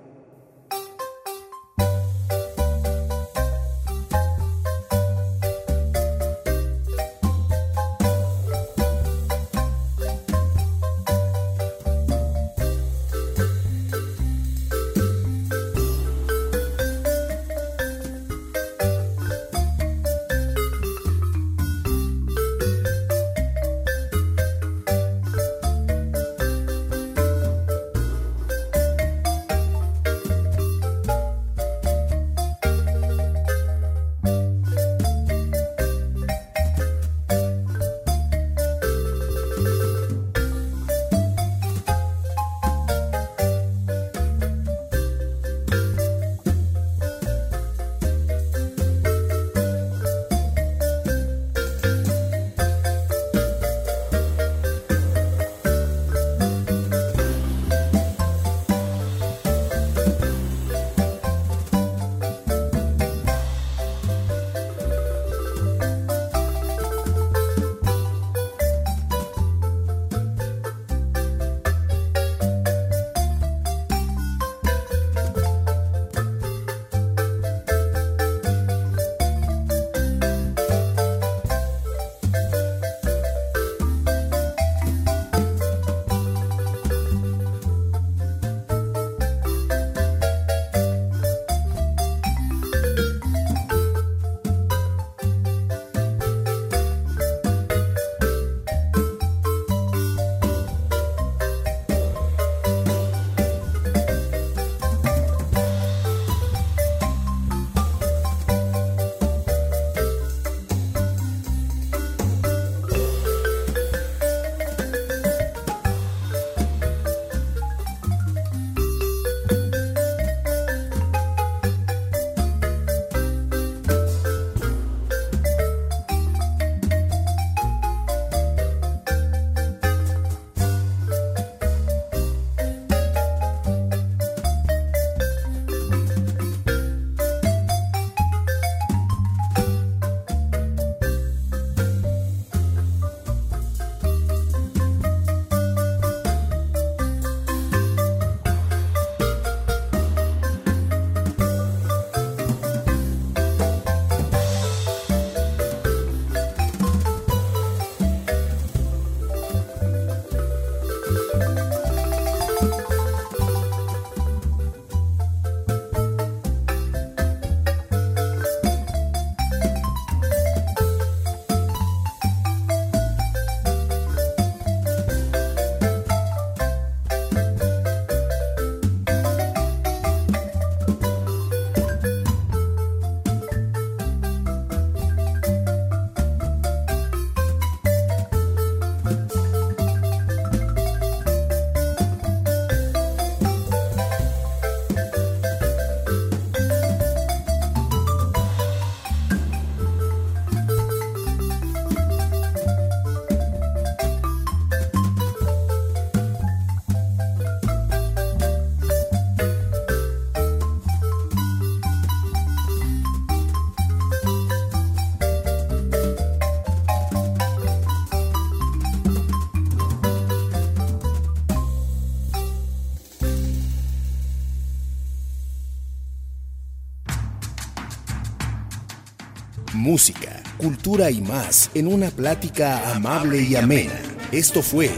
Música, 229.86 230.42
cultura 230.58 231.12
y 231.12 231.22
más 231.22 231.70
en 231.76 231.86
una 231.88 232.10
plática 232.10 232.92
amable 232.96 233.44
y 233.44 233.56
amena. 233.56 233.94
Esto 234.32 234.64
fue 234.64 234.90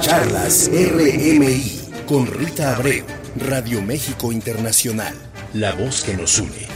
Charlas 0.00 0.70
RMI 0.72 1.80
con 2.06 2.28
Rita 2.28 2.76
Abreu, 2.76 3.04
Radio 3.48 3.82
México 3.82 4.30
Internacional, 4.30 5.14
la 5.52 5.72
voz 5.72 6.04
que 6.04 6.16
nos 6.16 6.38
une. 6.38 6.71